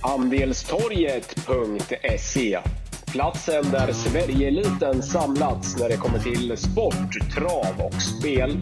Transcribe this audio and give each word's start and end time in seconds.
Andelstorget.se 0.00 2.58
Platsen 3.12 3.64
där 3.70 3.92
Sverigeeliten 3.92 5.02
samlats 5.02 5.80
när 5.80 5.88
det 5.88 5.96
kommer 5.96 6.18
till 6.18 6.56
sport, 6.56 7.32
trav 7.34 7.86
och 7.86 8.02
spel. 8.02 8.58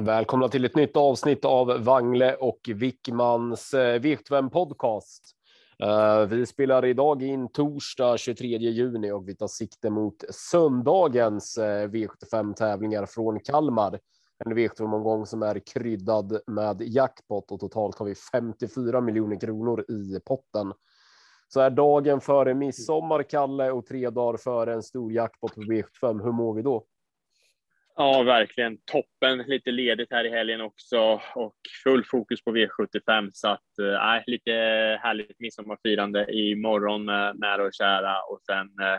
Välkomna 0.00 0.48
till 0.48 0.64
ett 0.64 0.76
nytt 0.76 0.96
avsnitt 0.96 1.44
av 1.44 1.84
Wangle 1.84 2.34
och 2.34 2.60
Wickmans 2.74 3.74
eh, 3.74 4.00
Viktvän 4.00 4.50
podcast. 4.50 5.35
Eh, 5.82 6.26
vi 6.26 6.46
spelar 6.46 6.84
idag 6.84 7.22
in 7.22 7.48
torsdag 7.48 8.18
23 8.18 8.46
juni 8.46 9.12
och 9.12 9.28
vi 9.28 9.36
tar 9.36 9.46
sikte 9.46 9.90
mot 9.90 10.24
söndagens 10.30 11.58
eh, 11.58 11.88
V75 11.88 12.54
tävlingar 12.54 13.06
från 13.06 13.40
Kalmar. 13.40 13.98
En 14.44 14.52
V75-omgång 14.52 15.26
som 15.26 15.42
är 15.42 15.60
kryddad 15.74 16.40
med 16.46 16.82
jackpot 16.82 17.50
och 17.50 17.60
totalt 17.60 17.98
har 17.98 18.06
vi 18.06 18.14
54 18.14 19.00
miljoner 19.00 19.40
kronor 19.40 19.84
i 19.90 20.20
potten. 20.26 20.72
Så 21.48 21.60
är 21.60 21.70
dagen 21.70 22.20
före 22.20 22.54
midsommar, 22.54 23.22
Kalle, 23.22 23.70
och 23.70 23.86
tre 23.86 24.10
dagar 24.10 24.38
före 24.38 24.74
en 24.74 24.82
stor 24.82 25.12
jackpot 25.12 25.54
på 25.54 25.60
V75. 25.60 26.22
Hur 26.22 26.32
mår 26.32 26.54
vi 26.54 26.62
då? 26.62 26.86
Ja, 27.98 28.22
verkligen 28.22 28.78
toppen. 28.84 29.38
Lite 29.38 29.70
ledigt 29.70 30.12
här 30.12 30.24
i 30.24 30.30
helgen 30.30 30.60
också 30.60 31.20
och 31.34 31.56
full 31.84 32.04
fokus 32.04 32.44
på 32.44 32.56
V75 32.56 33.30
så 33.32 33.48
att 33.48 33.78
äh, 33.78 34.22
lite 34.26 34.52
härligt 35.02 35.40
midsommarfirande 35.40 36.32
imorgon 36.32 37.04
med 37.04 37.38
nära 37.38 37.64
och 37.64 37.74
kära 37.74 38.22
och 38.22 38.40
sen 38.42 38.66
äh, 38.66 38.98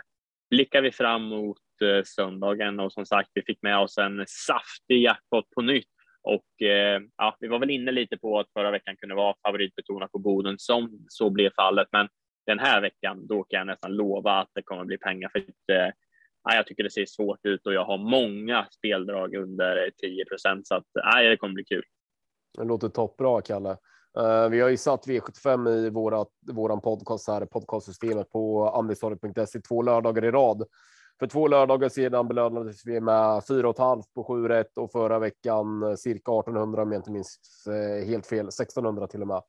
blickar 0.49 0.81
vi 0.81 0.91
fram 0.91 1.23
mot 1.23 1.57
äh, 1.81 2.03
söndagen 2.05 2.79
och 2.79 2.93
som 2.93 3.05
sagt, 3.05 3.29
vi 3.33 3.41
fick 3.41 3.61
med 3.61 3.77
oss 3.77 3.97
en 3.97 4.25
saftig 4.27 5.01
jackpot 5.01 5.49
på 5.55 5.61
nytt 5.61 5.87
och 6.21 6.67
äh, 6.67 7.01
ja, 7.17 7.37
vi 7.39 7.47
var 7.47 7.59
väl 7.59 7.69
inne 7.69 7.91
lite 7.91 8.17
på 8.17 8.39
att 8.39 8.51
förra 8.53 8.71
veckan 8.71 8.97
kunde 8.97 9.15
vara 9.15 9.35
favoritbetonat 9.47 10.11
på 10.11 10.19
Boden 10.19 10.55
som 10.57 11.05
så 11.07 11.29
blev 11.29 11.49
fallet. 11.55 11.87
Men 11.91 12.07
den 12.45 12.59
här 12.59 12.81
veckan, 12.81 13.27
då 13.27 13.43
kan 13.43 13.57
jag 13.57 13.67
nästan 13.67 13.95
lova 13.95 14.31
att 14.31 14.49
det 14.55 14.61
kommer 14.61 14.85
bli 14.85 14.97
pengar 14.97 15.31
för 15.33 15.39
att 16.49 16.55
jag 16.55 16.67
tycker 16.67 16.83
det 16.83 16.91
ser 16.91 17.05
svårt 17.05 17.45
ut 17.45 17.65
och 17.65 17.73
jag 17.73 17.85
har 17.85 17.97
många 17.97 18.67
speldrag 18.71 19.35
under 19.35 19.91
10 20.01 20.25
procent 20.25 20.67
så 20.67 20.75
att 20.75 20.85
nej, 21.13 21.29
det 21.29 21.37
kommer 21.37 21.53
bli 21.53 21.63
kul. 21.63 21.83
Det 22.57 22.63
låter 22.63 22.89
toppbra, 22.89 23.41
Kalle. 23.41 23.77
Uh, 24.19 24.49
vi 24.49 24.59
har 24.59 24.69
ju 24.69 24.77
satt 24.77 25.07
V75 25.07 25.69
i 25.69 25.89
våra, 25.89 26.25
våran 26.51 26.81
podcast 26.81 27.27
här, 27.27 27.45
podcastsystemet 27.45 28.29
på 28.29 28.69
andelstorget.se 28.69 29.61
två 29.61 29.81
lördagar 29.81 30.25
i 30.25 30.31
rad. 30.31 30.63
För 31.19 31.27
två 31.27 31.47
lördagar 31.47 31.89
sedan 31.89 32.27
belönades 32.27 32.85
vi 32.85 33.01
med 33.01 33.39
4,5 33.39 34.03
på 34.15 34.23
7 34.23 34.47
rätt 34.47 34.77
och 34.77 34.91
förra 34.91 35.19
veckan 35.19 35.83
eh, 35.83 35.95
cirka 35.95 36.31
1800 36.31 36.81
om 36.81 36.91
jag 36.91 36.99
inte 36.99 37.11
minns 37.11 37.39
eh, 37.67 38.07
helt 38.07 38.27
fel, 38.27 38.47
1600 38.47 39.07
till 39.07 39.21
och 39.21 39.27
med. 39.27 39.41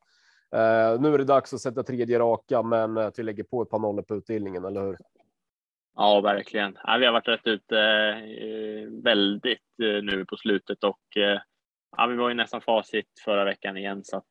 Uh, 0.54 1.00
nu 1.00 1.14
är 1.14 1.18
det 1.18 1.24
dags 1.24 1.54
att 1.54 1.60
sätta 1.60 1.82
tredje 1.82 2.18
raka, 2.18 2.62
men 2.62 2.98
att 2.98 3.18
vi 3.18 3.22
lägger 3.22 3.44
på 3.44 3.62
ett 3.62 3.70
par 3.70 3.78
nollor 3.78 4.02
på 4.02 4.14
utdelningen, 4.14 4.64
eller 4.64 4.82
hur? 4.82 4.98
Ja, 6.00 6.20
verkligen. 6.20 6.78
Ja, 6.84 6.96
vi 6.96 7.06
har 7.06 7.12
varit 7.12 7.28
rätt 7.28 7.46
ute 7.46 7.78
eh, 7.78 9.02
väldigt 9.04 9.80
eh, 9.82 10.02
nu 10.02 10.24
på 10.24 10.36
slutet 10.36 10.84
och 10.84 11.16
eh, 11.16 11.40
ja, 11.96 12.06
vi 12.06 12.16
var 12.16 12.28
ju 12.28 12.34
nästan 12.34 12.60
facit 12.60 13.06
förra 13.24 13.44
veckan 13.44 13.76
igen 13.76 14.04
så 14.04 14.16
att 14.16 14.24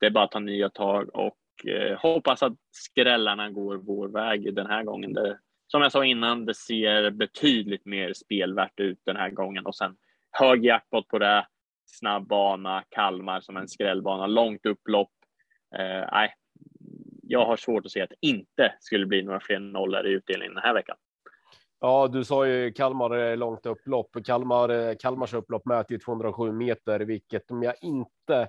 det 0.00 0.06
är 0.06 0.10
bara 0.10 0.24
att 0.24 0.30
ta 0.30 0.38
nya 0.38 0.70
tag 0.70 1.14
och 1.14 1.38
hoppas 1.98 2.42
att 2.42 2.52
skrällarna 2.70 3.50
går 3.50 3.76
vår 3.76 4.08
väg 4.08 4.54
den 4.54 4.66
här 4.66 4.82
gången. 4.84 5.12
Det, 5.12 5.38
som 5.66 5.82
jag 5.82 5.92
sa 5.92 6.04
innan, 6.04 6.44
det 6.46 6.54
ser 6.54 7.10
betydligt 7.10 7.86
mer 7.86 8.12
spelvärt 8.12 8.80
ut 8.80 8.98
den 9.06 9.16
här 9.16 9.30
gången 9.30 9.66
och 9.66 9.76
sen 9.76 9.96
hög 10.30 10.64
jackpot 10.64 11.08
på 11.08 11.18
det, 11.18 11.46
snabb 11.86 12.26
bana, 12.26 12.84
Kalmar 12.88 13.40
som 13.40 13.56
en 13.56 13.68
skrällbana, 13.68 14.26
långt 14.26 14.66
upplopp. 14.66 15.12
Eh, 15.76 16.08
nej, 16.12 16.34
jag 17.28 17.46
har 17.46 17.56
svårt 17.56 17.86
att 17.86 17.92
se 17.92 18.00
att 18.00 18.10
det 18.10 18.26
inte 18.26 18.74
skulle 18.80 19.06
bli 19.06 19.22
några 19.22 19.40
fler 19.40 19.58
nollor 19.58 20.06
i 20.06 20.10
utdelningen 20.10 20.54
den 20.54 20.62
här 20.62 20.74
veckan. 20.74 20.96
Ja, 21.80 22.08
du 22.08 22.24
sa 22.24 22.46
ju 22.46 22.72
Kalmar 22.72 23.36
långt 23.36 23.66
upplopp. 23.66 24.16
Kalmar, 24.24 24.68
eh, 24.68 24.94
Kalmars 24.98 25.34
upplopp 25.34 25.66
mäter 25.66 25.92
ju 25.92 25.98
207 25.98 26.52
meter, 26.52 27.00
vilket 27.00 27.50
om 27.50 27.62
jag 27.62 27.74
inte 27.80 28.48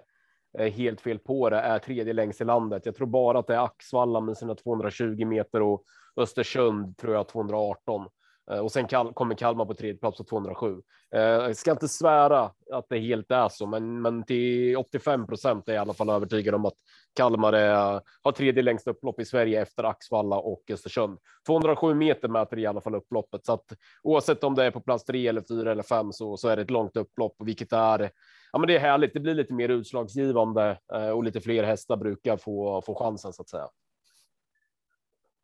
är 0.58 0.69
helt 0.69 1.02
fel 1.02 1.19
på 1.19 1.50
det 1.50 1.58
är 1.58 1.80
tredje 1.80 2.13
längst 2.13 2.41
i 2.41 2.44
landet. 2.44 2.86
Jag 2.86 2.96
tror 2.96 3.08
bara 3.08 3.40
att 3.40 3.47
det 3.47 3.56
är 3.56 3.66
Axvalla 3.66 4.19
med 4.19 4.38
sina 4.38 4.56
220 4.56 5.25
meter 5.25 5.62
och 5.62 5.84
Östersund 6.16 6.97
tror 6.97 7.13
jag 7.13 7.28
218. 7.28 8.07
Eh, 8.51 8.59
och 8.59 8.72
sen 8.72 8.88
kommer 8.88 9.35
Kalmar 9.35 9.66
på 9.66 9.73
tredje 9.73 10.00
plats 10.00 10.17
på 10.17 10.23
207. 10.23 10.81
Eh, 11.16 11.22
jag 11.22 11.56
ska 11.56 11.72
inte 11.72 11.88
svära 11.88 12.51
att 12.72 12.85
det 12.89 13.00
helt 13.00 13.31
är 13.31 13.50
så, 13.50 13.66
men, 13.66 14.01
men 14.01 14.23
till 14.23 14.78
85 14.78 15.28
procent 15.28 15.69
är 15.69 15.73
jag 15.73 15.79
i 15.79 15.81
alla 15.81 15.94
fall 15.94 16.09
övertygad 16.09 16.56
om 16.56 16.66
att 16.66 16.73
Kalmar 17.16 17.53
är, 17.53 18.01
har 18.23 18.31
tredje 18.31 18.63
längsta 18.63 18.91
upplopp 18.91 19.19
i 19.19 19.25
Sverige 19.25 19.61
efter 19.61 19.83
Axvalla 19.83 20.38
och 20.38 20.63
Östersund. 20.72 21.19
207 21.47 21.94
meter 21.94 22.28
mäter 22.28 22.59
i 22.59 22.66
alla 22.66 22.81
fall 22.81 22.95
upploppet, 22.95 23.45
så 23.45 23.53
att 23.53 23.66
oavsett 24.03 24.44
om 24.44 24.56
det 24.56 24.63
är 24.63 24.72
på 24.72 24.81
plats 24.81 25.03
tre 25.06 25.27
eller 25.27 25.44
fyra 25.50 25.72
eller 25.72 25.83
fem 25.83 26.12
så, 26.12 26.38
så 26.38 26.47
är 26.47 26.56
det 26.56 26.62
ett 26.62 26.72
långt 26.72 26.97
upplopp, 26.97 27.35
vilket 27.39 27.73
är 27.73 28.12
Ja, 28.56 28.59
men 28.59 28.67
det 28.67 28.75
är 28.75 28.79
härligt. 28.79 29.13
Det 29.13 29.19
blir 29.19 29.33
lite 29.33 29.53
mer 29.53 29.69
utslagsgivande 29.69 30.77
eh, 30.94 31.09
och 31.09 31.23
lite 31.23 31.41
fler 31.41 31.63
hästar 31.63 31.97
brukar 31.97 32.38
få, 32.38 32.81
få 32.81 32.95
chansen 32.95 33.33
så 33.33 33.41
att 33.41 33.50
säga. 33.50 33.67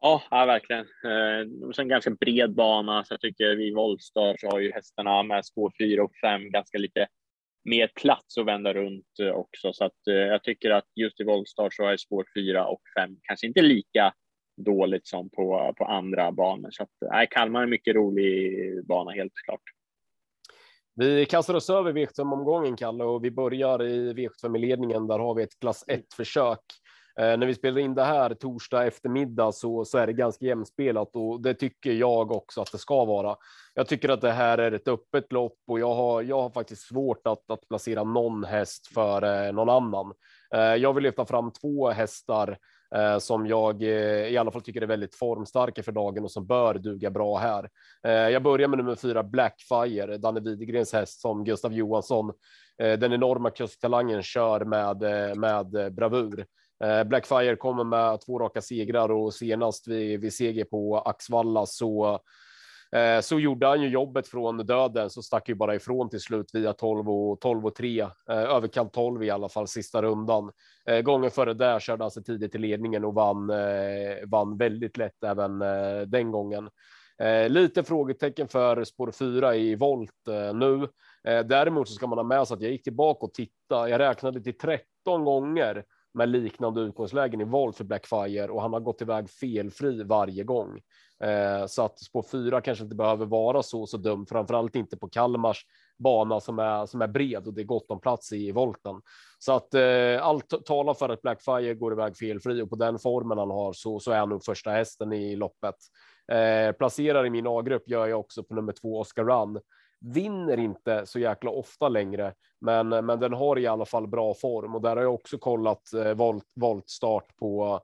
Ja, 0.02 0.24
ja 0.32 0.46
verkligen. 0.46 0.82
Eh, 0.82 1.68
och 1.68 1.76
sen 1.76 1.88
ganska 1.88 2.12
bred 2.12 2.54
bana, 2.56 3.04
så 3.04 3.14
jag 3.14 3.22
tycker 3.22 3.56
vi 3.56 3.74
Volstar 3.74 4.36
så 4.40 4.48
har 4.48 4.60
ju 4.60 4.72
hästarna 4.72 5.24
med 5.24 5.46
spår 5.46 5.72
4 5.80 6.04
och 6.04 6.16
5 6.22 6.52
ganska 6.52 6.78
lite 6.78 7.08
mer 7.64 7.92
plats 7.96 8.38
att 8.38 8.46
vända 8.46 8.74
runt 8.74 9.20
eh, 9.22 9.32
också, 9.32 9.74
så 9.74 9.86
att 9.86 10.08
eh, 10.10 10.16
jag 10.16 10.44
tycker 10.44 10.72
att 10.72 10.86
just 10.96 11.20
i 11.20 11.24
Volstar 11.24 11.70
så 11.72 11.88
är 11.88 11.98
spår 11.98 12.26
4 12.36 12.68
och 12.68 12.82
5 13.00 13.18
kanske 13.22 13.48
inte 13.48 13.62
lika 13.62 14.14
dåligt 14.58 15.08
som 15.08 15.30
på, 15.30 15.74
på 15.78 15.86
andra 15.86 16.32
banor. 16.32 16.70
Så 16.72 16.84
att, 16.84 16.90
nej, 17.12 17.28
Kalmar 17.32 17.60
är 17.60 17.64
en 17.64 17.70
mycket 17.70 17.96
rolig 17.96 18.86
bana, 18.86 19.12
helt 19.12 19.34
klart. 19.46 19.62
Vi 20.96 21.26
kastar 21.26 21.54
oss 21.54 21.70
över 21.70 21.94
V75-omgången, 21.94 22.76
Kalle, 22.76 23.04
och 23.04 23.26
vi 23.26 23.32
börjar 23.32 23.84
i 23.84 24.14
V75-ledningen. 24.14 25.08
Där 25.08 25.20
har 25.20 25.36
vi 25.36 25.44
ett 25.44 25.60
klass 25.60 25.86
1-försök 25.88 26.60
Eh, 27.20 27.38
när 27.38 27.46
vi 27.48 27.56
spelar 27.56 27.82
in 27.82 27.96
det 27.96 28.04
här 28.04 28.34
torsdag 28.34 28.86
eftermiddag 28.86 29.52
så, 29.52 29.86
så 29.86 29.98
är 29.98 30.08
det 30.08 30.14
ganska 30.14 30.46
jämspelat 30.46 31.16
och 31.16 31.42
det 31.42 31.54
tycker 31.54 31.92
jag 31.92 32.32
också 32.32 32.62
att 32.62 32.72
det 32.72 32.78
ska 32.78 33.06
vara. 33.06 33.36
Jag 33.74 33.88
tycker 33.88 34.10
att 34.10 34.22
det 34.22 34.32
här 34.32 34.58
är 34.58 34.72
ett 34.72 34.88
öppet 34.88 35.32
lopp 35.32 35.58
och 35.68 35.80
jag 35.80 35.96
har, 35.96 36.22
jag 36.22 36.42
har 36.42 36.50
faktiskt 36.50 36.88
svårt 36.88 37.28
att, 37.28 37.52
att 37.52 37.68
placera 37.68 38.04
någon 38.04 38.44
häst 38.44 38.88
för 38.88 39.46
eh, 39.48 39.54
någon 39.54 39.70
annan. 39.70 40.14
Eh, 40.54 40.76
jag 40.76 40.94
vill 40.94 41.04
lyfta 41.04 41.26
fram 41.26 41.52
två 41.52 41.90
hästar 41.90 42.58
eh, 42.96 43.18
som 43.18 43.48
jag 43.48 43.84
eh, 43.84 44.28
i 44.28 44.38
alla 44.38 44.52
fall 44.52 44.62
tycker 44.62 44.82
är 44.82 44.88
väldigt 44.88 45.16
formstarka 45.16 45.84
för 45.84 45.92
dagen 45.92 46.24
och 46.24 46.32
som 46.32 46.48
bör 46.48 46.74
duga 46.74 47.10
bra 47.10 47.38
här. 47.38 47.70
Jag 48.04 48.44
börjar 48.44 48.68
med 48.68 48.78
nummer 48.78 48.96
fyra 48.96 49.24
Blackfire, 49.24 50.18
Danne 50.18 50.40
Widegrens 50.40 50.94
häst 50.94 51.22
som 51.22 51.44
Gustav 51.44 51.74
Johansson, 51.74 52.32
den 52.78 53.14
enorma 53.14 53.50
kusttalangen 53.50 54.24
kör 54.24 54.66
med, 54.66 55.02
med 55.38 55.94
bravur. 55.94 56.46
Eh, 56.84 57.04
Blackfire 57.04 57.56
kommer 57.56 57.84
med 57.84 58.22
två 58.22 58.40
raka 58.40 58.62
segrar 58.62 59.12
och 59.12 59.34
senast 59.34 59.88
vid, 59.88 60.22
vid 60.22 60.34
seger 60.34 60.66
på 60.66 61.00
Axvalla 61.00 61.66
så 61.66 62.20
eh, 62.96 63.22
så 63.22 63.40
gjorde 63.40 63.68
han 63.68 63.82
ju 63.82 63.90
jobbet 63.90 64.28
från 64.28 64.58
döden 64.58 65.10
så 65.10 65.22
stack 65.22 65.50
ju 65.50 65.56
bara 65.56 65.76
ifrån 65.76 66.10
till 66.10 66.20
slut 66.20 66.50
via 66.54 66.74
12 66.74 67.10
och 67.10 67.42
12 67.42 67.66
och 67.66 67.76
3 67.76 68.00
eh, 68.02 68.10
överkant 68.30 68.94
12 68.94 69.24
i 69.24 69.30
alla 69.30 69.50
fall 69.50 69.68
sista 69.68 70.02
rundan. 70.02 70.52
Gången 71.04 71.32
före 71.32 71.54
där 71.54 71.80
körde 71.80 72.04
han 72.04 72.12
sig 72.12 72.24
tidigt 72.24 72.56
i 72.56 72.58
ledningen 72.58 73.06
och 73.06 73.14
vann 73.14 73.52
vann 74.26 74.58
väldigt 74.58 74.98
lätt 74.98 75.24
även 75.24 75.60
den 76.12 76.32
gången. 76.32 76.70
Lite 77.48 77.84
frågetecken 77.84 78.48
för 78.48 78.84
spår 78.84 79.12
4 79.12 79.56
i 79.56 79.76
volt 79.76 80.28
nu. 80.54 80.88
Däremot 81.24 81.88
så 81.88 81.94
ska 81.94 82.08
man 82.08 82.18
ha 82.18 82.24
med 82.24 82.48
sig 82.48 82.56
att 82.56 82.62
jag 82.62 82.72
gick 82.72 82.84
tillbaka 82.84 83.26
och 83.26 83.34
tittade, 83.34 83.90
Jag 83.90 84.00
räknade 84.00 84.42
till 84.44 84.58
13 84.58 85.26
gånger 85.26 85.84
med 86.14 86.30
liknande 86.30 86.82
utgångslägen 86.82 87.42
i 87.42 87.44
volt 87.44 87.78
för 87.78 87.84
Blackfire 87.84 88.48
och 88.48 88.62
han 88.62 88.74
har 88.74 88.80
gått 88.80 89.02
iväg 89.02 89.30
felfri 89.30 90.04
varje 90.04 90.44
gång. 90.44 90.80
Eh, 91.24 91.66
så 91.66 91.86
att 91.86 92.00
spår 92.00 92.26
fyra 92.32 92.62
kanske 92.62 92.84
inte 92.84 92.96
behöver 92.96 93.26
vara 93.26 93.64
så 93.64 93.88
så 93.88 93.98
dum, 93.98 94.26
framförallt 94.26 94.76
inte 94.76 94.98
på 94.98 95.10
Kalmars 95.10 95.66
bana 95.98 96.40
som 96.40 96.60
är 96.60 96.86
som 96.86 97.02
är 97.02 97.08
bred 97.08 97.48
och 97.48 97.54
det 97.54 97.62
är 97.62 97.66
gott 97.66 97.92
om 97.92 98.02
plats 98.02 98.32
i 98.32 98.52
volten. 98.52 99.02
Så 99.40 99.52
att 99.52 99.74
eh, 99.74 100.26
allt 100.26 100.66
talar 100.66 100.94
för 100.94 101.10
att 101.10 101.22
Blackfire 101.22 101.74
går 101.74 101.94
iväg 101.94 102.18
felfri 102.18 102.62
och 102.62 102.70
på 102.70 102.76
den 102.76 103.00
formen 103.00 103.38
han 103.38 103.52
har 103.52 103.74
så, 103.74 104.00
så 104.00 104.12
är 104.12 104.20
han 104.20 104.30
nog 104.30 104.44
första 104.44 104.72
hästen 104.72 105.14
i 105.14 105.36
loppet. 105.36 105.76
Eh, 106.32 106.72
placerar 106.72 107.26
i 107.26 107.30
min 107.30 107.48
A-grupp 107.48 107.90
gör 107.90 108.08
jag 108.08 108.20
också 108.20 108.44
på 108.44 108.56
nummer 108.56 108.74
två 108.74 109.00
Oscar 109.00 109.24
Run 109.24 109.60
vinner 110.02 110.58
inte 110.58 111.06
så 111.06 111.20
jäkla 111.20 111.52
ofta 111.52 111.90
längre, 111.90 112.34
men, 112.62 112.90
men 112.90 113.20
den 113.20 113.34
har 113.34 113.60
i 113.60 113.68
alla 113.68 113.86
fall 113.86 114.08
bra 114.08 114.34
form 114.34 114.76
och 114.76 114.82
där 114.82 114.96
har 114.96 115.04
jag 115.04 115.14
också 115.14 115.38
kollat 115.38 115.94
eh, 115.94 116.14
volt, 116.14 116.48
voltstart 116.56 117.38
på, 117.38 117.82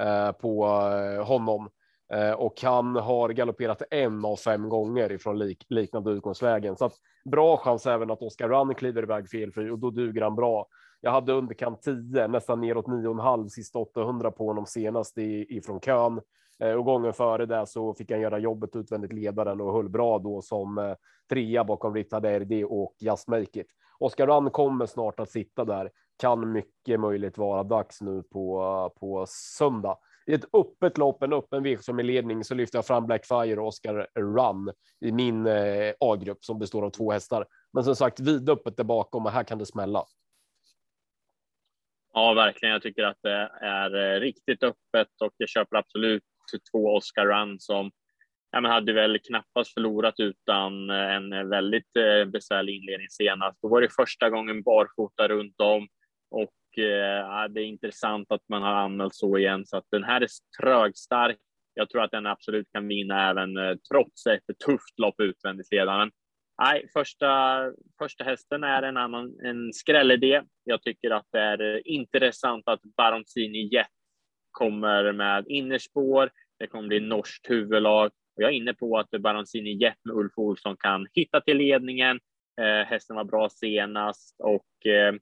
eh, 0.00 0.32
på 0.32 0.66
eh, 0.66 1.26
honom. 1.26 1.68
Eh, 2.12 2.32
och 2.32 2.62
han 2.62 2.96
har 2.96 3.28
galopperat 3.28 3.82
en 3.90 4.24
av 4.24 4.36
fem 4.36 4.68
gånger 4.68 5.12
ifrån 5.12 5.38
lik, 5.38 5.66
liknande 5.68 6.10
utgångslägen. 6.10 6.76
Så 6.76 6.84
att 6.84 6.94
bra 7.30 7.56
chans 7.56 7.86
även 7.86 8.10
att 8.10 8.22
Oscar 8.22 8.48
Run 8.48 8.74
kliver 8.74 9.02
iväg 9.02 9.28
felfri 9.28 9.70
och 9.70 9.78
då 9.78 9.90
duger 9.90 10.22
han 10.22 10.36
bra. 10.36 10.66
Jag 11.00 11.10
hade 11.10 11.32
underkant 11.32 11.82
10, 11.82 12.28
nästan 12.28 12.60
neråt 12.60 12.86
9,5 12.86 13.48
sista 13.48 13.78
800 13.78 14.30
på 14.30 14.46
honom 14.46 14.66
senast 14.66 15.18
i, 15.18 15.56
ifrån 15.56 15.80
kön. 15.80 16.20
Eh, 16.62 16.72
och 16.72 16.84
gången 16.84 17.12
före 17.12 17.46
det 17.46 17.66
så 17.66 17.94
fick 17.94 18.10
han 18.10 18.20
göra 18.20 18.38
jobbet 18.38 18.76
utvändigt 18.76 19.12
ledaren 19.12 19.60
och 19.60 19.72
höll 19.72 19.88
bra 19.88 20.18
då 20.18 20.42
som 20.42 20.78
eh, 20.78 20.94
trea 21.30 21.64
bakom 21.64 21.94
Rita 21.94 22.20
RD 22.38 22.64
och 22.64 22.94
Just 23.00 23.28
Make 23.28 23.60
It. 23.60 23.66
Oskar 23.98 24.26
Run 24.26 24.50
kommer 24.50 24.86
snart 24.86 25.20
att 25.20 25.30
sitta 25.30 25.64
där. 25.64 25.90
Kan 26.18 26.52
mycket 26.52 27.00
möjligt 27.00 27.38
vara 27.38 27.62
dags 27.62 28.00
nu 28.00 28.22
på, 28.22 28.92
på 29.00 29.26
söndag 29.28 29.98
i 30.26 30.34
ett 30.34 30.54
öppet 30.54 30.98
lopp, 30.98 31.22
en 31.22 31.32
öppen 31.32 31.66
V75 31.66 32.00
i 32.00 32.02
ledning 32.02 32.44
så 32.44 32.54
lyfter 32.54 32.78
jag 32.78 32.86
fram 32.86 33.06
Blackfire 33.06 33.60
och 33.60 33.66
Oscar 33.66 34.06
Run 34.14 34.72
i 35.00 35.12
min 35.12 35.46
eh, 35.46 35.94
A-grupp 36.00 36.44
som 36.44 36.58
består 36.58 36.84
av 36.84 36.90
två 36.90 37.12
hästar. 37.12 37.46
Men 37.72 37.84
som 37.84 37.96
sagt 37.96 38.20
vidöppet 38.20 38.76
där 38.76 38.84
bakom 38.84 39.26
och 39.26 39.32
här 39.32 39.44
kan 39.44 39.58
det 39.58 39.66
smälla. 39.66 40.04
Ja, 42.12 42.34
verkligen. 42.34 42.72
Jag 42.72 42.82
tycker 42.82 43.02
att 43.02 43.18
det 43.22 43.50
är 43.60 44.14
eh, 44.14 44.20
riktigt 44.20 44.62
öppet 44.62 45.08
och 45.24 45.32
jag 45.36 45.48
köper 45.48 45.76
absolut 45.76 46.24
två 46.72 46.94
Oscar 46.94 47.26
Run 47.26 47.60
som 47.60 47.90
ja, 48.50 48.60
men 48.60 48.70
hade 48.70 48.92
väl 48.92 49.18
knappast 49.18 49.74
förlorat 49.74 50.14
utan 50.18 50.90
eh, 50.90 51.14
en 51.14 51.32
eh, 51.32 51.44
väldigt 51.44 51.96
eh, 51.96 52.24
besvärlig 52.24 52.76
inledning 52.76 53.08
senast. 53.10 53.62
Då 53.62 53.68
var 53.68 53.80
det 53.80 53.94
första 53.96 54.30
gången 54.30 54.62
barfota 54.62 55.28
runt 55.28 55.60
om 55.60 55.88
och 56.30 56.78
eh, 56.84 57.48
det 57.48 57.60
är 57.60 57.64
intressant 57.64 58.32
att 58.32 58.48
man 58.48 58.62
har 58.62 58.74
anmält 58.74 59.14
så 59.14 59.38
igen. 59.38 59.66
Så 59.66 59.76
att 59.76 59.86
den 59.90 60.04
här 60.04 60.20
är 60.20 60.28
trögstark. 60.60 61.38
Jag 61.74 61.90
tror 61.90 62.02
att 62.02 62.10
den 62.10 62.26
absolut 62.26 62.68
kan 62.72 62.88
vinna 62.88 63.30
även 63.30 63.56
eh, 63.56 63.76
trots 63.92 64.26
ett 64.26 64.58
tufft 64.66 64.98
lopp 64.98 65.20
utvändigt 65.20 65.72
ledaren. 65.72 66.10
Nej, 66.62 66.88
första, 66.92 67.62
första 67.98 68.24
hästen 68.24 68.64
är 68.64 68.82
en 68.82 68.96
annan 68.96 69.40
en 69.42 69.72
skrällidé. 69.72 70.42
Jag 70.64 70.82
tycker 70.82 71.10
att 71.10 71.26
det 71.32 71.40
är 71.40 71.88
intressant 71.88 72.68
att 72.68 72.80
Baronzini 72.96 73.68
Jet 73.72 73.86
kommer 74.56 75.12
med 75.12 75.44
innerspår. 75.48 76.30
Det 76.58 76.66
kommer 76.66 76.88
bli 76.88 77.00
norskt 77.00 77.50
huvudlag 77.50 78.06
och 78.06 78.42
jag 78.42 78.50
är 78.50 78.54
inne 78.54 78.74
på 78.74 78.98
att 78.98 79.10
Baroncini 79.10 79.72
Jet 79.72 79.98
med 80.04 80.16
Ulf 80.16 80.32
Olsson 80.36 80.76
kan 80.76 81.06
hitta 81.12 81.40
till 81.40 81.56
ledningen. 81.56 82.20
Eh, 82.60 82.86
hästen 82.86 83.16
var 83.16 83.24
bra 83.24 83.48
senast 83.48 84.36
och 84.38 84.86
eh, 84.86 85.14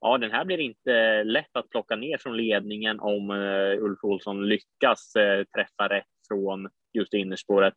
ja, 0.00 0.18
den 0.18 0.30
här 0.30 0.44
blir 0.44 0.58
inte 0.58 1.24
lätt 1.24 1.56
att 1.56 1.70
plocka 1.70 1.96
ner 1.96 2.18
från 2.18 2.36
ledningen 2.36 3.00
om 3.00 3.30
eh, 3.30 3.84
Ulf 3.84 3.98
Olsson 4.04 4.48
lyckas 4.48 5.16
eh, 5.16 5.44
träffa 5.44 5.88
rätt 5.88 6.04
från 6.28 6.68
just 6.92 7.14
innerspåret. 7.14 7.74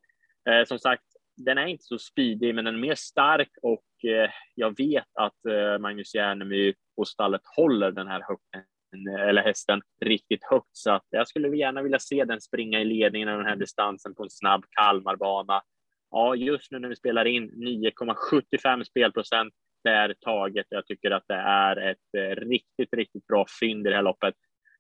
Eh, 0.49 0.65
som 0.65 0.79
sagt, 0.79 1.03
den 1.35 1.57
är 1.57 1.65
inte 1.65 1.83
så 1.83 1.97
speedig, 1.97 2.55
men 2.55 2.65
den 2.65 2.75
är 2.75 2.79
mer 2.79 2.95
stark 2.95 3.51
och 3.61 4.09
eh, 4.09 4.29
jag 4.55 4.77
vet 4.77 5.09
att 5.13 5.45
eh, 5.45 5.77
Magnus 5.79 6.15
Järnemy 6.15 6.73
och 6.97 7.07
stallet 7.07 7.41
håller 7.55 7.91
den 7.91 8.07
här 8.07 8.23
högt, 8.27 8.67
eller 9.29 9.41
hästen 9.41 9.81
riktigt 10.05 10.43
högt, 10.43 10.69
så 10.71 10.91
att 10.91 11.05
jag 11.09 11.27
skulle 11.27 11.57
gärna 11.57 11.81
vilja 11.81 11.99
se 11.99 12.25
den 12.25 12.41
springa 12.41 12.81
i 12.81 12.85
ledningen 12.85 13.29
av 13.29 13.37
den 13.37 13.47
här 13.47 13.55
distansen 13.55 14.15
på 14.15 14.23
en 14.23 14.29
snabb 14.29 14.65
Kalmarbana. 14.69 15.61
Ja, 16.11 16.35
just 16.35 16.71
nu 16.71 16.79
när 16.79 16.89
vi 16.89 16.95
spelar 16.95 17.25
in 17.25 17.51
9,75 17.51 18.83
spelprocent 18.83 19.53
det 19.83 19.89
är 19.89 20.13
taget. 20.13 20.65
Jag 20.69 20.85
tycker 20.85 21.11
att 21.11 21.23
det 21.27 21.35
är 21.35 21.77
ett 21.77 21.97
eh, 22.17 22.35
riktigt, 22.35 22.93
riktigt 22.93 23.27
bra 23.27 23.45
fynd 23.59 23.87
i 23.87 23.89
det 23.89 23.95
här 23.95 24.03
loppet. 24.03 24.35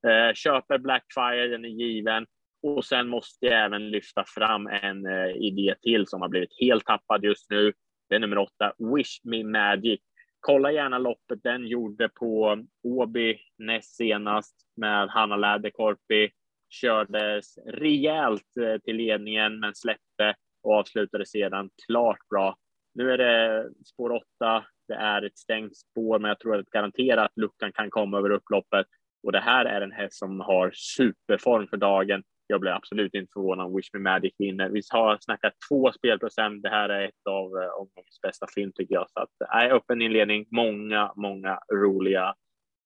Eh, 0.07 0.33
köper 0.33 0.77
Blackfire, 0.77 1.47
den 1.47 1.65
är 1.65 1.69
given. 1.69 2.25
Och 2.63 2.85
sen 2.85 3.07
måste 3.07 3.45
jag 3.45 3.65
även 3.65 3.89
lyfta 3.89 4.23
fram 4.27 4.67
en 4.67 5.05
eh, 5.05 5.29
idé 5.35 5.75
till 5.81 6.07
som 6.07 6.21
har 6.21 6.29
blivit 6.29 6.59
helt 6.61 6.85
tappad 6.85 7.23
just 7.23 7.49
nu. 7.49 7.73
Det 8.09 8.15
är 8.15 8.19
nummer 8.19 8.37
åtta, 8.37 8.73
Wish 8.95 9.19
Me 9.23 9.43
Magic. 9.43 9.99
Kolla 10.43 10.71
gärna 10.71 10.97
loppet 10.97 11.43
den 11.43 11.67
gjorde 11.67 12.09
på 12.09 12.63
Åby 12.83 13.37
näst 13.57 13.95
senast 13.95 14.55
med 14.75 15.09
Hanna 15.09 15.37
Läderkorpi. 15.37 16.31
Kördes 16.69 17.57
rejält 17.65 18.57
eh, 18.61 18.81
till 18.81 18.95
ledningen 18.95 19.59
men 19.59 19.75
släppte 19.75 20.35
och 20.63 20.73
avslutade 20.73 21.25
sedan 21.25 21.69
klart 21.87 22.29
bra. 22.29 22.55
Nu 22.93 23.11
är 23.11 23.17
det 23.17 23.69
spår 23.85 24.11
åtta. 24.11 24.65
Det 24.87 24.93
är 24.93 25.21
ett 25.21 25.37
stängt 25.37 25.77
spår, 25.77 26.19
men 26.19 26.29
jag 26.29 26.39
tror 26.39 26.57
att 26.57 26.69
garanterat 26.69 27.25
att 27.25 27.37
luckan 27.37 27.71
kan 27.71 27.89
komma 27.89 28.17
över 28.17 28.29
upploppet. 28.29 28.85
Och 29.23 29.31
det 29.31 29.39
här 29.39 29.65
är 29.65 29.81
en 29.81 29.91
häst 29.91 30.19
som 30.19 30.39
har 30.39 30.71
superform 30.73 31.67
för 31.67 31.77
dagen. 31.77 32.23
Jag 32.51 32.61
blir 32.61 32.71
absolut 32.71 33.13
inte 33.13 33.31
förvånad 33.33 33.65
om 33.65 33.75
Wish 33.75 33.89
Me 33.93 33.99
Magic 33.99 34.33
vinner. 34.37 34.69
Vi 34.69 34.81
har 34.89 35.17
snackat 35.21 35.53
två 35.69 35.91
spelprocent. 35.91 36.63
Det 36.63 36.69
här 36.69 36.89
är 36.89 37.05
ett 37.05 37.27
av 37.29 37.45
eh, 37.45 37.69
omgångens 37.69 38.21
bästa 38.21 38.47
film 38.55 38.71
tycker 38.75 38.95
jag. 38.95 39.09
Så 39.09 39.19
att, 39.19 39.41
eh, 39.41 39.47
nej, 39.53 39.71
öppen 39.71 40.01
inledning, 40.01 40.45
många, 40.51 41.13
många 41.15 41.59
roliga 41.73 42.35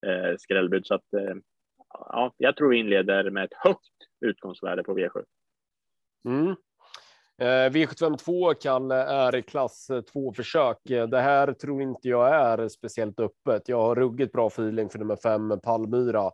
eh, 0.07 0.35
skrällbud. 0.39 0.85
Så 0.85 0.95
att, 0.95 1.13
eh, 1.13 1.35
ja, 1.89 2.33
jag 2.37 2.55
tror 2.55 2.69
vi 2.69 2.77
inleder 2.77 3.29
med 3.29 3.43
ett 3.43 3.53
högt 3.57 3.97
utgångsvärde 4.25 4.83
på 4.83 4.97
V7. 4.97 5.23
Mm. 6.27 6.55
Eh, 7.41 7.71
V752 7.71 8.53
Kalle 8.53 9.01
eh, 9.01 9.09
är 9.09 9.41
klass 9.41 9.87
2 10.13 10.33
försök. 10.33 10.77
Det 10.83 11.21
här 11.21 11.53
tror 11.53 11.81
inte 11.81 12.07
jag 12.07 12.35
är 12.35 12.67
speciellt 12.67 13.19
öppet. 13.19 13.69
Jag 13.69 13.81
har 13.81 13.95
ruggigt 13.95 14.31
bra 14.31 14.47
feeling 14.47 14.89
för 14.89 14.99
nummer 14.99 15.15
fem 15.15 15.59
Palmyra 15.63 16.31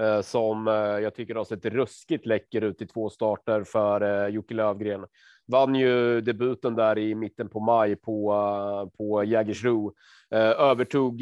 Eh, 0.00 0.20
som 0.20 0.68
eh, 0.68 0.74
jag 0.74 1.14
tycker 1.14 1.34
har 1.34 1.44
sett 1.44 1.64
ruskigt 1.64 2.26
läcker 2.26 2.62
ut 2.62 2.82
i 2.82 2.86
två 2.86 3.10
starter 3.10 3.64
för 3.64 4.00
eh, 4.00 4.28
Jocke 4.34 4.54
Lövgren. 4.54 5.06
Vann 5.46 5.74
ju 5.74 6.20
debuten 6.20 6.74
där 6.74 6.98
i 6.98 7.14
mitten 7.14 7.48
på 7.48 7.60
maj 7.60 7.96
på 7.96 8.90
på 8.98 9.24
Jägersro. 9.24 9.94
Övertog 10.30 11.18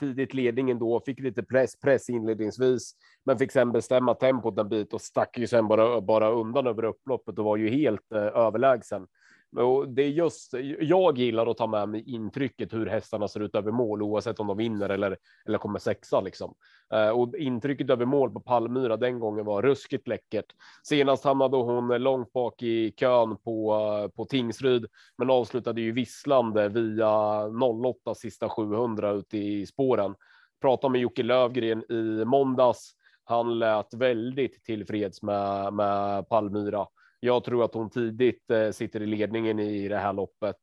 tidigt 0.00 0.34
ledningen 0.34 0.78
då, 0.78 1.00
fick 1.06 1.20
lite 1.20 1.42
press 1.42 1.80
press 1.80 2.10
inledningsvis 2.10 2.92
men 3.24 3.38
fick 3.38 3.52
sen 3.52 3.72
bestämma 3.72 4.14
tempot 4.14 4.58
en 4.58 4.68
bit 4.68 4.92
och 4.92 5.00
stack 5.00 5.38
ju 5.38 5.46
sen 5.46 5.68
bara, 5.68 6.00
bara 6.00 6.30
undan 6.30 6.66
över 6.66 6.84
upploppet 6.84 7.38
och 7.38 7.44
var 7.44 7.56
ju 7.56 7.68
helt 7.68 8.12
överlägsen. 8.12 9.06
Och 9.56 9.88
det 9.88 10.02
är 10.02 10.08
just, 10.08 10.54
jag 10.80 11.18
gillar 11.18 11.46
att 11.46 11.56
ta 11.56 11.66
med 11.66 11.88
mig 11.88 12.04
intrycket 12.06 12.72
hur 12.72 12.86
hästarna 12.86 13.28
ser 13.28 13.40
ut 13.40 13.54
över 13.54 13.72
mål 13.72 14.02
oavsett 14.02 14.40
om 14.40 14.46
de 14.46 14.56
vinner 14.56 14.88
eller, 14.88 15.16
eller 15.46 15.58
kommer 15.58 15.78
sexa 15.78 16.20
liksom. 16.20 16.54
Eh, 16.92 17.08
och 17.08 17.36
intrycket 17.36 17.90
över 17.90 18.04
mål 18.04 18.30
på 18.30 18.40
Palmyra 18.40 18.96
den 18.96 19.18
gången 19.18 19.44
var 19.44 19.62
ruskigt 19.62 20.08
läckert. 20.08 20.46
Senast 20.82 21.24
hamnade 21.24 21.56
hon 21.56 22.02
långt 22.02 22.32
bak 22.32 22.62
i 22.62 22.90
kön 22.90 23.36
på, 23.36 24.10
på 24.16 24.24
Tingsryd, 24.24 24.86
men 25.18 25.30
avslutade 25.30 25.80
ju 25.80 25.92
visslande 25.92 26.68
via 26.68 27.46
08 27.84 28.14
sista 28.14 28.48
700 28.48 29.10
ute 29.10 29.38
i 29.38 29.66
spåren. 29.66 30.14
Pratade 30.60 30.92
med 30.92 31.00
Jocke 31.00 31.22
Lövgren 31.22 31.92
i 31.92 32.24
måndags 32.24 32.94
han 33.28 33.58
lät 33.58 33.94
väldigt 33.94 34.64
tillfreds 34.64 35.22
med, 35.22 35.72
med 35.72 36.28
Palmyra. 36.28 36.86
Jag 37.20 37.44
tror 37.44 37.64
att 37.64 37.74
hon 37.74 37.90
tidigt 37.90 38.50
eh, 38.50 38.70
sitter 38.70 39.02
i 39.02 39.06
ledningen 39.06 39.58
i 39.58 39.88
det 39.88 39.96
här 39.96 40.12
loppet 40.12 40.56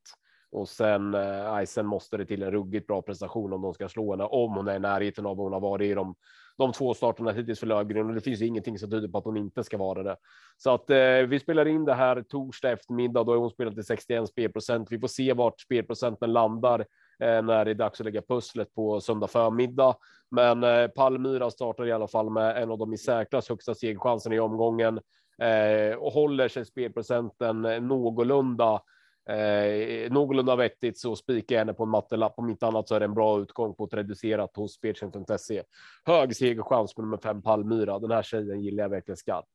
och 0.50 0.68
sen, 0.68 1.14
eh, 1.14 1.64
sen 1.64 1.86
måste 1.86 2.16
det 2.16 2.26
till 2.26 2.42
en 2.42 2.50
ruggigt 2.50 2.86
bra 2.86 3.02
prestation 3.02 3.52
om 3.52 3.62
de 3.62 3.74
ska 3.74 3.88
slå 3.88 4.10
henne, 4.10 4.24
om 4.24 4.52
hon 4.52 4.68
är 4.68 4.76
i 4.76 4.78
närheten 4.78 5.26
av 5.26 5.36
vad 5.36 5.44
hon 5.44 5.52
har 5.52 5.60
varit 5.60 5.90
i 5.90 5.94
de, 5.94 6.14
de 6.58 6.72
två 6.72 6.94
starterna 6.94 7.32
hittills 7.32 7.60
för 7.60 7.66
Löfgren 7.66 8.06
och 8.06 8.14
det 8.14 8.20
finns 8.20 8.42
ingenting 8.42 8.78
som 8.78 8.90
tyder 8.90 9.08
på 9.08 9.18
att 9.18 9.24
hon 9.24 9.36
inte 9.36 9.64
ska 9.64 9.76
vara 9.76 10.02
det. 10.02 10.16
Så 10.56 10.70
att 10.70 10.90
eh, 10.90 11.18
vi 11.28 11.40
spelar 11.40 11.68
in 11.68 11.84
det 11.84 11.94
här 11.94 12.22
torsdag 12.22 12.70
eftermiddag, 12.70 13.24
då 13.24 13.32
är 13.32 13.36
hon 13.36 13.50
spelat 13.50 13.74
till 13.74 13.84
61 13.84 14.28
spelprocent. 14.28 14.92
Vi 14.92 15.00
får 15.00 15.08
se 15.08 15.32
vart 15.32 15.60
spelprocenten 15.60 16.32
landar 16.32 16.86
Eh, 17.22 17.42
när 17.42 17.64
det 17.64 17.70
är 17.70 17.74
dags 17.74 18.00
att 18.00 18.04
lägga 18.04 18.22
pusslet 18.22 18.74
på 18.74 19.00
söndag 19.00 19.26
förmiddag. 19.26 19.96
Men 20.30 20.64
eh, 20.64 20.88
Palmyra 20.88 21.50
startar 21.50 21.86
i 21.86 21.92
alla 21.92 22.08
fall 22.08 22.30
med 22.30 22.62
en 22.62 22.70
av 22.70 22.78
de 22.78 22.92
i 22.92 22.98
särklass 22.98 23.48
högsta 23.48 23.74
segchanserna 23.74 24.34
i 24.34 24.40
omgången 24.40 25.00
Eh, 25.42 25.96
och 25.96 26.12
håller 26.12 26.48
sig 26.48 26.64
spelprocenten 26.64 27.62
någorlunda 27.62 28.82
Eh, 29.28 30.12
någorlunda 30.12 30.56
vettigt 30.56 30.98
så 30.98 31.16
spikar 31.16 31.54
jag 31.54 31.60
henne 31.60 31.74
på 31.74 31.82
en 31.82 31.88
mattelapp. 31.88 32.34
Om 32.36 32.50
inte 32.50 32.66
annat 32.66 32.88
så 32.88 32.94
är 32.94 33.00
det 33.00 33.04
en 33.04 33.14
bra 33.14 33.40
utgång 33.40 33.74
på 33.74 33.84
ett 33.84 33.94
reducerat 33.94 34.56
hos 34.56 34.74
speltjänst.se. 34.74 35.62
Hög 36.04 36.36
segerchans 36.36 36.94
på 36.94 37.02
nummer 37.02 37.18
fem 37.22 37.42
Palmyra. 37.42 37.98
Den 37.98 38.10
här 38.10 38.22
tjejen 38.22 38.62
gillar 38.62 38.84
jag 38.84 38.88
verkligen 38.88 39.16
skarpt. 39.16 39.48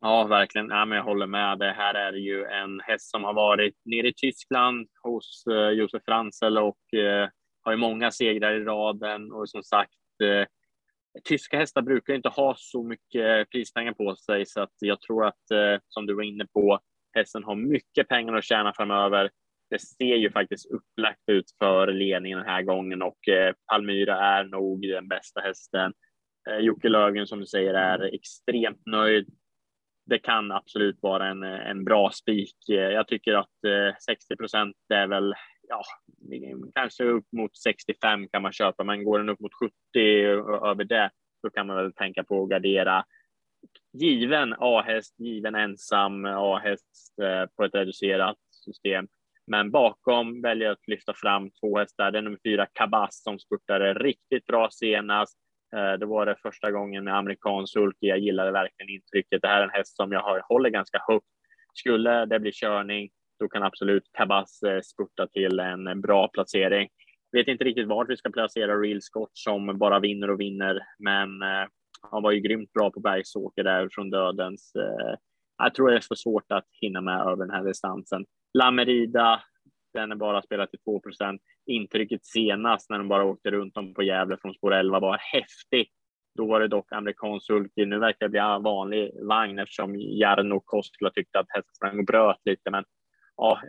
Ja, 0.00 0.24
verkligen. 0.24 0.68
Ja, 0.68 0.84
men 0.84 0.96
jag 0.96 1.04
håller 1.04 1.26
med. 1.26 1.58
Det 1.58 1.72
här 1.72 1.94
är 1.94 2.12
ju 2.12 2.44
en 2.44 2.80
häst 2.80 3.10
som 3.10 3.24
har 3.24 3.34
varit 3.34 3.74
nere 3.84 4.08
i 4.08 4.14
Tyskland 4.16 4.88
hos 5.02 5.44
eh, 5.46 5.68
Josef 5.68 6.02
Franzel 6.04 6.58
och 6.58 6.94
eh, 6.94 7.28
har 7.62 7.72
ju 7.72 7.78
många 7.78 8.10
segrar 8.10 8.52
i 8.52 8.64
raden 8.64 9.32
och 9.32 9.48
som 9.48 9.62
sagt 9.62 10.20
eh, 10.22 10.46
tyska 11.24 11.58
hästar 11.58 11.82
brukar 11.82 12.14
inte 12.14 12.28
ha 12.28 12.54
så 12.58 12.82
mycket 12.82 13.50
prispengar 13.50 13.92
på 13.92 14.16
sig 14.16 14.46
så 14.46 14.60
att 14.60 14.74
jag 14.78 15.00
tror 15.00 15.26
att 15.26 15.50
eh, 15.50 15.80
som 15.88 16.06
du 16.06 16.14
var 16.14 16.22
inne 16.22 16.46
på 16.46 16.80
hästen 17.12 17.44
har 17.44 17.54
mycket 17.56 18.08
pengar 18.08 18.34
att 18.34 18.44
tjäna 18.44 18.72
framöver. 18.76 19.30
Det 19.70 19.78
ser 19.78 20.16
ju 20.16 20.30
faktiskt 20.30 20.70
upplagt 20.70 21.22
ut 21.26 21.46
för 21.58 21.86
ledningen 21.86 22.38
den 22.38 22.48
här 22.48 22.62
gången 22.62 23.02
och 23.02 23.28
eh, 23.28 23.54
Palmyra 23.66 24.18
är 24.18 24.44
nog 24.44 24.82
den 24.82 25.08
bästa 25.08 25.40
hästen. 25.40 25.92
Eh, 26.50 26.58
Jocke 26.58 26.88
Lögen 26.88 27.26
som 27.26 27.40
du 27.40 27.46
säger 27.46 27.74
är 27.74 28.14
extremt 28.14 28.86
nöjd 28.86 29.28
det 30.06 30.18
kan 30.18 30.52
absolut 30.52 30.98
vara 31.02 31.28
en, 31.28 31.42
en 31.42 31.84
bra 31.84 32.10
spik. 32.10 32.56
Jag 32.66 33.08
tycker 33.08 33.34
att 33.34 33.48
60 34.06 34.36
procent 34.36 34.76
är 34.94 35.06
väl, 35.06 35.34
ja, 35.68 35.82
kanske 36.74 37.04
upp 37.04 37.26
mot 37.32 37.56
65 37.56 38.28
kan 38.28 38.42
man 38.42 38.52
köpa, 38.52 38.84
men 38.84 39.04
går 39.04 39.18
den 39.18 39.28
upp 39.28 39.40
mot 39.40 39.54
70 39.54 39.74
över 40.70 40.84
det, 40.84 41.10
så 41.40 41.50
kan 41.50 41.66
man 41.66 41.76
väl 41.76 41.92
tänka 41.92 42.24
på 42.24 42.42
att 42.42 42.48
gardera. 42.48 43.04
Given 43.92 44.54
A-häst, 44.58 45.14
given 45.18 45.54
ensam 45.54 46.24
A-häst 46.24 47.14
eh, 47.22 47.46
på 47.56 47.64
ett 47.64 47.74
reducerat 47.74 48.36
system. 48.50 49.08
Men 49.46 49.70
bakom 49.70 50.42
väljer 50.42 50.66
jag 50.66 50.72
att 50.72 50.88
lyfta 50.88 51.14
fram 51.14 51.50
två 51.50 51.78
hästar. 51.78 52.10
Det 52.10 52.18
är 52.18 52.22
nummer 52.22 52.38
fyra 52.44 52.66
Kabas 52.72 53.22
som 53.22 53.38
spurtade 53.38 53.94
riktigt 53.94 54.46
bra 54.46 54.68
senast. 54.70 55.38
Eh, 55.76 55.92
det 55.92 56.06
var 56.06 56.26
det 56.26 56.36
första 56.42 56.70
gången 56.70 57.04
med 57.04 57.16
amerikansk 57.16 57.72
sulky. 57.72 58.06
Jag 58.06 58.18
gillade 58.18 58.50
verkligen 58.50 58.94
intrycket. 58.94 59.42
Det 59.42 59.48
här 59.48 59.60
är 59.60 59.64
en 59.64 59.70
häst 59.70 59.96
som 59.96 60.12
jag 60.12 60.42
håller 60.42 60.70
ganska 60.70 60.98
högt. 61.08 61.26
Skulle 61.74 62.26
det 62.26 62.40
bli 62.40 62.52
körning, 62.52 63.10
då 63.40 63.48
kan 63.48 63.62
absolut 63.62 64.12
Tabas 64.12 64.62
eh, 64.62 64.80
spurta 64.80 65.26
till 65.26 65.60
en 65.60 66.00
bra 66.00 66.28
placering. 66.28 66.88
Vet 67.32 67.48
inte 67.48 67.64
riktigt 67.64 67.88
vart 67.88 68.10
vi 68.10 68.16
ska 68.16 68.30
placera 68.30 68.80
Real 68.80 69.02
Scott 69.02 69.30
som 69.32 69.78
bara 69.78 70.00
vinner 70.00 70.30
och 70.30 70.40
vinner, 70.40 70.80
men 70.98 71.42
eh, 71.42 71.68
han 72.10 72.22
var 72.22 72.32
ju 72.32 72.40
grymt 72.40 72.72
bra 72.72 72.90
på 72.90 73.00
bergsåker 73.00 73.64
där 73.64 73.88
från 73.92 74.10
dödens. 74.10 74.72
Eh, 74.74 75.16
jag 75.58 75.74
tror 75.74 75.90
det 75.90 75.96
är 75.96 76.00
för 76.00 76.14
svårt 76.14 76.52
att 76.52 76.66
hinna 76.80 77.00
med 77.00 77.20
över 77.20 77.36
den 77.36 77.50
här 77.50 77.64
distansen. 77.64 78.24
Lamerida, 78.58 79.42
den 79.92 80.12
är 80.12 80.16
bara 80.16 80.42
spelat 80.42 80.70
till 80.70 80.80
2% 80.86 81.38
Intrycket 81.66 82.24
senast 82.24 82.90
när 82.90 82.98
de 82.98 83.08
bara 83.08 83.24
åkte 83.24 83.50
runt 83.50 83.76
om 83.76 83.94
på 83.94 84.02
Gävle 84.02 84.36
från 84.42 84.54
spår 84.54 84.74
11 84.74 85.00
var 85.00 85.18
häftigt. 85.18 85.92
Då 86.36 86.46
var 86.46 86.60
det 86.60 86.68
dock 86.68 86.92
amerikansk 86.92 87.46
sulky. 87.46 87.86
Nu 87.86 87.98
verkar 87.98 88.26
det 88.26 88.30
bli 88.30 88.40
en 88.40 88.62
vanlig 88.62 89.10
vagn 89.28 89.58
eftersom 89.58 89.96
Jarno 89.96 90.60
Koskela 90.60 91.10
tyckte 91.10 91.38
att 91.38 91.46
hästen 91.48 91.74
sprang 91.74 91.98
och 91.98 92.04
bröt 92.04 92.40
lite. 92.44 92.70
Men 92.70 92.84
ja, 93.36 93.60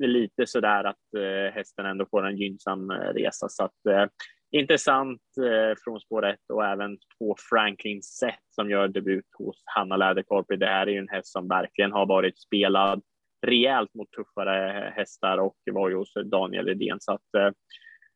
lite 0.00 0.46
så 0.46 0.60
där 0.60 0.84
att 0.84 1.14
eh, 1.16 1.54
hästen 1.54 1.86
ändå 1.86 2.06
får 2.10 2.26
en 2.26 2.36
gynnsam 2.36 2.90
eh, 2.90 2.94
resa. 2.94 3.48
Så 3.48 3.64
att, 3.64 3.86
eh, 3.90 4.06
intressant 4.50 5.22
eh, 5.38 5.76
från 5.84 6.00
spår 6.00 6.26
1 6.26 6.38
och 6.52 6.64
även 6.64 6.98
två 7.18 7.36
Franklin 7.50 8.02
Set 8.02 8.44
som 8.50 8.70
gör 8.70 8.88
debut 8.88 9.26
hos 9.38 9.62
Hanna 9.64 9.96
Läderkorpi. 9.96 10.56
Det 10.56 10.66
här 10.66 10.86
är 10.86 10.90
ju 10.90 10.98
en 10.98 11.08
häst 11.08 11.32
som 11.32 11.48
verkligen 11.48 11.92
har 11.92 12.06
varit 12.06 12.38
spelad 12.38 13.02
rejält 13.46 13.94
mot 13.94 14.10
tuffare 14.10 14.86
eh, 14.86 14.92
hästar 14.92 15.38
och 15.38 15.56
var 15.72 15.88
ju 15.88 15.96
hos 15.96 16.12
Daniel 16.24 16.68
Edén. 16.68 17.00
Så 17.00 17.12
att 17.12 17.34
eh, 17.36 17.50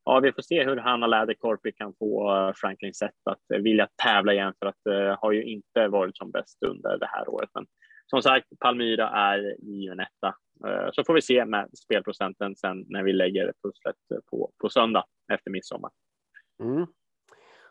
ja, 0.05 0.21
vi 0.21 0.33
får 0.33 0.43
se 0.43 0.65
hur 0.65 0.77
Hanna 0.77 1.07
Läderkorpi 1.07 1.73
kan 1.73 1.95
få 1.99 2.37
eh, 2.37 2.53
Franklin 2.57 2.95
Sett 2.95 3.27
att 3.31 3.51
eh, 3.55 3.61
vilja 3.61 3.89
tävla 4.03 4.33
igen 4.33 4.55
för 4.59 4.67
att 4.67 4.81
det 4.85 5.17
har 5.21 5.33
ju 5.33 5.45
inte 5.45 5.89
varit 5.89 6.17
som 6.17 6.31
bäst 6.31 6.63
under 6.63 6.99
det 6.99 7.09
här 7.13 7.29
året. 7.29 7.51
Men 7.55 7.67
som 8.07 8.23
sagt, 8.23 8.47
Palmyra 8.61 9.09
är 9.09 9.57
given 9.59 10.01
etta. 10.01 10.35
Eh, 10.67 10.89
så 10.93 11.05
får 11.05 11.15
vi 11.15 11.23
se 11.23 11.45
med 11.45 11.69
spelprocenten 11.79 12.57
sen 12.57 12.85
när 12.89 13.03
vi 13.03 13.13
lägger 13.13 13.53
pusslet 13.63 14.25
på, 14.31 14.51
på 14.59 14.69
söndag 14.69 15.05
efter 15.33 15.51
midsommar. 15.51 15.91
Mm. 16.63 16.87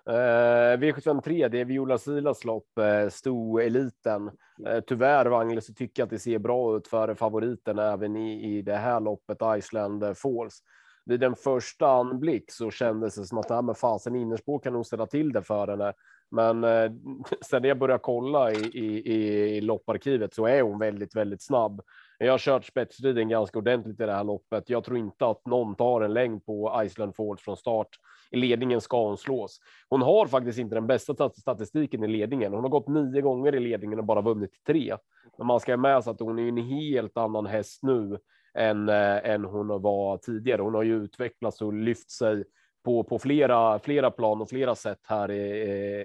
Eh, 0.10 0.78
V753, 0.78 1.50
det 1.50 1.60
är 1.60 1.66
Viola 1.66 1.98
Silas 1.98 2.46
lopp, 2.46 2.78
eh, 2.78 3.10
sto-eliten. 3.10 4.32
Eh, 4.68 4.80
tyvärr, 4.88 5.26
Wangel, 5.26 5.62
så 5.62 5.74
tycker 5.74 6.02
jag 6.02 6.06
att 6.06 6.10
det 6.10 6.20
ser 6.20 6.40
bra 6.40 6.78
ut 6.78 6.88
för 6.88 7.16
favoriten 7.16 7.80
även 7.80 8.16
i, 8.16 8.58
i 8.58 8.62
det 8.62 8.76
här 8.76 9.00
loppet, 9.00 9.38
Iceland 9.58 10.04
eh, 10.04 10.14
Falls. 10.14 10.64
Vid 11.06 11.20
den 11.20 11.36
första 11.36 11.88
anblick 11.88 12.52
så 12.52 12.72
kändes 12.72 13.16
det 13.16 13.26
som 13.26 13.38
att 13.38 13.48
det 13.48 13.56
här 13.56 13.62
med 13.62 13.78
fasen 13.78 14.16
innerspår 14.16 14.60
kan 14.60 14.74
nog 14.74 14.86
ställa 14.86 15.06
till 15.06 15.34
det 15.34 15.42
för 15.42 15.68
henne. 15.68 15.94
Men 16.32 16.64
eh, 16.64 16.92
sen 17.46 17.64
jag 17.64 17.80
började 17.80 18.04
kolla 18.04 18.52
i, 18.52 18.66
i, 18.74 19.58
i 19.58 19.62
lopparkivet 19.62 20.34
så 20.34 20.46
är 20.46 20.62
hon 20.62 20.80
väldigt, 20.80 21.16
väldigt 21.16 21.42
snabb. 21.42 21.82
Jag 22.26 22.34
har 22.34 22.38
kört 22.38 22.66
spetstiden 22.66 23.30
ganska 23.30 23.60
ordentligt 23.60 24.00
i 24.00 24.06
det 24.06 24.12
här 24.12 24.24
loppet. 24.24 24.70
Jag 24.70 24.84
tror 24.84 24.98
inte 24.98 25.26
att 25.26 25.46
någon 25.46 25.76
tar 25.76 26.02
en 26.02 26.14
längd 26.14 26.46
på 26.46 26.82
Iceland 26.86 27.16
Ford 27.16 27.40
från 27.40 27.58
start. 27.58 27.88
I 28.32 28.38
ledningen 28.38 28.82
ska 28.82 29.08
hon 29.08 29.18
slås. 29.18 29.60
Hon 29.90 30.02
har 30.02 30.28
faktiskt 30.28 30.60
inte 30.60 30.76
den 30.76 30.88
bästa 30.88 31.30
statistiken 31.30 32.04
i 32.04 32.08
ledningen. 32.08 32.54
Hon 32.54 32.64
har 32.64 32.70
gått 32.70 32.88
nio 32.88 33.22
gånger 33.22 33.56
i 33.56 33.60
ledningen 33.60 34.00
och 34.00 34.06
bara 34.06 34.22
vunnit 34.22 34.52
tre. 34.68 34.98
Men 35.38 35.48
man 35.48 35.60
ska 35.60 35.72
ha 35.72 35.78
med 35.78 36.04
sig 36.04 36.12
att 36.12 36.20
hon 36.20 36.40
är 36.40 36.48
en 36.48 36.58
helt 36.58 37.18
annan 37.18 37.46
häst 37.46 37.84
nu 37.84 38.18
än, 38.54 38.90
äh, 38.90 39.30
än 39.30 39.46
hon 39.46 39.82
var 39.82 40.18
tidigare. 40.18 40.62
Hon 40.62 40.74
har 40.74 40.84
ju 40.84 41.04
utvecklats 41.04 41.62
och 41.62 41.74
lyft 41.74 42.12
sig 42.12 42.44
på, 42.84 43.04
på 43.04 43.20
flera, 43.20 43.80
flera 43.80 44.12
plan 44.12 44.42
och 44.42 44.50
flera 44.50 44.76
sätt 44.76 45.00
här 45.08 45.32
i, 45.32 45.62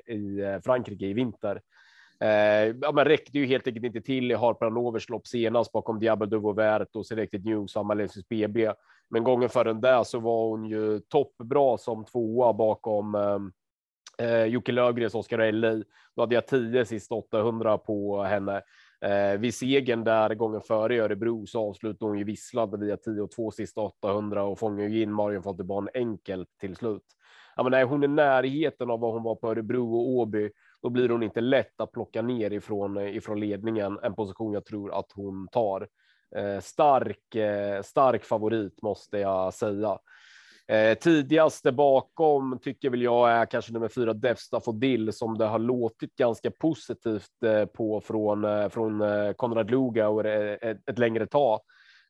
eh, 0.07 0.15
i 0.15 0.41
eh, 0.41 0.61
Frankrike 0.61 1.07
i 1.07 1.13
vinter. 1.13 1.61
Eh, 2.21 2.75
ja, 2.81 2.93
men 2.93 3.05
räckte 3.05 3.39
ju 3.39 3.47
helt 3.47 3.67
enkelt 3.67 3.87
inte 3.87 4.01
till 4.01 4.31
i 4.31 4.35
Harper 4.35 4.71
Lovers 4.71 5.09
lopp 5.09 5.27
senast 5.27 5.73
bakom 5.73 5.99
Diablo 5.99 6.27
de 6.27 6.43
Vauvert 6.43 6.97
och 6.97 7.07
Selected 7.07 7.45
News 7.45 7.77
och 7.77 7.81
Amalensis 7.81 8.29
BB. 8.29 8.73
Men 9.11 9.25
gången 9.25 9.49
före 9.49 9.73
där 9.73 10.05
så 10.05 10.19
var 10.21 10.49
hon 10.49 10.65
ju 10.65 11.01
toppbra 11.01 11.79
som 11.79 12.05
tvåa 12.05 12.53
bakom 12.53 13.15
eh, 13.15 13.39
eh 14.27 14.45
Jocke 14.45 14.73
Löfgrens 14.73 15.15
Oscar 15.15 15.53
LA. 15.53 15.85
Då 16.17 16.23
hade 16.23 16.35
jag 16.35 16.47
10 16.47 16.85
sista 16.85 17.15
800 17.15 17.79
på 17.79 18.23
henne. 18.23 18.63
Eh, 19.01 19.39
vid 19.39 19.55
segern 19.55 20.05
där 20.05 20.35
gången 20.35 20.61
före 20.61 20.95
i 20.95 20.99
Örebro 20.99 21.47
så 21.47 21.69
avslutade 21.69 22.11
hon 22.11 22.19
ju 22.19 22.25
visslande 22.25 22.77
via 22.77 22.97
10 22.97 23.21
och 23.21 23.31
2 23.31 23.51
sista 23.51 23.81
800 23.81 24.43
och 24.43 24.59
fångade 24.59 24.89
ju 24.89 25.03
in 25.03 25.13
Marion 25.13 25.43
Fonteban 25.43 25.89
enkelt 25.95 26.49
till 26.61 26.77
slut. 26.77 27.05
Ja, 27.57 27.63
men 27.63 27.75
är 27.75 27.85
hon 27.85 28.05
i 28.05 28.09
närheten 28.09 28.91
av 28.91 29.01
vad 29.01 29.13
hon 29.13 29.23
var 29.23 29.35
på 29.35 29.51
Örebro 29.51 29.95
och 29.95 30.09
Åby 30.09 30.51
då 30.83 30.91
blir 30.91 31.09
hon 31.09 31.23
inte 31.23 31.41
lätt 31.41 31.81
att 31.81 31.93
plocka 31.93 32.23
ner 32.23 32.53
ifrån, 32.53 32.97
eh, 32.97 33.17
ifrån 33.17 33.41
ledningen. 33.41 33.99
En 34.03 34.15
position 34.15 34.53
jag 34.53 34.65
tror 34.65 34.99
att 34.99 35.13
hon 35.15 35.49
tar. 35.49 35.89
Eh, 36.37 36.61
stark, 36.61 37.35
eh, 37.35 37.83
stark 37.83 38.25
favorit 38.25 38.83
måste 38.83 39.19
jag 39.19 39.55
säga. 39.55 39.99
Eh, 40.69 40.99
tidigaste 40.99 41.73
bakom 41.73 42.59
tycker 42.63 42.91
väl 42.91 43.03
jag 43.03 43.31
är 43.31 43.47
kanske 43.47 43.73
nummer 43.73 43.89
fyra 43.89 44.13
Defsta 44.13 44.61
Fodil 44.61 45.13
som 45.13 45.39
det 45.39 45.45
har 45.45 45.59
låtit 45.59 46.17
ganska 46.17 46.51
positivt 46.51 47.43
eh, 47.45 47.65
på 47.65 48.01
från 48.01 48.45
eh, 48.45 48.69
från 48.69 49.01
eh, 49.01 49.33
Konrad 49.33 49.71
Luga 49.71 50.09
och 50.09 50.27
ett, 50.27 50.89
ett 50.91 50.99
längre 50.99 51.27
tag. 51.27 51.61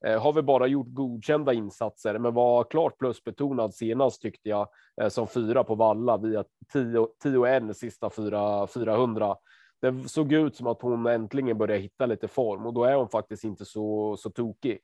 Eh, 0.07 0.23
har 0.23 0.33
vi 0.33 0.43
bara 0.43 0.67
gjort 0.67 0.87
godkända 0.89 1.53
insatser, 1.53 2.19
men 2.19 2.35
var 2.35 2.65
klart 2.65 2.99
plusbetonad 2.99 3.75
senast 3.75 4.23
tyckte 4.23 4.49
jag 4.49 4.69
eh, 5.01 5.09
som 5.09 5.27
fyra 5.29 5.65
på 5.65 5.75
valla 5.75 6.17
via 6.17 6.45
10-1 6.73 7.73
sista 7.73 8.11
4 8.11 8.67
400. 8.67 9.37
Det 9.81 10.09
såg 10.09 10.33
ut 10.33 10.57
som 10.57 10.67
att 10.67 10.83
hon 10.83 11.07
äntligen 11.07 11.59
började 11.59 11.83
hitta 11.83 12.07
lite 12.07 12.29
form 12.29 12.67
och 12.67 12.75
då 12.75 12.85
är 12.85 12.95
hon 12.95 13.09
faktiskt 13.09 13.45
inte 13.45 13.65
så 13.65 14.17
så 14.17 14.31
tokig. 14.31 14.79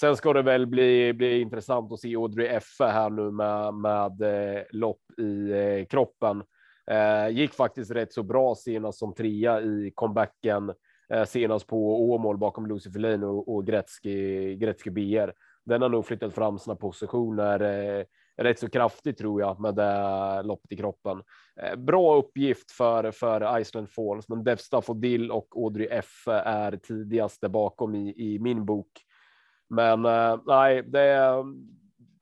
Sen 0.00 0.16
ska 0.16 0.32
det 0.32 0.42
väl 0.42 0.66
bli, 0.66 1.12
bli 1.12 1.40
intressant 1.40 1.92
att 1.92 2.00
se 2.00 2.16
Audrey 2.16 2.46
Effe 2.46 2.84
här 2.84 3.10
nu 3.10 3.30
med, 3.30 3.74
med 3.74 4.22
eh, 4.22 4.62
lopp 4.70 5.18
i 5.18 5.50
eh, 5.50 5.86
kroppen. 5.86 6.42
Eh, 6.90 7.28
gick 7.28 7.54
faktiskt 7.54 7.90
rätt 7.90 8.12
så 8.12 8.22
bra 8.22 8.54
senast 8.54 8.98
som 8.98 9.14
trea 9.14 9.60
i 9.60 9.92
comebacken 9.94 10.70
Eh, 10.70 10.74
Eh, 11.12 11.24
senast 11.24 11.66
på 11.66 12.10
Åmål 12.10 12.38
bakom 12.38 12.66
Lucy 12.66 12.90
Lane 12.90 13.26
och, 13.26 13.54
och 13.54 13.66
Gretzky, 13.66 14.54
Gretzky 14.56 14.90
BR. 14.90 15.32
Den 15.64 15.82
har 15.82 15.88
nog 15.88 16.06
flyttat 16.06 16.34
fram 16.34 16.58
sina 16.58 16.76
positioner 16.76 17.60
eh, 17.60 18.04
rätt 18.38 18.58
så 18.58 18.68
kraftigt 18.68 19.18
tror 19.18 19.40
jag 19.40 19.60
med 19.60 19.74
det 19.74 20.42
loppet 20.42 20.72
i 20.72 20.76
kroppen. 20.76 21.22
Eh, 21.62 21.76
bra 21.76 22.16
uppgift 22.16 22.70
för 22.70 23.10
för 23.10 23.60
Iceland 23.60 23.90
Falls, 23.90 24.28
men 24.28 24.44
Devstaff 24.44 24.90
och 24.90 24.96
Dill 24.96 25.30
och 25.30 25.48
Audrey 25.56 25.88
F 25.90 26.28
är 26.28 26.76
tidigaste 26.76 27.48
bakom 27.48 27.94
i, 27.94 28.34
i 28.34 28.38
min 28.38 28.64
bok. 28.64 28.90
Men 29.68 30.04
eh, 30.04 30.38
nej, 30.46 30.82
det 30.82 31.00
är, 31.00 31.44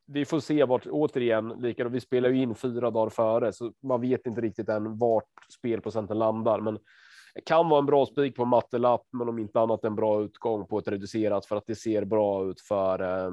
vi 0.06 0.24
får 0.24 0.40
se 0.40 0.64
vart 0.64 0.86
återigen 0.86 1.48
likadant. 1.48 1.94
Vi 1.94 2.00
spelar 2.00 2.28
ju 2.28 2.42
in 2.42 2.54
fyra 2.54 2.90
dagar 2.90 3.10
före, 3.10 3.52
så 3.52 3.72
man 3.82 4.00
vet 4.00 4.26
inte 4.26 4.40
riktigt 4.40 4.68
än 4.68 4.98
vart 4.98 5.52
spelprocenten 5.58 6.18
landar, 6.18 6.60
men 6.60 6.78
kan 7.44 7.68
vara 7.68 7.78
en 7.78 7.86
bra 7.86 8.06
spik 8.06 8.36
på 8.36 8.44
mattelapp, 8.44 9.06
men 9.12 9.28
om 9.28 9.38
inte 9.38 9.60
annat 9.60 9.84
en 9.84 9.96
bra 9.96 10.22
utgång 10.22 10.66
på 10.66 10.78
ett 10.78 10.88
reducerat 10.88 11.46
för 11.46 11.56
att 11.56 11.66
det 11.66 11.74
ser 11.74 12.04
bra 12.04 12.44
ut 12.44 12.60
för 12.60 13.02
eh, 13.02 13.30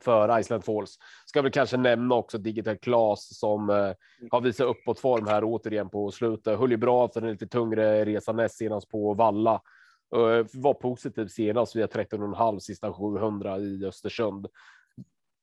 för 0.00 0.38
Iceland 0.38 0.64
Falls. 0.64 0.98
Ska 1.26 1.42
väl 1.42 1.52
kanske 1.52 1.76
nämna 1.76 2.14
också 2.14 2.38
Digital 2.38 2.76
Class 2.76 3.38
som 3.38 3.70
eh, 3.70 3.92
har 4.30 4.40
visat 4.40 4.66
uppåt 4.66 4.98
form 4.98 5.26
här 5.26 5.44
återigen 5.44 5.88
på 5.88 6.10
slutet. 6.10 6.58
Höll 6.58 6.70
ju 6.70 6.76
bra 6.76 7.08
för 7.08 7.22
en 7.22 7.30
lite 7.30 7.46
tungre 7.46 8.04
resa 8.04 8.32
näst 8.32 8.56
senast 8.56 8.88
på 8.88 9.14
Valla. 9.14 9.62
Eh, 10.14 10.46
var 10.52 10.74
positiv 10.74 11.26
senast 11.26 11.76
via 11.76 11.86
13,5 11.86 12.58
sista 12.58 12.92
700 12.92 13.58
i 13.58 13.84
Östersund. 13.86 14.46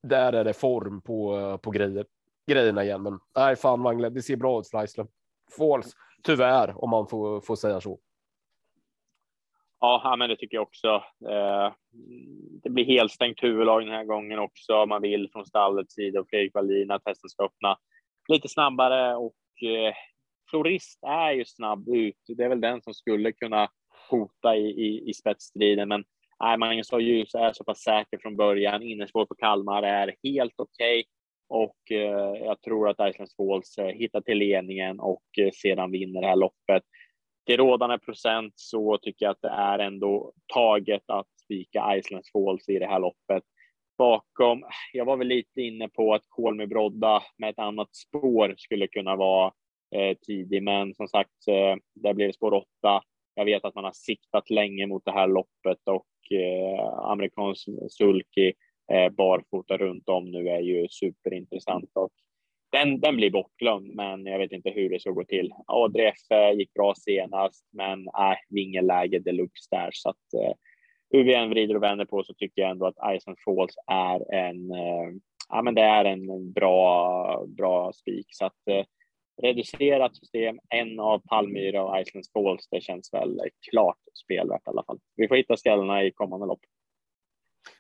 Där 0.04 0.34
är 0.34 0.44
det 0.44 0.54
form 0.54 1.02
på 1.02 1.58
på 1.62 1.72
grejer 1.72 2.06
grejerna 2.48 2.84
igen, 2.84 3.04
men 3.04 3.20
nej, 3.36 3.56
fan 3.56 3.84
Wangle, 3.84 4.10
det 4.10 4.22
ser 4.22 4.36
bra 4.36 4.60
ut 4.60 4.68
för 4.68 4.84
Iceland 4.84 5.10
Falls. 5.58 5.96
Tyvärr, 6.24 6.84
om 6.84 6.90
man 6.90 7.08
får, 7.08 7.42
får 7.42 7.56
säga 7.56 7.82
så. 7.82 8.00
Ja, 9.80 10.16
men 10.20 10.30
det 10.30 10.36
tycker 10.36 10.58
jag 10.58 10.64
också. 10.64 11.04
Eh, 11.30 11.74
det 12.64 12.70
blir 12.70 12.86
helt 12.86 13.12
stängt 13.12 13.44
huvudlag 13.44 13.82
den 13.82 13.94
här 13.94 14.04
gången 14.04 14.40
också. 14.40 14.86
Man 14.86 15.02
vill 15.02 15.30
från 15.32 15.46
stallets 15.46 15.94
sida 15.94 16.20
och 16.20 16.30
Fredrik 16.30 16.54
Wallin 16.54 16.92
att 16.92 17.06
hästen 17.06 17.30
ska 17.30 17.44
öppna 17.44 17.78
lite 18.28 18.50
snabbare 18.50 19.16
och 19.16 19.64
eh, 19.64 19.94
Florist 20.50 21.00
är 21.04 21.32
ju 21.32 21.46
snabb 21.46 21.90
ut. 21.90 22.16
Det 22.28 22.44
är 22.44 22.50
väl 22.50 22.62
den 22.62 22.82
som 22.82 22.94
skulle 22.94 23.32
kunna 23.32 23.70
hota 24.10 24.56
i, 24.56 24.70
i, 24.70 25.10
i 25.10 25.14
spetsstriden. 25.14 25.88
Men 25.88 26.04
nej, 26.40 26.58
Magnus 26.58 26.92
har 26.92 27.00
ljus 27.00 27.36
är 27.36 27.54
så 27.54 27.64
pass 27.64 27.84
säker 27.84 28.18
från 28.18 28.36
början. 28.36 28.84
Innerspår 28.84 29.26
på 29.26 29.36
Kalmar 29.36 29.84
är 29.84 30.16
helt 30.24 30.54
okej. 30.58 31.00
Okay. 31.00 31.04
Och 31.50 31.92
eh, 31.92 32.46
jag 32.46 32.62
tror 32.62 32.90
att 32.90 33.10
Icelands 33.10 33.36
Falls 33.36 33.78
eh, 33.78 33.88
hittar 33.88 34.22
till 34.22 34.38
ledningen 34.38 35.00
och 35.00 35.24
eh, 35.38 35.52
sedan 35.54 35.92
vinner 35.92 36.22
det 36.22 36.28
här 36.28 36.36
loppet. 36.36 36.84
Till 37.46 37.58
rådande 37.58 37.98
procent 37.98 38.54
så 38.56 38.98
tycker 38.98 39.26
jag 39.26 39.32
att 39.32 39.42
det 39.42 39.50
är 39.50 39.80
ändå 39.80 40.34
taget 40.54 41.04
att 41.08 41.28
spika 41.44 41.98
Icelands 41.98 42.32
Falls 42.32 42.70
i 42.70 42.80
det 42.80 42.86
här 42.86 43.00
loppet. 43.00 43.44
Bakom, 43.98 44.64
jag 44.94 45.06
var 45.06 45.18
väl 45.18 45.28
lite 45.28 45.62
inne 45.62 45.90
på 45.90 46.14
att 46.14 46.24
Kolmi 46.28 46.68
Brodda 46.68 47.24
med 47.38 47.50
ett 47.50 47.60
annat 47.60 47.96
spår 47.96 48.56
skulle 48.58 48.88
kunna 48.88 49.16
vara 49.16 49.52
eh, 49.96 50.18
tidig, 50.18 50.64
men 50.64 50.96
som 50.96 51.08
sagt, 51.08 51.48
eh, 51.48 51.76
där 51.96 52.14
blev 52.14 52.28
det 52.28 52.34
spår 52.34 52.54
åtta. 52.54 53.02
Jag 53.36 53.46
vet 53.46 53.66
att 53.66 53.76
man 53.76 53.84
har 53.84 53.92
siktat 53.92 54.50
länge 54.50 54.88
mot 54.88 55.06
det 55.06 55.12
här 55.12 55.28
loppet 55.28 55.80
och 55.86 56.38
eh, 56.38 56.90
amerikansk 56.90 57.70
sulky 57.90 58.54
eh, 58.92 59.10
barfota 59.10 59.78
runt 59.78 60.10
om 60.10 60.32
nu 60.32 60.50
är 60.50 60.60
ju 60.60 60.88
superintressant 60.90 61.92
och 61.94 62.12
den, 62.72 63.00
den 63.00 63.16
blir 63.16 63.32
bortglömd, 63.32 63.96
men 63.96 64.26
jag 64.26 64.40
vet 64.40 64.52
inte 64.52 64.70
hur 64.70 64.90
det 64.90 65.00
ska 65.00 65.12
gå 65.12 65.24
till. 65.24 65.52
ADF 65.66 66.18
gick 66.56 66.74
bra 66.74 66.94
senast, 66.96 67.66
men 67.72 68.08
äh, 68.08 68.84
läge 68.84 69.20
deluxe 69.20 69.68
där 69.72 69.90
så 69.94 70.10
att 70.10 70.34
eh, 70.34 70.54
hur 71.10 71.24
vi 71.24 71.34
än 71.34 71.50
vrider 71.50 71.76
och 71.76 71.84
vänder 71.84 72.06
på 72.06 72.24
så 72.24 72.34
tycker 72.34 72.62
jag 72.62 72.72
ändå 72.72 72.86
att 72.86 73.20
Ice 73.20 73.28
and 73.28 73.38
Falls 73.46 73.76
är 73.88 74.34
en, 74.34 74.72
eh, 74.72 75.10
ja, 75.50 75.62
men 75.62 75.76
det 75.76 75.82
är 75.82 76.06
en 76.06 76.52
bra, 76.52 77.46
bra 77.48 77.94
spik 77.94 78.28
så 78.30 78.46
att 78.46 78.68
eh, 78.70 78.86
reducerat 79.42 80.16
system, 80.16 80.60
en 80.70 81.00
av 81.00 81.20
Palmyra 81.20 81.84
och 81.84 82.02
Icelands 82.02 82.32
Falls, 82.32 82.68
det 82.72 82.82
känns 82.82 83.14
väl 83.14 83.40
klart 83.72 84.00
spelvärt 84.24 84.68
i 84.68 84.70
alla 84.70 84.84
fall. 84.84 85.00
Vi 85.16 85.28
får 85.28 85.36
hitta 85.36 85.58
skallarna 85.58 86.04
i 86.04 86.12
kommande 86.12 86.46
lopp. 86.46 86.62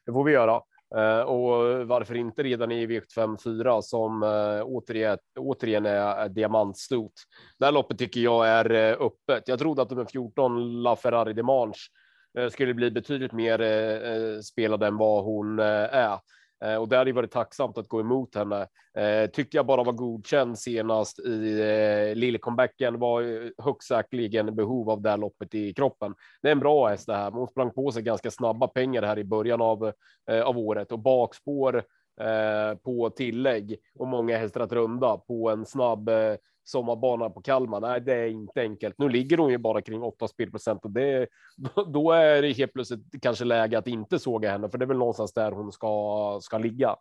Det 0.06 0.12
får 0.12 0.24
vi 0.24 0.32
göra. 0.32 0.62
Eh, 0.96 1.20
och 1.20 1.88
varför 1.88 2.16
inte 2.16 2.44
redan 2.44 2.72
i 2.72 2.88
V75 2.88 3.82
som 3.82 4.24
eh, 4.24 4.64
återigen, 4.66 5.18
återigen 5.40 5.86
är 5.86 6.30
diamantstort. 6.30 7.14
Det 7.60 7.66
här 7.66 7.72
loppet 7.72 7.98
tycker 7.98 8.22
jag 8.22 8.48
är 8.48 8.72
eh, 8.72 8.98
öppet. 9.00 9.48
Jag 9.48 9.60
trodde 9.60 9.82
att 9.82 9.90
nummer 9.90 10.06
14 10.06 10.84
La 10.84 10.96
Ferrari 10.96 11.34
Demanche 11.34 11.80
skulle 12.52 12.74
bli 12.74 12.92
betydligt 12.92 13.32
mer 13.32 14.42
spelad 14.42 14.84
än 14.84 14.98
vad 14.98 15.24
hon 15.24 15.60
är. 15.60 16.20
Eh, 16.66 16.76
och 16.76 16.90
det 16.90 16.98
hade 16.98 17.12
varit 17.12 17.32
tacksamt 17.32 17.78
att 17.78 17.88
gå 17.88 18.00
emot 18.00 18.36
henne. 18.36 18.68
Eh, 18.98 19.30
tyckte 19.30 19.58
jag 19.58 19.66
bara 19.66 19.84
var 19.84 19.94
godkänd 19.94 20.60
senast 20.60 21.20
i 21.20 21.60
eh, 21.62 22.16
lillcomebacken 22.16 23.00
var 23.00 23.52
högst 23.64 23.88
säkerligen 23.88 24.56
behov 24.56 24.90
av 24.90 25.02
det 25.02 25.10
här 25.10 25.18
loppet 25.18 25.56
i 25.56 25.74
kroppen. 25.74 26.16
Det 26.42 26.48
är 26.48 26.52
en 26.52 26.60
bra 26.60 26.88
häst 26.88 27.08
det 27.08 27.16
här. 27.16 27.32
Hon 27.32 27.48
sprang 27.48 27.72
på 27.72 27.92
sig 27.92 28.04
ganska 28.04 28.32
snabba 28.32 28.68
pengar 28.68 29.04
här 29.04 29.20
i 29.20 29.24
början 29.24 29.62
av 29.62 29.92
eh, 30.32 30.42
av 30.42 30.58
året 30.58 30.92
och 30.92 31.00
bakspår 31.00 31.84
eh, 32.22 32.78
på 32.84 33.10
tillägg 33.10 33.78
och 34.00 34.08
många 34.08 34.38
hästar 34.38 34.62
att 34.62 34.74
runda 34.74 35.18
på 35.18 35.50
en 35.50 35.66
snabb 35.66 36.10
eh, 36.10 36.36
sommarbanan 36.70 37.34
på 37.34 37.42
Kalmar. 37.42 37.80
Nej, 37.80 38.02
det 38.02 38.14
är 38.14 38.28
inte 38.28 38.62
enkelt. 38.62 38.96
Nu 38.98 39.10
ligger 39.10 39.38
hon 39.38 39.52
ju 39.52 39.58
bara 39.58 39.82
kring 39.82 40.04
8 40.04 40.28
spelprocent 40.28 40.86
och 40.86 40.92
det 40.92 41.28
då 41.94 42.12
är 42.12 42.42
det 42.42 42.52
helt 42.52 42.74
plötsligt 42.74 43.22
kanske 43.22 43.46
läge 43.46 43.78
att 43.78 43.88
inte 43.88 44.20
såga 44.20 44.52
henne, 44.52 44.70
för 44.70 44.78
det 44.78 44.86
är 44.86 44.88
väl 44.88 44.98
någonstans 44.98 45.34
där 45.34 45.52
hon 45.52 45.72
ska 45.72 46.40
ska 46.42 46.58
ligga. 46.58 46.96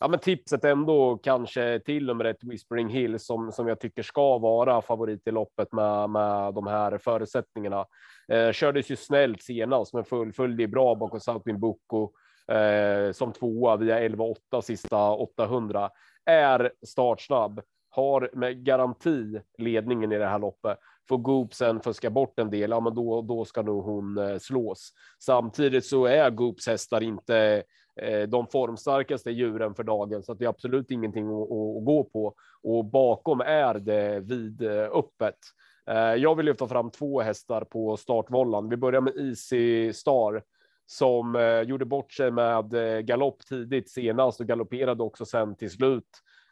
Ja, 0.00 0.08
men 0.08 0.18
tipset 0.18 0.64
ändå 0.64 1.18
kanske 1.22 1.80
till 1.80 2.06
nummer 2.06 2.24
ett 2.24 2.44
Whispering 2.44 2.88
Hill 2.88 3.18
som 3.18 3.52
som 3.52 3.68
jag 3.68 3.80
tycker 3.80 4.02
ska 4.02 4.38
vara 4.38 4.82
favorit 4.82 5.26
i 5.26 5.30
loppet 5.30 5.72
med 5.72 6.10
med 6.10 6.54
de 6.54 6.66
här 6.66 6.98
förutsättningarna. 6.98 7.86
Eh, 8.32 8.52
kördes 8.52 8.90
ju 8.90 8.96
snällt 8.96 9.42
senast, 9.42 9.94
men 9.94 10.04
fullföljde 10.04 10.68
bra 10.68 10.94
bakom 10.94 11.20
Southwind 11.20 11.58
Boko 11.58 12.10
eh, 12.52 13.12
som 13.12 13.32
tvåa 13.32 13.76
via 13.76 14.08
11-8 14.08 14.60
sista 14.60 15.10
800 15.10 15.90
är 16.24 16.72
startsnabb 16.86 17.60
har 17.98 18.30
med 18.32 18.64
garanti 18.64 19.40
ledningen 19.58 20.12
i 20.12 20.18
det 20.18 20.26
här 20.26 20.38
loppet. 20.38 20.78
Får 21.08 21.18
Goop 21.18 21.54
sen 21.54 21.80
fuska 21.80 22.10
bort 22.10 22.38
en 22.38 22.50
del, 22.50 22.70
ja, 22.70 22.80
men 22.80 22.94
då, 22.94 23.22
då 23.22 23.44
ska 23.44 23.62
nog 23.62 23.84
hon 23.84 24.18
eh, 24.18 24.38
slås. 24.38 24.92
Samtidigt 25.18 25.86
så 25.86 26.06
är 26.06 26.30
Goops 26.30 26.66
hästar 26.66 27.02
inte 27.02 27.62
eh, 28.02 28.22
de 28.22 28.46
formstarkaste 28.46 29.30
djuren 29.30 29.74
för 29.74 29.82
dagen, 29.82 30.22
så 30.22 30.32
att 30.32 30.38
det 30.38 30.44
är 30.44 30.48
absolut 30.48 30.90
ingenting 30.90 31.26
att, 31.26 31.42
att, 31.42 31.84
gå 31.84 32.08
på. 32.12 32.34
Och 32.62 32.84
bakom 32.84 33.40
är 33.40 33.74
det 33.74 34.20
vid 34.20 34.62
eh. 34.62 35.94
Jag 36.16 36.34
vill 36.34 36.46
lyfta 36.46 36.68
fram 36.68 36.90
två 36.90 37.20
hästar 37.20 37.64
på 37.64 37.96
startvollan. 37.96 38.68
Vi 38.68 38.76
börjar 38.76 39.00
med 39.00 39.16
Easy 39.16 39.92
Star 39.92 40.42
som 40.90 41.36
eh, 41.36 41.60
gjorde 41.60 41.84
bort 41.84 42.12
sig 42.12 42.30
med 42.30 42.74
eh, 42.74 43.00
galopp 43.00 43.46
tidigt 43.46 43.90
senast 43.90 44.40
och 44.40 44.46
galopperade 44.46 45.02
också 45.02 45.24
sen 45.24 45.56
till 45.56 45.70
slut 45.70 46.08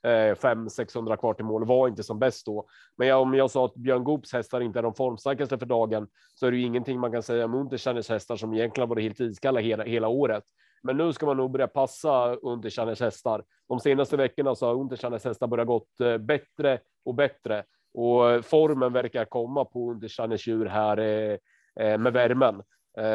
500-600 0.06 1.16
kvar 1.16 1.34
till 1.34 1.44
mål 1.44 1.66
var 1.66 1.88
inte 1.88 2.02
som 2.02 2.18
bäst 2.18 2.46
då. 2.46 2.66
Men 2.96 3.14
om 3.14 3.34
jag 3.34 3.50
sa 3.50 3.64
att 3.64 3.74
Björn 3.74 4.04
Goops 4.04 4.32
hästar 4.32 4.60
inte 4.60 4.78
är 4.78 4.82
de 4.82 4.94
formstarkaste 4.94 5.58
för 5.58 5.66
dagen 5.66 6.08
så 6.34 6.46
är 6.46 6.50
det 6.50 6.56
ju 6.56 6.62
ingenting 6.62 7.00
man 7.00 7.12
kan 7.12 7.22
säga 7.22 7.44
om 7.44 7.54
Unterstjerners 7.54 8.08
hästar 8.08 8.36
som 8.36 8.54
egentligen 8.54 8.88
varit 8.88 9.02
helt 9.02 9.20
iskalla 9.20 9.60
hela, 9.60 9.84
hela 9.84 10.08
året. 10.08 10.44
Men 10.82 10.96
nu 10.96 11.12
ska 11.12 11.26
man 11.26 11.36
nog 11.36 11.50
börja 11.50 11.66
passa 11.66 12.34
Unterstjerners 12.34 13.00
hästar. 13.00 13.44
De 13.68 13.80
senaste 13.80 14.16
veckorna 14.16 14.54
så 14.54 14.66
har 14.66 14.74
Unterstjerners 14.74 15.24
hästar 15.24 15.46
börjat 15.46 15.66
gått 15.66 16.00
eh, 16.00 16.18
bättre 16.18 16.78
och 17.04 17.14
bättre 17.14 17.64
och 17.94 18.30
eh, 18.30 18.42
formen 18.42 18.92
verkar 18.92 19.24
komma 19.24 19.64
på 19.64 19.90
Unterstjerners 19.90 20.48
djur 20.48 20.66
här 20.66 20.98
eh, 20.98 21.38
eh 21.80 21.98
med 21.98 22.12
värmen. 22.12 22.62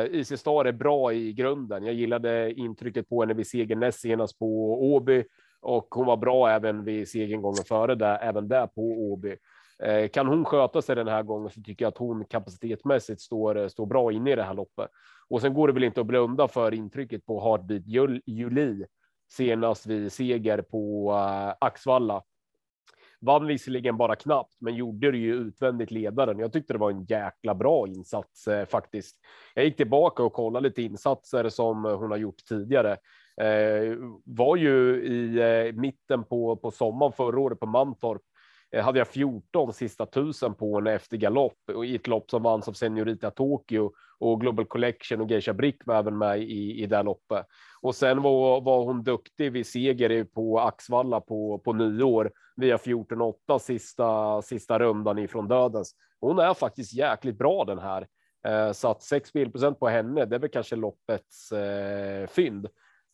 IC 0.09 0.39
Star 0.39 0.65
är 0.65 0.71
bra 0.71 1.13
i 1.13 1.33
grunden. 1.33 1.85
Jag 1.85 1.93
gillade 1.93 2.53
intrycket 2.53 3.09
på 3.09 3.21
henne 3.21 3.33
vid 3.33 3.47
segern 3.47 3.79
näst 3.79 3.99
senast 3.99 4.39
på 4.39 4.45
Åby 4.93 5.23
och 5.61 5.87
hon 5.91 6.05
var 6.05 6.17
bra 6.17 6.49
även 6.49 6.83
vid 6.83 7.09
segern 7.09 7.41
gången 7.41 7.63
före 7.63 7.95
där, 7.95 8.19
även 8.21 8.47
där 8.47 8.67
på 8.67 8.81
Åby. 8.81 9.35
Eh, 9.83 10.07
kan 10.07 10.27
hon 10.27 10.45
sköta 10.45 10.81
sig 10.81 10.95
den 10.95 11.07
här 11.07 11.23
gången 11.23 11.49
så 11.49 11.61
tycker 11.61 11.85
jag 11.85 11.91
att 11.91 11.97
hon 11.97 12.25
kapacitetmässigt 12.25 13.21
står, 13.21 13.57
eh, 13.57 13.67
står 13.67 13.85
bra 13.85 14.11
inne 14.11 14.31
i 14.31 14.35
det 14.35 14.43
här 14.43 14.53
loppet. 14.53 14.89
Och 15.29 15.41
sen 15.41 15.53
går 15.53 15.67
det 15.67 15.73
väl 15.73 15.83
inte 15.83 16.01
att 16.01 16.07
blunda 16.07 16.47
för 16.47 16.73
intrycket 16.73 17.25
på 17.25 17.43
Heartbeat 17.43 17.83
Juli, 18.25 18.85
senast 19.31 19.85
vid 19.85 20.11
seger 20.11 20.61
på 20.61 21.11
uh, 21.11 21.53
Axvalla. 21.59 22.23
Vann 23.21 23.47
visserligen 23.47 23.97
bara 23.97 24.15
knappt, 24.15 24.55
men 24.59 24.75
gjorde 24.75 25.11
det 25.11 25.17
ju 25.17 25.35
utvändigt 25.35 25.91
ledaren. 25.91 26.39
Jag 26.39 26.53
tyckte 26.53 26.73
det 26.73 26.79
var 26.79 26.91
en 26.91 27.03
jäkla 27.03 27.55
bra 27.55 27.87
insats 27.87 28.47
eh, 28.47 28.65
faktiskt. 28.65 29.17
Jag 29.53 29.65
gick 29.65 29.77
tillbaka 29.77 30.23
och 30.23 30.33
kollade 30.33 30.67
lite 30.67 30.81
insatser 30.81 31.49
som 31.49 31.83
hon 31.83 32.11
har 32.11 32.17
gjort 32.17 32.45
tidigare. 32.49 32.97
Eh, 33.37 33.97
var 34.25 34.55
ju 34.55 35.03
i 35.05 35.39
eh, 35.39 35.73
mitten 35.73 36.23
på, 36.23 36.55
på 36.55 36.71
sommaren 36.71 37.13
förra 37.13 37.39
året 37.39 37.59
på 37.59 37.65
Mantorp. 37.65 38.21
Eh, 38.71 38.83
hade 38.83 38.99
jag 38.99 39.07
14 39.07 39.73
sista 39.73 40.05
tusen 40.05 40.53
på 40.53 40.75
henne 40.75 40.93
efter 40.93 41.17
galopp 41.17 41.59
och 41.73 41.85
i 41.85 41.95
ett 41.95 42.07
lopp 42.07 42.29
som 42.29 42.43
vanns 42.43 42.67
av 42.67 42.73
Seniorita 42.73 43.31
Tokyo 43.31 43.91
och 44.19 44.41
Global 44.41 44.65
Collection 44.65 45.21
och 45.21 45.31
Geisha 45.31 45.53
Brick 45.53 45.85
var 45.85 45.95
även 45.95 46.17
med 46.17 46.41
i, 46.41 46.83
i 46.83 46.85
det 46.85 47.03
loppet. 47.03 47.45
Och 47.81 47.95
sen 47.95 48.21
var, 48.21 48.61
var 48.61 48.83
hon 48.83 49.03
duktig 49.03 49.51
vid 49.51 49.67
seger 49.67 50.23
på 50.23 50.59
Axvalla 50.59 51.21
på, 51.21 51.59
på 51.59 51.73
nyår 51.73 52.31
via 52.55 52.77
14-8 52.77 53.59
sista, 53.59 54.41
sista 54.41 54.79
rundan 54.79 55.17
ifrån 55.17 55.47
dödens. 55.47 55.95
Hon 56.19 56.39
är 56.39 56.53
faktiskt 56.53 56.93
jäkligt 56.93 57.37
bra 57.37 57.65
den 57.65 57.79
här. 57.79 58.07
Eh, 58.47 58.71
Så 58.71 58.91
att 58.91 59.03
6 59.03 59.29
spelprocent 59.29 59.79
på 59.79 59.87
henne, 59.87 60.25
det 60.25 60.35
är 60.35 60.39
väl 60.39 60.49
kanske 60.49 60.75
loppets 60.75 61.51
eh, 61.51 62.27
fynd. 62.27 62.67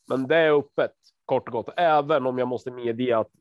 Men 0.08 0.28
det 0.28 0.36
är 0.36 0.60
öppet 0.60 0.94
kort 1.26 1.48
och 1.48 1.54
gott, 1.54 1.70
även 1.78 2.26
om 2.26 2.38
jag 2.38 2.48
måste 2.48 2.72
medge 2.72 3.18
att 3.18 3.32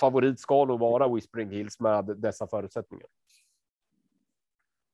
favorit 0.00 0.40
ska 0.40 0.64
nog 0.64 0.80
vara 0.80 1.14
Whispering 1.14 1.50
Hills 1.50 1.80
med 1.80 2.04
dessa 2.04 2.46
förutsättningar. 2.46 3.06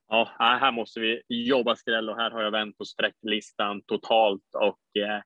Ja, 0.08 0.28
här 0.38 0.72
måste 0.72 1.00
vi 1.00 1.22
jobba 1.28 1.76
skräll 1.76 2.10
och 2.10 2.16
här 2.16 2.30
har 2.30 2.42
jag 2.42 2.50
vänt 2.50 2.78
på 2.78 2.84
sträcklistan 2.84 3.82
totalt 3.82 4.54
och 4.54 5.02
eh, 5.02 5.22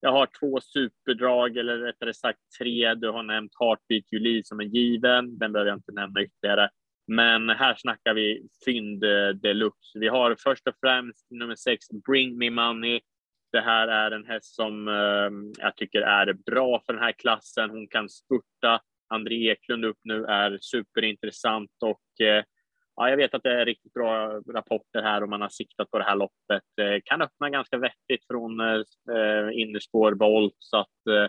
jag 0.00 0.12
har 0.12 0.28
två 0.40 0.60
superdrag 0.60 1.56
eller 1.56 1.78
rättare 1.78 2.14
sagt 2.14 2.38
tre. 2.58 2.94
Du 2.94 3.10
har 3.10 3.22
nämnt 3.22 3.52
Heartbeat 3.60 4.12
Julie 4.12 4.44
som 4.44 4.60
en 4.60 4.68
given. 4.68 5.38
Den 5.38 5.52
behöver 5.52 5.70
jag 5.70 5.78
inte 5.78 5.92
nämna 5.92 6.22
ytterligare. 6.22 6.70
Men 7.06 7.50
här 7.50 7.74
snackar 7.74 8.14
vi 8.14 8.48
fynd 8.64 9.04
eh, 9.04 9.28
deluxe. 9.28 9.98
Vi 9.98 10.08
har 10.08 10.36
först 10.38 10.66
och 10.66 10.74
främst 10.80 11.30
nummer 11.30 11.54
sex, 11.54 11.86
Bring 12.06 12.38
Me 12.38 12.50
Money 12.50 13.00
det 13.56 13.62
här 13.62 13.88
är 13.88 14.10
en 14.10 14.26
häst 14.26 14.54
som 14.54 14.88
eh, 14.88 15.62
jag 15.64 15.76
tycker 15.76 16.00
är 16.02 16.32
bra 16.32 16.82
för 16.86 16.92
den 16.92 17.02
här 17.02 17.12
klassen. 17.12 17.70
Hon 17.70 17.88
kan 17.88 18.08
spurta. 18.08 18.80
André 19.08 19.50
Eklund 19.50 19.84
upp 19.84 19.98
nu 20.02 20.24
är 20.24 20.58
superintressant 20.60 21.70
och 21.84 22.26
eh, 22.26 22.44
ja, 22.96 23.10
jag 23.10 23.16
vet 23.16 23.34
att 23.34 23.42
det 23.42 23.60
är 23.60 23.64
riktigt 23.64 23.92
bra 23.92 24.40
rapporter 24.54 25.02
här 25.02 25.22
och 25.22 25.28
man 25.28 25.40
har 25.40 25.48
siktat 25.48 25.90
på 25.90 25.98
det 25.98 26.04
här 26.04 26.16
loppet. 26.16 26.68
Eh, 26.80 27.00
kan 27.04 27.22
öppna 27.22 27.50
ganska 27.50 27.78
vettigt 27.78 28.26
från 28.26 28.60
eh, 28.60 28.82
innerspår 29.52 30.14
Bolt 30.14 30.56
så 30.58 30.76
att 30.76 31.06
eh, 31.10 31.28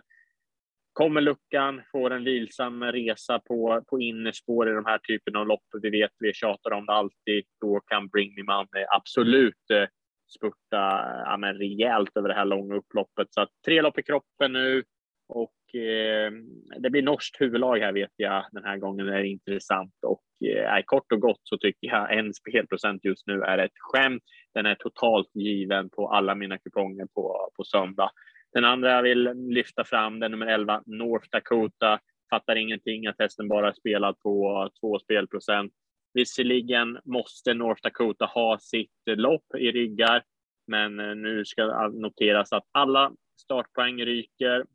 kommer 0.94 1.22
luckan, 1.22 1.82
får 1.92 2.12
en 2.12 2.24
vilsam 2.24 2.84
resa 2.84 3.40
på, 3.40 3.84
på 3.88 4.00
innerspår 4.02 4.70
i 4.70 4.74
de 4.74 4.86
här 4.86 4.98
typen 4.98 5.36
av 5.36 5.48
lopp. 5.48 5.66
Vi 5.82 5.90
vet, 5.90 6.12
vi 6.20 6.34
tjatar 6.34 6.72
om 6.72 6.86
det 6.86 6.94
alltid. 6.94 7.44
Då 7.62 7.80
kan 7.80 8.08
Bring 8.08 8.36
Me 8.36 8.44
Money 8.44 8.86
absolut 8.90 9.70
eh, 9.74 9.88
spurta 10.28 11.06
ja, 11.26 11.38
men 11.38 11.54
rejält 11.54 12.18
över 12.18 12.30
det 12.30 12.36
här 12.36 12.46
långa 12.46 12.76
upploppet. 12.76 13.28
Så 13.34 13.42
att 13.42 13.50
tre 13.66 13.82
lopp 13.82 14.00
i 14.00 14.04
kroppen 14.04 14.54
nu 14.54 14.84
och 15.30 15.76
eh, 15.76 16.32
det 16.80 16.90
blir 16.90 17.02
norskt 17.02 17.42
huvudlag 17.42 17.78
här 17.80 17.94
vet 17.94 18.12
jag 18.16 18.46
den 18.52 18.64
här 18.64 18.78
gången. 18.78 19.06
Det 19.06 19.16
är 19.16 19.24
intressant 19.24 19.94
och 20.06 20.48
eh, 20.48 20.82
kort 20.86 21.12
och 21.12 21.22
gott 21.22 21.42
så 21.44 21.58
tycker 21.58 21.88
jag 21.88 22.18
en 22.18 22.34
spelprocent 22.34 23.06
just 23.06 23.28
nu 23.28 23.42
är 23.42 23.58
ett 23.58 23.80
skämt. 23.80 24.24
Den 24.54 24.66
är 24.66 24.76
totalt 24.76 25.30
given 25.34 25.90
på 25.90 26.10
alla 26.10 26.36
mina 26.36 26.58
kuponger 26.58 27.06
på, 27.06 27.50
på 27.58 27.64
söndag. 27.64 28.12
Den 28.54 28.66
andra 28.66 28.92
jag 28.92 29.04
vill 29.04 29.32
lyfta 29.34 29.84
fram, 29.84 30.20
den 30.20 30.32
nummer 30.32 30.48
11, 30.48 30.84
North 30.86 31.28
Dakota. 31.32 32.00
Fattar 32.30 32.56
ingenting 32.56 33.08
att 33.08 33.20
hästen 33.20 33.48
bara 33.48 33.74
spelat 33.74 34.20
på 34.20 34.70
två 34.82 35.00
spelprocent. 35.00 35.74
Visserligen 36.18 37.00
måste 37.06 37.54
North 37.54 37.82
Dakota 37.82 38.26
ha 38.26 38.60
sitt 38.60 39.02
lopp 39.06 39.56
i 39.58 39.72
ryggar, 39.72 40.24
men 40.68 41.00
eh, 41.00 41.16
nu 41.16 41.46
ska 41.46 41.88
noteras 41.88 42.54
att 42.54 42.68
alla 42.72 43.12
startpoäng 43.42 44.06
ryker. 44.06 44.66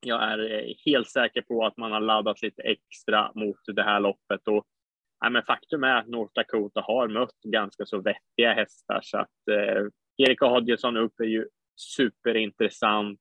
Jag 0.00 0.22
är 0.22 0.52
eh, 0.52 0.74
helt 0.86 1.10
säker 1.10 1.42
på 1.42 1.66
att 1.66 1.76
man 1.76 1.92
har 1.92 2.00
laddat 2.00 2.42
lite 2.42 2.62
extra 2.62 3.32
mot 3.34 3.56
det 3.66 3.82
här 3.82 4.00
loppet 4.00 4.48
och 4.48 4.64
ja, 5.20 5.30
men 5.30 5.42
faktum 5.42 5.84
är 5.84 5.96
att 5.96 6.08
North 6.08 6.32
Dakota 6.34 6.80
har 6.80 7.08
mött 7.08 7.42
ganska 7.42 7.86
så 7.86 8.00
vettiga 8.00 8.52
hästar 8.54 9.00
så 9.02 9.18
att 9.18 9.48
eh, 9.50 9.84
Erik 10.16 10.42
Adielsson 10.42 10.96
upp 10.96 11.20
är 11.20 11.24
ju 11.24 11.46
superintressant. 11.76 13.20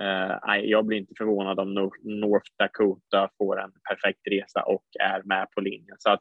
Eh, 0.00 0.56
jag 0.62 0.86
blir 0.86 0.98
inte 0.98 1.14
förvånad 1.18 1.60
om 1.60 1.74
North 2.02 2.50
Dakota 2.58 3.30
får 3.38 3.60
en 3.60 3.72
perfekt 3.88 4.26
resa 4.30 4.62
och 4.62 4.84
är 5.00 5.22
med 5.22 5.50
på 5.50 5.60
linjen. 5.60 5.96
Så 5.98 6.10
att 6.10 6.20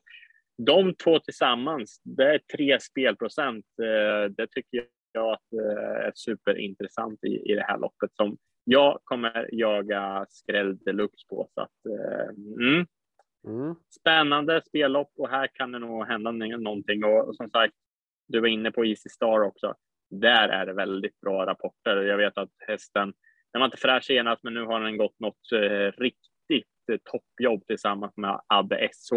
de 0.58 0.96
två 0.96 1.20
tillsammans, 1.20 2.02
det 2.04 2.24
är 2.24 2.39
tre 2.56 2.80
spelprocent. 2.80 3.65
Uh, 3.82 4.32
det 4.32 4.48
tycker 4.52 4.88
jag 5.12 5.34
att, 5.34 5.54
uh, 5.54 6.06
är 6.06 6.12
superintressant 6.15 7.24
i, 7.24 7.52
i 7.52 7.56
det 7.56 7.63
här 7.67 7.78
loppet 7.78 8.15
som 8.15 8.38
jag 8.63 9.00
kommer 9.04 9.50
jaga 9.52 10.26
skräll 10.30 10.78
deluxe 10.78 11.28
på. 11.30 11.50
Så 11.54 11.62
att, 11.62 11.86
mm. 12.60 12.86
Mm. 13.48 13.76
Spännande 14.00 14.62
spellopp 14.65 15.12
och 15.17 15.30
här 15.30 15.48
kan 15.54 15.72
det 15.72 15.80
nog 15.80 16.06
hända 16.06 16.32
någonting. 16.32 17.04
Och, 17.04 17.28
och 17.28 17.36
som 17.36 17.50
sagt, 17.50 17.74
du 18.28 18.39
var 18.39 18.48
inne 18.48 18.72
på 18.72 18.86
Easy 18.86 19.10
Star 19.10 19.41
också 19.41 19.76
där 20.10 20.50
är 20.50 20.65
det 20.65 20.74
väldigt 20.74 21.22
bra 21.22 21.46
rapporter. 21.46 22.02
Jag 22.02 22.17
vet 22.17 22.38
att 22.38 22.50
hästen, 22.67 23.13
den 23.54 23.60
var 23.60 23.65
inte 23.65 23.78
fräsch 23.78 24.04
senast, 24.04 24.43
men 24.43 24.54
nu 24.54 24.65
har 24.65 24.80
den 24.82 24.98
gått 24.98 25.20
något 25.20 25.52
eh, 25.54 25.91
riktigt 26.02 26.89
eh, 26.91 26.98
toppjobb 27.04 27.67
tillsammans 27.67 28.17
med 28.17 28.41
Adde 28.48 28.89
SH. 28.93 29.13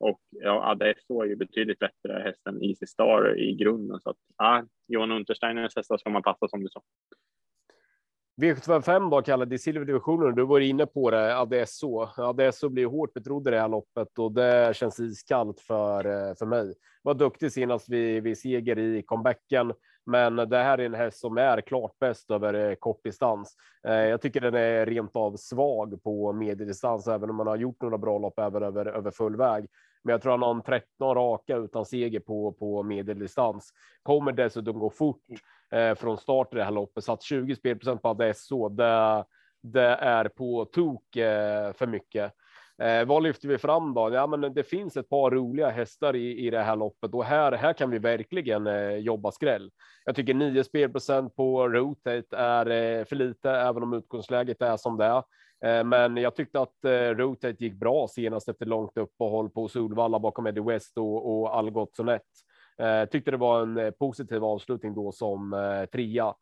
Och 0.00 0.20
ja, 0.30 0.70
Adde 0.70 0.94
SH 0.98 1.10
är 1.10 1.24
ju 1.24 1.36
betydligt 1.36 1.78
bättre 1.78 2.22
häst 2.24 2.46
än 2.46 2.62
Easy 2.62 2.86
Star 2.86 3.38
i 3.38 3.54
grunden. 3.54 4.00
Så 4.00 4.10
att 4.10 4.16
ja, 4.38 4.64
Johan 4.88 5.12
Untersteiners 5.12 5.76
hästar 5.76 5.98
ska 5.98 6.10
man 6.10 6.22
passa 6.22 6.48
som 6.48 6.62
du 6.62 6.68
sa. 6.68 6.82
V755 8.40 9.10
då 9.10 9.22
Kalle, 9.22 9.44
det 9.44 9.56
är 9.56 9.58
silverdivisionen. 9.58 10.34
Du 10.34 10.46
var 10.46 10.60
inne 10.60 10.86
på 10.86 11.10
det. 11.10 11.38
Adesso. 11.38 12.08
Adesso 12.16 12.68
blir 12.68 12.86
hårt 12.86 13.12
betrodd 13.12 13.48
i 13.48 13.50
det 13.50 13.60
här 13.60 13.68
loppet 13.68 14.18
och 14.18 14.32
det 14.32 14.76
känns 14.76 15.00
iskallt 15.00 15.60
för 15.60 16.04
eh, 16.04 16.34
för 16.34 16.46
mig. 16.46 16.74
Var 17.02 17.14
duktig 17.14 17.52
senast 17.52 17.88
vid, 17.88 18.22
vid 18.22 18.38
seger 18.38 18.78
i 18.78 19.02
comebacken, 19.02 19.72
men 20.06 20.36
det 20.36 20.58
här 20.58 20.78
är 20.78 20.86
en 20.86 20.94
häst 20.94 21.20
som 21.20 21.38
är 21.38 21.60
klart 21.60 21.98
bäst 21.98 22.30
över 22.30 22.54
eh, 22.54 22.68
kort 22.68 22.78
kortdistans. 22.80 23.56
Eh, 23.88 23.94
jag 23.94 24.20
tycker 24.20 24.40
den 24.40 24.54
är 24.54 24.86
rent 24.86 25.16
av 25.16 25.36
svag 25.36 26.02
på 26.02 26.32
medeldistans, 26.32 27.08
även 27.08 27.30
om 27.30 27.36
man 27.36 27.46
har 27.46 27.56
gjort 27.56 27.82
några 27.82 27.98
bra 27.98 28.18
lopp 28.18 28.38
även 28.38 28.62
över 28.62 28.86
över 28.86 29.10
full 29.10 29.36
väg. 29.36 29.66
Men 30.04 30.12
jag 30.12 30.22
tror 30.22 30.32
han 30.32 30.42
har 30.42 30.54
en 30.54 30.62
13 30.62 31.14
raka 31.14 31.56
utan 31.56 31.84
seger 31.84 32.20
på 32.20 32.52
på 32.52 32.82
medeldistans. 32.82 33.72
Kommer 34.02 34.32
dessutom 34.32 34.78
gå 34.78 34.90
fort 34.90 35.24
eh, 35.72 35.94
från 35.94 36.18
start 36.18 36.54
i 36.54 36.56
det 36.56 36.64
här 36.64 36.70
loppet 36.70 37.04
så 37.04 37.12
att 37.12 37.22
20 37.22 37.56
spelprocent 37.56 38.02
på 38.02 38.08
Adesso. 38.08 38.68
Det, 38.68 39.24
det 39.62 39.96
är 40.00 40.28
på 40.28 40.64
tok 40.64 41.16
eh, 41.16 41.72
för 41.72 41.86
mycket. 41.86 42.32
Eh, 42.80 43.04
vad 43.04 43.22
lyfter 43.22 43.48
vi 43.48 43.58
fram 43.58 43.94
då? 43.94 44.10
Ja, 44.14 44.26
men 44.26 44.54
det 44.54 44.62
finns 44.62 44.96
ett 44.96 45.08
par 45.08 45.30
roliga 45.30 45.70
hästar 45.70 46.16
i, 46.16 46.46
i 46.46 46.50
det 46.50 46.62
här 46.62 46.76
loppet 46.76 47.14
och 47.14 47.24
här, 47.24 47.52
här 47.52 47.72
kan 47.72 47.90
vi 47.90 47.98
verkligen 47.98 48.66
eh, 48.66 48.96
jobba 48.96 49.30
skräll. 49.30 49.70
Jag 50.04 50.16
tycker 50.16 50.34
9 50.34 50.64
spelprocent 50.64 51.36
på 51.36 51.68
Rotate 51.68 52.36
är 52.36 52.70
eh, 52.70 53.04
för 53.04 53.16
lite, 53.16 53.50
även 53.50 53.82
om 53.82 53.92
utgångsläget 53.92 54.62
är 54.62 54.76
som 54.76 54.96
det 54.96 55.04
är. 55.04 55.22
Eh, 55.64 55.84
men 55.84 56.16
jag 56.16 56.36
tyckte 56.36 56.60
att 56.60 56.84
eh, 56.84 56.90
Rotate 56.90 57.64
gick 57.64 57.74
bra 57.74 58.08
senast 58.08 58.48
efter 58.48 58.66
långt 58.66 58.98
uppehåll 58.98 59.50
på 59.50 59.68
Solvalla 59.68 60.18
bakom 60.18 60.46
Eddie 60.46 60.60
West 60.60 60.98
och, 60.98 61.40
och 61.40 61.56
Algot 61.56 61.96
Sonett. 61.96 62.22
Eh, 62.78 63.04
tyckte 63.04 63.30
det 63.30 63.36
var 63.36 63.62
en 63.62 63.92
positiv 63.92 64.44
avslutning 64.44 64.94
då 64.94 65.12
som 65.12 65.56
trea. 65.92 66.34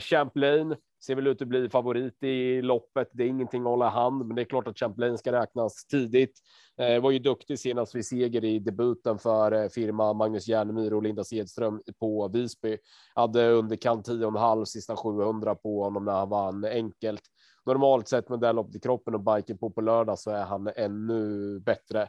Champlain 0.00 0.76
ser 1.06 1.14
väl 1.14 1.26
ut 1.26 1.42
att 1.42 1.48
bli 1.48 1.68
favorit 1.68 2.22
i 2.22 2.62
loppet. 2.62 3.08
Det 3.12 3.24
är 3.24 3.28
ingenting 3.28 3.62
att 3.62 3.68
hålla 3.68 3.88
hand, 3.88 4.26
men 4.26 4.36
det 4.36 4.42
är 4.42 4.44
klart 4.44 4.68
att 4.68 4.78
Champlain 4.78 5.18
ska 5.18 5.32
räknas 5.32 5.86
tidigt. 5.86 6.38
Eh, 6.78 7.02
var 7.02 7.10
ju 7.10 7.18
duktig 7.18 7.58
senast 7.58 7.94
vid 7.94 8.06
seger 8.06 8.44
i 8.44 8.58
debuten 8.58 9.18
för 9.18 9.52
eh, 9.52 9.68
firma 9.68 10.12
Magnus 10.12 10.48
Järnemyr 10.48 10.92
och 10.92 11.02
Linda 11.02 11.24
Sedström 11.24 11.80
på 12.00 12.28
Visby. 12.28 12.78
Hade 13.14 13.50
underkant 13.50 14.08
10,5 14.08 14.64
sista 14.64 14.96
700 14.96 15.54
på 15.54 15.82
honom 15.82 16.04
när 16.04 16.12
han 16.12 16.28
vann 16.28 16.64
enkelt. 16.64 17.22
Normalt 17.66 18.08
sett 18.08 18.28
med 18.28 18.40
det 18.40 18.52
loppet 18.52 18.76
i 18.76 18.80
kroppen 18.80 19.14
och 19.14 19.20
biken 19.20 19.58
på 19.58 19.70
på 19.70 19.80
lördag 19.80 20.18
så 20.18 20.30
är 20.30 20.44
han 20.44 20.70
ännu 20.76 21.60
bättre 21.60 22.08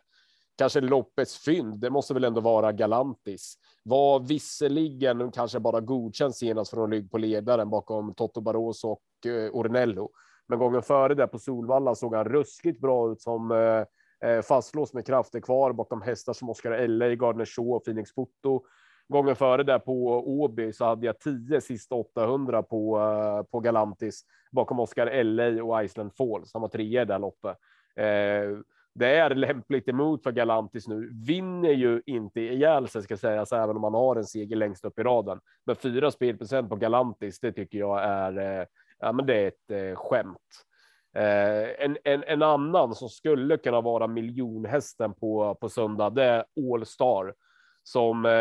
kanske 0.58 0.82
loppets 0.82 1.38
fynd. 1.38 1.80
Det 1.80 1.90
måste 1.90 2.14
väl 2.14 2.24
ändå 2.24 2.42
vara 2.42 2.72
Galantis. 2.72 3.56
Var 3.84 4.20
visserligen 4.20 5.32
kanske 5.32 5.60
bara 5.60 5.80
godkänd 5.80 6.36
senast 6.36 6.72
från 6.72 6.92
rygg 6.92 7.12
på 7.12 7.18
ledaren 7.18 7.70
bakom 7.70 8.14
Toto 8.14 8.42
Barroso 8.42 8.88
och 8.88 9.32
eh, 9.32 9.50
Ornello. 9.52 10.12
Men 10.48 10.60
gången 10.60 10.82
före 10.82 11.16
där 11.16 11.28
på 11.28 11.40
Solvalla 11.40 11.96
såg 11.96 12.16
han 12.16 12.26
ruskigt 12.26 12.82
bra 12.82 13.12
ut 13.12 13.22
som 13.22 13.52
eh, 13.52 13.58
eh 13.58 13.86
fastlås 14.42 14.48
fastlåst 14.48 14.94
med 14.94 15.06
krafter 15.06 15.40
kvar 15.40 15.74
bakom 15.74 16.02
hästar 16.02 16.34
som 16.34 16.50
Oscar 16.50 16.88
LA, 16.88 17.16
Gardner 17.16 17.46
Shaw 17.46 17.76
och 17.76 17.86
Phoenix 17.86 18.14
Foto. 18.14 18.64
Gången 19.08 19.36
före 19.36 19.64
där 19.64 19.80
på 19.80 20.08
Åby 20.42 20.74
så 20.74 20.86
hade 20.86 21.06
jag 21.06 21.20
10 21.20 21.62
sista 21.62 21.96
800 21.96 22.64
på 22.64 23.00
eh, 23.00 23.44
på 23.52 23.60
Galantis 23.60 24.26
bakom 24.52 24.80
Oscar 24.80 25.24
LA 25.24 25.64
och 25.64 25.84
Iceland 25.84 26.16
Falls. 26.16 26.54
Han 26.54 26.62
var 26.62 26.70
trea 26.70 27.02
i 27.02 27.06
det 27.06 27.18
loppet. 27.18 27.58
Eh, 27.96 28.60
det 28.96 29.16
är 29.16 29.36
lämpligt 29.36 29.88
emot 29.88 30.24
för 30.24 30.32
Galantis 30.32 30.88
nu. 30.88 31.10
Vinner 31.26 31.72
ju 31.72 32.02
inte 32.06 32.42
ihjäl 32.42 32.88
sig 32.88 33.04
ska 33.04 33.18
sägas, 33.18 33.52
även 33.52 33.76
om 33.76 33.82
man 33.82 33.94
har 33.94 34.16
en 34.16 34.26
seger 34.26 34.56
längst 34.56 34.86
upp 34.86 35.00
i 35.00 35.04
raden. 35.04 35.40
Men 35.66 35.76
fyra 35.76 36.12
spelprocent 36.12 36.70
på 36.70 36.76
Galantis, 36.76 37.40
det 37.40 37.52
tycker 37.52 37.80
jag 37.80 38.04
är. 38.04 38.38
Eh, 38.38 38.66
ja, 39.00 39.12
men 39.12 39.26
det 39.26 39.36
är 39.36 39.48
ett 39.48 39.72
eh, 39.72 39.96
skämt. 39.96 40.66
Eh, 41.16 41.86
en, 41.86 41.98
en, 42.04 42.24
en 42.24 42.42
annan 42.42 42.96
som 42.96 43.10
skulle 43.10 43.58
kunna 43.58 43.82
vara 43.82 44.08
miljonhästen 44.08 45.14
på 45.14 45.56
på 45.56 45.70
söndag, 45.70 46.10
det 46.10 46.24
är 46.24 46.46
All 46.74 46.86
Star 46.86 47.34
som 47.84 48.26
eh, 48.26 48.32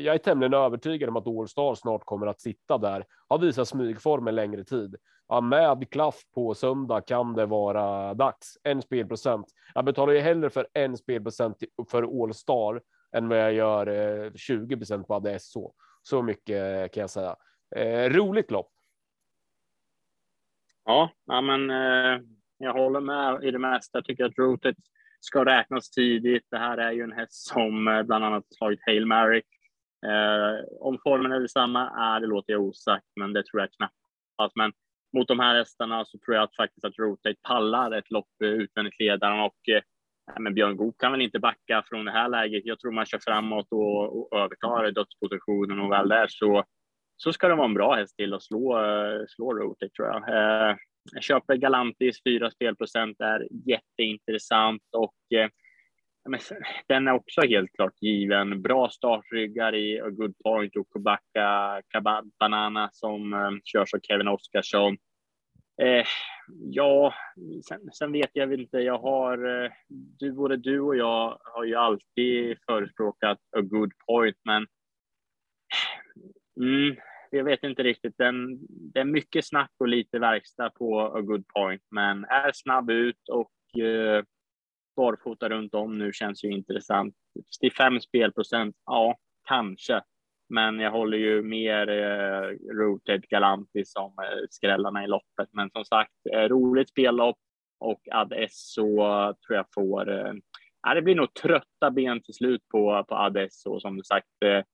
jag 0.00 0.14
är 0.14 0.18
tämligen 0.18 0.54
övertygad 0.54 1.08
om 1.08 1.16
att 1.16 1.26
Allstar 1.26 1.74
snart 1.74 2.04
kommer 2.04 2.26
att 2.26 2.40
sitta 2.40 2.78
där. 2.78 3.04
Har 3.28 3.38
visat 3.38 3.68
smygform 3.68 4.28
en 4.28 4.34
längre 4.34 4.64
tid. 4.64 4.96
Ja, 5.28 5.40
med 5.40 5.90
klaff 5.90 6.22
på 6.34 6.54
söndag 6.54 7.00
kan 7.00 7.34
det 7.34 7.46
vara 7.46 8.14
dags. 8.14 8.58
En 8.62 8.82
spelprocent. 8.82 9.46
Jag 9.74 9.84
betalar 9.84 10.12
ju 10.12 10.20
hellre 10.20 10.50
för 10.50 10.66
en 10.72 10.96
spelprocent 10.96 11.56
för 11.90 12.22
Allstar, 12.22 12.80
än 13.12 13.28
vad 13.28 13.38
jag 13.38 13.52
gör 13.52 13.86
eh, 13.86 14.32
20 14.34 14.76
procent 14.76 15.06
på 15.06 15.14
ADSO. 15.14 15.72
Så 16.02 16.22
mycket 16.22 16.92
kan 16.92 17.00
jag 17.00 17.10
säga. 17.10 17.36
Eh, 17.76 18.10
roligt 18.10 18.50
lopp. 18.50 18.70
Ja, 20.84 21.10
ja 21.24 21.40
men 21.40 21.70
eh, 21.70 22.20
jag 22.58 22.72
håller 22.72 23.00
med 23.00 23.44
i 23.44 23.50
det 23.50 23.58
mesta. 23.58 23.98
Jag 23.98 24.04
tycker 24.04 24.24
att 24.24 24.38
Rotet 24.38 24.76
ska 25.24 25.44
räknas 25.44 25.90
tidigt. 25.90 26.46
Det 26.50 26.58
här 26.58 26.78
är 26.78 26.92
ju 26.92 27.02
en 27.02 27.12
häst 27.12 27.46
som 27.48 27.88
eh, 27.88 28.02
bland 28.02 28.24
annat 28.24 28.44
slagit 28.54 28.80
Hail 28.86 29.06
Mary. 29.06 29.42
Eh, 30.06 30.64
om 30.80 30.98
formen 31.02 31.32
är 31.32 31.40
detsamma, 31.40 31.90
är 31.90 32.20
det 32.20 32.26
låter 32.26 32.52
jag 32.52 32.62
osagt, 32.62 33.06
men 33.16 33.32
det 33.32 33.46
tror 33.46 33.60
jag 33.60 33.70
knappast. 33.72 34.56
Men 34.56 34.72
mot 35.16 35.28
de 35.28 35.40
här 35.40 35.54
hästarna 35.54 36.04
så 36.04 36.18
tror 36.18 36.36
jag 36.36 36.44
att 36.44 36.56
faktiskt 36.56 36.84
att 36.84 36.98
Rotate 36.98 37.36
pallar 37.42 37.92
ett 37.92 38.10
lopp 38.10 38.42
eh, 38.44 38.50
utvändigt 38.50 39.00
ledaren 39.00 39.40
och 39.40 39.68
eh, 39.68 39.82
men 40.38 40.54
Björn 40.54 40.76
Goop 40.76 40.98
kan 40.98 41.12
väl 41.12 41.20
inte 41.20 41.38
backa 41.38 41.84
från 41.86 42.04
det 42.04 42.12
här 42.12 42.28
läget. 42.28 42.62
Jag 42.66 42.80
tror 42.80 42.92
man 42.92 43.06
kör 43.06 43.18
framåt 43.18 43.66
och, 43.70 44.32
och 44.32 44.38
övertar 44.38 44.90
dödspositionen 44.90 45.80
och 45.80 45.92
väl 45.92 46.08
där 46.08 46.26
så, 46.28 46.64
så 47.16 47.32
ska 47.32 47.48
det 47.48 47.54
vara 47.54 47.68
en 47.68 47.74
bra 47.74 47.94
häst 47.94 48.16
till 48.16 48.34
att 48.34 48.42
slå, 48.42 48.78
eh, 48.78 49.24
slå 49.28 49.54
Rotate 49.54 49.88
tror 49.88 50.08
jag. 50.08 50.22
Jag 51.12 51.22
köper 51.22 51.56
Galantis, 51.56 52.22
4 52.24 52.50
spelprocent 52.50 53.20
är 53.20 53.48
jätteintressant 53.66 54.82
och 54.92 55.38
eh, 55.38 55.48
men, 56.28 56.40
den 56.88 57.08
är 57.08 57.12
också 57.12 57.40
helt 57.40 57.72
klart 57.72 58.02
given. 58.02 58.62
Bra 58.62 58.88
startryggar 58.88 59.74
i 59.74 60.00
A 60.00 60.10
Good 60.10 60.34
Point 60.44 60.76
och 60.76 60.90
Kobacka 60.90 61.82
Banana 62.38 62.90
som 62.92 63.32
eh, 63.32 63.50
körs 63.64 63.94
av 63.94 64.00
Kevin 64.02 64.28
Oskarsson. 64.28 64.96
Eh, 65.82 66.06
ja, 66.48 67.14
sen, 67.64 67.92
sen, 67.92 68.12
vet 68.12 68.30
jag 68.32 68.54
inte. 68.54 68.78
Jag 68.78 68.98
har, 68.98 69.64
eh, 69.64 69.70
du, 70.18 70.32
både 70.32 70.56
du 70.56 70.80
och 70.80 70.96
jag 70.96 71.38
har 71.40 71.64
ju 71.64 71.74
alltid 71.74 72.58
förespråkat 72.66 73.38
a 73.56 73.60
good 73.60 73.92
point, 74.06 74.36
men 74.44 74.66
mm, 76.60 76.96
jag 77.36 77.44
vet 77.44 77.64
inte 77.64 77.82
riktigt. 77.82 78.14
Den, 78.18 78.58
det 78.68 79.00
är 79.00 79.04
mycket 79.04 79.46
snack 79.46 79.70
och 79.78 79.88
lite 79.88 80.18
verkstad 80.18 80.70
på 80.70 81.00
a 81.00 81.20
good 81.20 81.46
point, 81.46 81.82
men 81.90 82.24
är 82.24 82.52
snabb 82.54 82.90
ut 82.90 83.28
och 83.28 83.80
eh, 83.82 84.24
barfota 84.96 85.48
runt 85.48 85.74
om 85.74 85.98
nu 85.98 86.12
känns 86.12 86.44
ju 86.44 86.52
intressant. 86.52 87.14
65 87.60 88.00
spelprocent, 88.00 88.76
ja, 88.86 89.16
kanske. 89.48 90.02
Men 90.48 90.80
jag 90.80 90.90
håller 90.90 91.18
ju 91.18 91.42
mer 91.42 91.88
eh, 91.88 92.48
Rooted 92.74 93.28
Galanti 93.28 93.84
som 93.84 94.12
eh, 94.18 94.38
skrällarna 94.50 95.04
i 95.04 95.06
loppet. 95.06 95.48
Men 95.52 95.70
som 95.70 95.84
sagt, 95.84 96.12
eh, 96.34 96.48
roligt 96.48 96.88
spellopp 96.88 97.38
och 97.80 98.00
Ad 98.10 98.36
Esso 98.44 98.98
eh, 98.98 99.32
tror 99.32 99.56
jag 99.56 99.66
får. 99.74 100.10
Eh, 100.10 100.94
det 100.94 101.02
blir 101.02 101.14
nog 101.14 101.34
trötta 101.34 101.90
ben 101.90 102.22
till 102.22 102.34
slut 102.34 102.68
på, 102.68 103.04
på 103.08 103.14
Ad 103.16 103.42
Esso. 103.42 103.80
Som 103.80 104.04
sagt, 104.04 104.42
eh, 104.44 104.64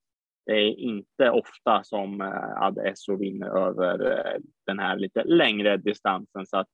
det 0.49 0.55
är 0.55 0.79
inte 0.79 1.31
ofta 1.31 1.85
som 1.85 2.21
eh, 2.21 2.63
Adesso 2.63 3.17
vinner 3.17 3.47
över 3.47 4.11
eh, 4.11 4.41
den 4.67 4.79
här 4.79 4.97
lite 4.97 5.25
längre 5.25 5.77
distansen. 5.77 6.47
Så 6.47 6.57
att, 6.57 6.67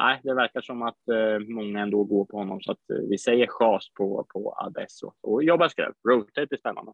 nej, 0.00 0.20
det 0.24 0.34
verkar 0.34 0.60
som 0.60 0.82
att 0.82 1.08
eh, 1.08 1.38
många 1.38 1.80
ändå 1.80 2.04
går 2.04 2.24
på 2.24 2.36
honom. 2.36 2.60
Så 2.60 2.72
att 2.72 2.80
vi 3.10 3.18
säger 3.18 3.46
chas 3.46 3.92
på, 3.94 4.26
på 4.28 4.54
Adesso 4.58 5.12
Och 5.20 5.44
jobbar 5.44 5.68
skräp. 5.68 5.94
Rotate 6.08 6.54
är 6.54 6.58
spännande. 6.58 6.92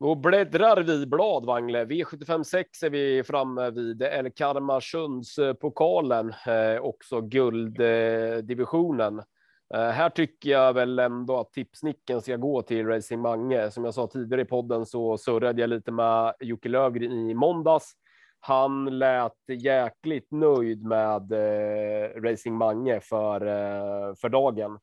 Då 0.00 0.14
bläddrar 0.14 0.82
vi 0.82 1.06
blad, 1.06 1.46
Wangle. 1.46 1.84
V756 1.84 2.64
är 2.84 2.90
vi 2.90 3.24
framme 3.24 3.70
vid. 3.70 4.02
El 4.02 4.30
Kalmarsunds-pokalen, 4.30 6.34
eh, 6.46 6.80
också 6.80 7.20
gulddivisionen. 7.20 9.18
Eh, 9.18 9.24
Eh, 9.74 9.88
här 9.88 10.10
tycker 10.10 10.50
jag 10.50 10.72
väl 10.72 10.98
ändå 10.98 11.40
att 11.40 11.52
tipsnicken 11.52 12.20
ska 12.20 12.36
gå 12.36 12.62
till 12.62 12.86
Racing 12.86 13.22
Mange. 13.22 13.70
Som 13.70 13.84
jag 13.84 13.94
sa 13.94 14.06
tidigare 14.06 14.42
i 14.42 14.44
podden 14.44 14.86
så 14.86 15.18
surrade 15.18 15.60
jag 15.60 15.70
lite 15.70 15.92
med 15.92 16.34
Jocke 16.40 16.68
Lövgren 16.68 17.12
i 17.12 17.34
måndags. 17.34 17.92
Han 18.40 18.98
lät 18.98 19.32
jäkligt 19.48 20.30
nöjd 20.30 20.84
med 20.84 21.32
eh, 21.32 22.22
Racing 22.22 22.56
Mange 22.56 23.00
för, 23.00 23.46
eh, 23.46 24.14
för 24.14 24.28
dagen. 24.28 24.78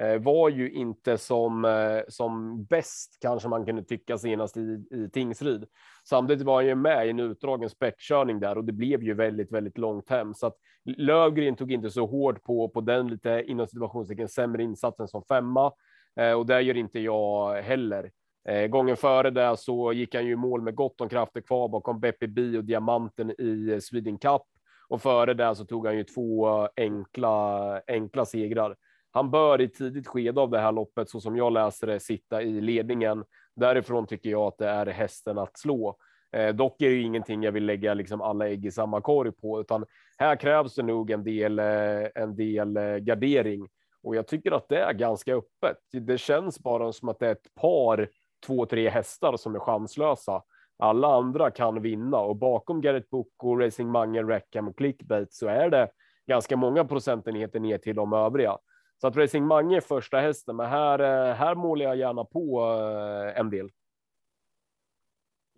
Eh, 0.00 0.18
var 0.18 0.48
ju 0.48 0.72
inte 0.72 1.18
som, 1.18 1.64
eh, 1.64 2.00
som 2.08 2.64
bäst 2.64 3.18
kanske 3.20 3.48
man 3.48 3.66
kunde 3.66 3.84
tycka 3.84 4.18
senast 4.18 4.56
i, 4.56 4.84
i 4.90 5.10
Tingsryd. 5.12 5.66
Samtidigt 6.08 6.46
var 6.46 6.54
han 6.54 6.66
ju 6.66 6.74
med 6.74 7.06
i 7.06 7.10
en 7.10 7.20
utdragen 7.20 7.70
spetskörning 7.70 8.40
där 8.40 8.58
och 8.58 8.64
det 8.64 8.72
blev 8.72 9.02
ju 9.02 9.14
väldigt, 9.14 9.52
väldigt 9.52 9.78
långt 9.78 10.08
hem 10.08 10.34
så 10.34 10.46
att 10.46 10.56
Lövgren 10.84 11.56
tog 11.56 11.72
inte 11.72 11.90
så 11.90 12.06
hårt 12.06 12.42
på 12.42 12.68
på 12.68 12.80
den 12.80 13.08
lite 13.08 13.44
inom 13.46 13.66
situationstecken 13.66 14.28
sämre 14.28 14.62
insatsen 14.62 15.08
som 15.08 15.22
femma 15.24 15.72
eh, 16.16 16.32
och 16.32 16.46
det 16.46 16.60
gör 16.60 16.76
inte 16.76 17.00
jag 17.00 17.62
heller. 17.62 18.10
Eh, 18.48 18.66
gången 18.66 18.96
före 18.96 19.30
det 19.30 19.56
så 19.56 19.92
gick 19.92 20.14
han 20.14 20.26
ju 20.26 20.32
i 20.32 20.36
mål 20.36 20.62
med 20.62 20.74
gott 20.74 21.00
om 21.00 21.08
krafter 21.08 21.40
kvar 21.40 21.68
bakom 21.68 22.00
Beppe 22.00 22.26
Bi 22.26 22.58
och 22.58 22.64
Diamanten 22.64 23.30
i 23.30 23.78
Sweden 23.82 24.18
Cup 24.18 24.42
och 24.88 25.02
före 25.02 25.34
det 25.34 25.54
så 25.54 25.64
tog 25.64 25.86
han 25.86 25.96
ju 25.96 26.04
två 26.04 26.48
enkla 26.76 27.80
enkla 27.86 28.24
segrar. 28.24 28.76
Han 29.12 29.30
bör 29.30 29.60
i 29.60 29.68
tidigt 29.68 30.06
skede 30.06 30.40
av 30.40 30.50
det 30.50 30.58
här 30.58 30.72
loppet, 30.72 31.10
så 31.10 31.20
som 31.20 31.36
jag 31.36 31.52
läser 31.52 31.86
det, 31.86 32.00
sitta 32.00 32.42
i 32.42 32.60
ledningen. 32.60 33.24
Därifrån 33.56 34.06
tycker 34.06 34.30
jag 34.30 34.42
att 34.42 34.58
det 34.58 34.68
är 34.68 34.86
hästen 34.86 35.38
att 35.38 35.58
slå. 35.58 35.96
Eh, 36.32 36.54
dock 36.54 36.82
är 36.82 36.90
det 36.90 37.00
ingenting 37.00 37.42
jag 37.42 37.52
vill 37.52 37.66
lägga 37.66 37.94
liksom 37.94 38.20
alla 38.20 38.48
ägg 38.48 38.66
i 38.66 38.70
samma 38.70 39.00
korg 39.00 39.32
på, 39.32 39.60
utan 39.60 39.84
här 40.18 40.36
krävs 40.36 40.74
det 40.74 40.82
nog 40.82 41.10
en 41.10 41.24
del, 41.24 41.58
eh, 41.58 42.06
en 42.14 42.36
del 42.36 42.76
eh, 42.76 42.96
gardering 42.96 43.68
och 44.02 44.16
jag 44.16 44.26
tycker 44.26 44.52
att 44.52 44.68
det 44.68 44.78
är 44.78 44.92
ganska 44.92 45.34
öppet. 45.34 45.78
Det 45.92 46.18
känns 46.18 46.60
bara 46.60 46.92
som 46.92 47.08
att 47.08 47.18
det 47.18 47.26
är 47.26 47.32
ett 47.32 47.54
par, 47.54 48.08
två, 48.46 48.66
tre 48.66 48.88
hästar 48.88 49.36
som 49.36 49.54
är 49.54 49.58
chanslösa. 49.58 50.42
Alla 50.78 51.14
andra 51.14 51.50
kan 51.50 51.82
vinna 51.82 52.18
och 52.18 52.36
bakom 52.36 52.80
Garrett 52.80 53.10
Book 53.10 53.32
och 53.42 53.60
Racing 53.60 53.92
Mange, 53.92 54.22
Rackham 54.22 54.68
och 54.68 54.76
Clickbait 54.76 55.32
så 55.32 55.46
är 55.46 55.70
det 55.70 55.88
ganska 56.26 56.56
många 56.56 56.84
procentenheter 56.84 57.60
ner 57.60 57.78
till 57.78 57.96
de 57.96 58.12
övriga. 58.12 58.58
Så 59.02 59.08
att 59.08 59.16
Racing 59.16 59.46
Mange 59.46 59.76
är 59.76 59.80
första 59.80 60.20
hästen, 60.20 60.56
men 60.56 60.66
här, 60.66 60.98
eh, 60.98 61.34
här 61.34 61.54
målar 61.54 61.84
jag 61.84 61.96
gärna 61.96 62.24
på 62.24 62.60
eh, 62.60 63.40
en 63.40 63.50
del. 63.50 63.70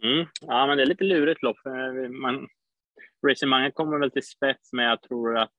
Mm. 0.03 0.27
Ja, 0.41 0.67
men 0.67 0.77
det 0.77 0.83
är 0.83 0.87
lite 0.87 1.05
lurigt 1.05 1.43
lopp. 1.43 1.57
Eh, 1.67 2.11
man, 2.11 2.49
Racing 3.29 3.51
Mange 3.51 3.71
kommer 3.71 3.99
väl 3.99 4.11
till 4.11 4.27
spets, 4.27 4.73
men 4.73 4.85
jag 4.85 5.03
tror 5.03 5.39
att 5.39 5.53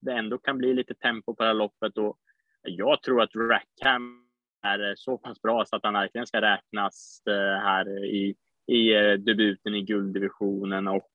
det 0.00 0.12
ändå 0.12 0.38
kan 0.38 0.58
bli 0.58 0.74
lite 0.74 0.94
tempo 0.94 1.34
på 1.34 1.42
det 1.42 1.46
här 1.46 1.54
loppet 1.54 1.98
och 1.98 2.18
jag 2.62 3.02
tror 3.02 3.22
att 3.22 3.34
Rackham 3.34 4.28
är 4.62 4.94
så 4.96 5.18
pass 5.18 5.42
bra 5.42 5.64
så 5.64 5.76
att 5.76 5.84
han 5.84 5.94
verkligen 5.94 6.26
ska 6.26 6.40
räknas 6.40 7.22
här 7.62 8.04
i, 8.04 8.34
i 8.66 8.92
debuten 9.16 9.74
i 9.74 9.82
gulddivisionen 9.82 10.88
och 10.88 11.10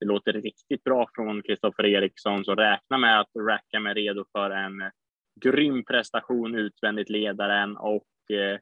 det 0.00 0.06
låter 0.06 0.32
riktigt 0.32 0.84
bra 0.84 1.08
från 1.14 1.42
Kristoffer 1.42 1.86
Eriksson, 1.86 2.44
så 2.44 2.54
räkna 2.54 2.98
med 2.98 3.20
att 3.20 3.30
Rackham 3.38 3.86
är 3.86 3.94
redo 3.94 4.24
för 4.32 4.50
en 4.50 4.80
eh, 4.80 4.88
grym 5.40 5.84
prestation 5.84 6.54
utvändigt 6.54 7.10
ledaren 7.10 7.76
och 7.76 8.06
eh, 8.32 8.58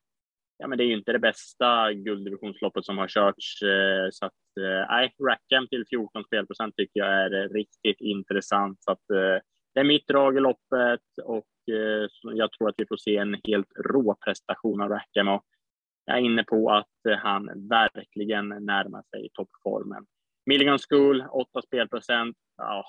ja, 0.59 0.66
men 0.66 0.79
det 0.79 0.85
är 0.85 0.87
ju 0.87 0.96
inte 0.96 1.12
det 1.12 1.18
bästa 1.18 1.92
gulddivisionsloppet 1.92 2.85
som 2.85 2.98
har 2.98 3.09
körts. 3.09 3.62
Eh, 3.62 4.09
så 4.11 4.27
att 4.27 4.33
nej, 4.88 5.14
Rackham 5.29 5.68
till 5.68 5.85
14 5.90 6.24
spelprocent 6.24 6.77
tycker 6.77 7.01
jag 7.01 7.24
är 7.24 7.48
riktigt 7.48 8.01
intressant. 8.01 8.83
Så 8.83 8.92
att 8.92 9.03
det 9.74 9.81
är 9.81 9.85
mitt 9.85 10.07
drag 10.07 10.37
i 10.37 10.40
loppet 10.40 11.01
och 11.24 11.46
jag 12.22 12.53
tror 12.53 12.68
att 12.68 12.74
vi 12.79 12.87
får 12.87 12.96
se 12.96 13.16
en 13.16 13.37
helt 13.44 13.72
rå 13.85 14.16
prestation 14.24 14.81
av 14.81 14.88
Rackham 14.88 15.29
och 15.29 15.44
jag 16.05 16.16
är 16.16 16.20
inne 16.20 16.44
på 16.44 16.70
att 16.70 17.18
han 17.22 17.68
verkligen 17.68 18.48
närmar 18.48 19.03
sig 19.11 19.29
toppformen. 19.33 20.07
Milligan 20.49 20.79
School, 20.91 21.25
8 21.31 21.63
spelprocent. 21.63 22.37
Ja, 22.57 22.85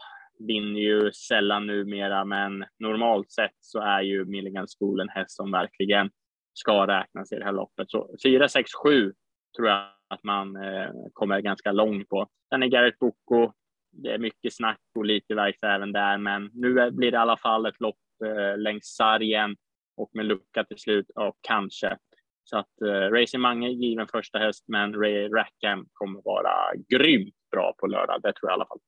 vinner 0.48 0.80
ju 0.80 1.12
sällan 1.12 1.67
numera, 1.67 2.26
men 2.26 2.65
normalt 2.80 3.32
sett 3.32 3.56
så 3.60 3.80
är 3.80 4.02
ju 4.02 4.26
Milligan 4.26 4.67
School 4.80 5.00
en 5.00 5.10
häst 5.10 5.36
som 5.36 5.52
verkligen 5.52 6.10
ska 6.54 6.88
räknas 6.88 7.32
i 7.32 7.36
det 7.36 7.45
här 7.45 7.52
loppet. 7.52 7.91
Så 7.91 8.15
4, 8.24 8.50
6, 8.50 8.72
7 8.84 9.13
tror 9.58 9.67
jag 9.67 9.88
att 10.10 10.24
man 10.24 10.56
eh, 10.56 10.89
kommer 11.13 11.41
ganska 11.41 11.72
långt 11.72 12.10
på. 12.10 12.28
Sen 12.50 12.63
är 12.63 12.67
Garrett 12.67 13.00
Boko. 13.00 13.52
Det 13.91 14.10
är 14.10 14.17
mycket 14.17 14.56
snack 14.56 14.82
och 14.95 15.06
lite 15.06 15.36
verkstad 15.36 15.76
även 15.76 15.91
där, 15.91 16.17
men 16.17 16.50
nu 16.54 16.91
blir 16.91 17.12
det 17.12 17.15
i 17.15 17.19
alla 17.19 17.38
fall 17.38 17.65
ett 17.65 17.80
lopp 17.80 17.95
eh, 18.26 18.58
längs 18.58 18.86
sargen 18.86 19.56
och 19.98 20.10
med 20.13 20.26
lucka 20.26 20.63
till 20.63 20.80
slut 20.80 21.10
och 21.15 21.38
kanske. 21.41 21.98
Så 22.43 22.58
att 22.58 22.82
eh, 22.82 23.12
Racing 23.12 23.41
Mange 23.41 23.69
given 23.69 24.08
första 24.08 24.39
häst, 24.39 24.63
men 24.67 24.93
Ray 24.93 25.30
Rackham 25.30 25.88
kommer 25.93 26.22
vara 26.22 26.52
grymt 26.89 27.36
bra 27.51 27.73
på 27.77 27.88
lördag. 27.88 28.21
Det 28.21 28.33
tror 28.33 28.49
jag 28.49 28.51
i 28.51 28.53
alla 28.53 28.65
fall. 28.65 28.79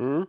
Mm. 0.00 0.26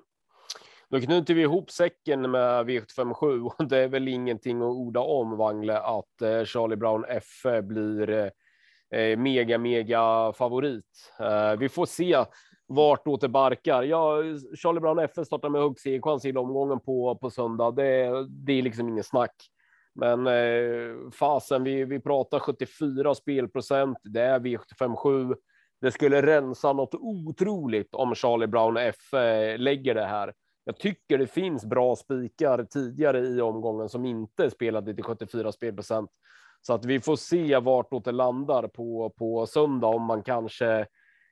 Då 0.90 1.00
knyter 1.00 1.34
vi 1.34 1.42
ihop 1.42 1.72
säcken 1.72 2.32
med 2.32 2.66
V757 2.66 3.46
och 3.46 3.68
det 3.68 3.78
är 3.78 3.88
väl 3.88 4.08
ingenting 4.08 4.62
att 4.62 4.68
orda 4.68 5.00
om 5.00 5.38
Wangle 5.38 5.80
att 5.80 6.22
eh, 6.22 6.44
Charlie 6.44 6.76
Brown 6.76 7.06
F 7.08 7.26
blir 7.64 8.10
eh, 8.10 9.00
eh, 9.00 9.18
mega, 9.18 9.58
mega 9.58 10.34
favorit. 10.34 11.14
Vi 11.58 11.70
får 11.70 11.86
se 11.86 12.26
vart 12.68 13.08
åt 13.08 13.22
det 13.22 13.30
barkar. 13.30 13.84
Ja, 13.84 14.18
Charlie 14.56 14.80
Brown 14.80 15.00
F 15.00 15.12
startar 15.26 15.50
med 15.50 15.62
hög 15.62 15.80
segerchans 15.80 16.26
i 16.26 16.34
omgången 16.34 16.80
på 16.80 17.16
på 17.16 17.30
söndag. 17.30 17.72
Det, 17.72 18.26
det 18.30 18.54
är 18.54 18.62
liksom 18.62 18.90
ingen 18.90 19.04
snack. 19.04 19.36
Men 19.94 20.28
eh, 20.28 21.10
fasen, 21.12 21.64
vi, 21.64 21.86
vi 21.86 22.00
pratar 22.00 22.40
74 22.40 23.16
spelprocent. 23.16 23.98
Det 24.04 24.22
är 24.22 24.40
V757. 24.40 25.36
Det 25.82 25.92
skulle 25.92 26.22
rensa 26.22 26.74
något 26.74 26.96
otroligt 26.96 27.96
om 27.96 28.16
Charlie 28.16 28.48
Brown 28.48 28.78
F 28.78 29.14
eh, 29.14 29.60
lägger 29.60 29.96
det 29.96 30.06
här. 30.06 30.34
Jag 30.64 30.78
tycker 30.78 31.18
det 31.18 31.28
finns 31.28 31.66
bra 31.66 31.96
spikar 31.96 32.64
tidigare 32.64 33.20
i 33.20 33.42
omgången 33.42 33.90
som 33.90 34.06
inte 34.06 34.50
spelade 34.50 34.94
till 34.94 35.04
74 35.04 35.52
spelprocent. 35.52 36.10
Så 36.62 36.74
att 36.74 36.86
vi 36.86 37.00
får 37.00 37.16
se 37.16 37.58
vart 37.58 38.04
det 38.04 38.12
landar 38.12 38.68
på, 38.68 39.14
på 39.18 39.46
söndag 39.46 39.88
om 39.88 40.02
man 40.02 40.24
kanske 40.24 40.66
Eh, 40.76 40.86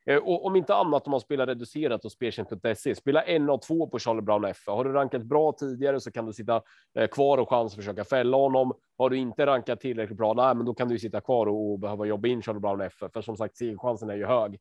Eh, 0.09 0.17
och 0.17 0.45
om 0.45 0.55
inte 0.55 0.75
annat 0.75 1.07
om 1.07 1.11
man 1.11 1.19
spelar 1.19 1.47
reducerat 1.47 2.05
och 2.05 2.11
speltjänst.se. 2.11 2.95
Spela 2.95 3.21
en 3.21 3.49
av 3.49 3.57
två 3.57 3.87
på 3.87 3.99
Charlie 3.99 4.21
Brown 4.21 4.45
F. 4.45 4.57
Har 4.67 4.83
du 4.83 4.91
rankat 4.91 5.23
bra 5.23 5.51
tidigare 5.51 5.99
så 5.99 6.11
kan 6.11 6.25
du 6.25 6.33
sitta 6.33 6.61
eh, 6.99 7.07
kvar 7.07 7.37
och 7.37 7.49
chans 7.49 7.71
att 7.71 7.75
försöka 7.75 8.03
fälla 8.03 8.37
honom. 8.37 8.73
Har 8.97 9.09
du 9.09 9.17
inte 9.17 9.45
rankat 9.45 9.79
tillräckligt 9.79 10.17
bra, 10.17 10.33
nej, 10.33 10.55
men 10.55 10.65
då 10.65 10.73
kan 10.73 10.87
du 10.87 10.99
sitta 10.99 11.21
kvar 11.21 11.45
och 11.45 11.79
behöva 11.79 12.05
jobba 12.05 12.27
in 12.27 12.41
Charlie 12.41 12.59
Brown 12.59 12.81
F. 12.81 12.93
För 13.13 13.21
som 13.21 13.37
sagt, 13.37 13.55
chansen 13.77 14.09
är 14.09 14.15
ju 14.15 14.25
hög. 14.25 14.59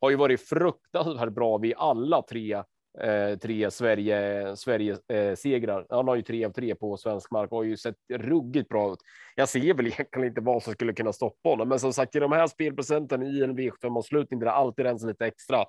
Har 0.00 0.10
ju 0.10 0.16
varit 0.16 0.48
fruktansvärt 0.48 1.32
bra 1.32 1.58
vid 1.58 1.74
alla 1.76 2.22
tre 2.22 2.62
eh, 3.00 3.38
tre 3.38 3.70
Sverige, 3.70 4.56
Sverige 4.56 4.96
eh, 5.08 5.34
segrar. 5.34 5.86
Han 5.90 6.08
har 6.08 6.16
ju 6.16 6.22
tre 6.22 6.44
av 6.44 6.50
tre 6.50 6.74
på 6.74 6.96
svensk 6.96 7.30
mark 7.30 7.52
och 7.52 7.58
har 7.58 7.64
ju 7.64 7.76
sett 7.76 7.96
ruggigt 8.12 8.68
bra 8.68 8.92
ut. 8.92 8.98
Jag 9.36 9.48
ser 9.48 9.74
väl 9.74 9.86
egentligen 9.86 10.28
inte 10.28 10.40
vad 10.40 10.62
som 10.62 10.72
skulle 10.72 10.92
kunna 10.92 11.12
stoppa 11.12 11.48
honom, 11.48 11.68
men 11.68 11.80
som 11.80 11.92
sagt, 11.92 12.16
i 12.16 12.18
de 12.18 12.32
här 12.32 12.46
spelprocenten 12.46 13.22
i 13.22 13.42
en 13.42 13.58
V75 13.58 13.98
avslutning 13.98 14.40
där 14.40 14.46
det 14.46 14.52
alltid 14.52 14.84
rensar 14.84 15.08
lite 15.08 15.26
extra 15.26 15.64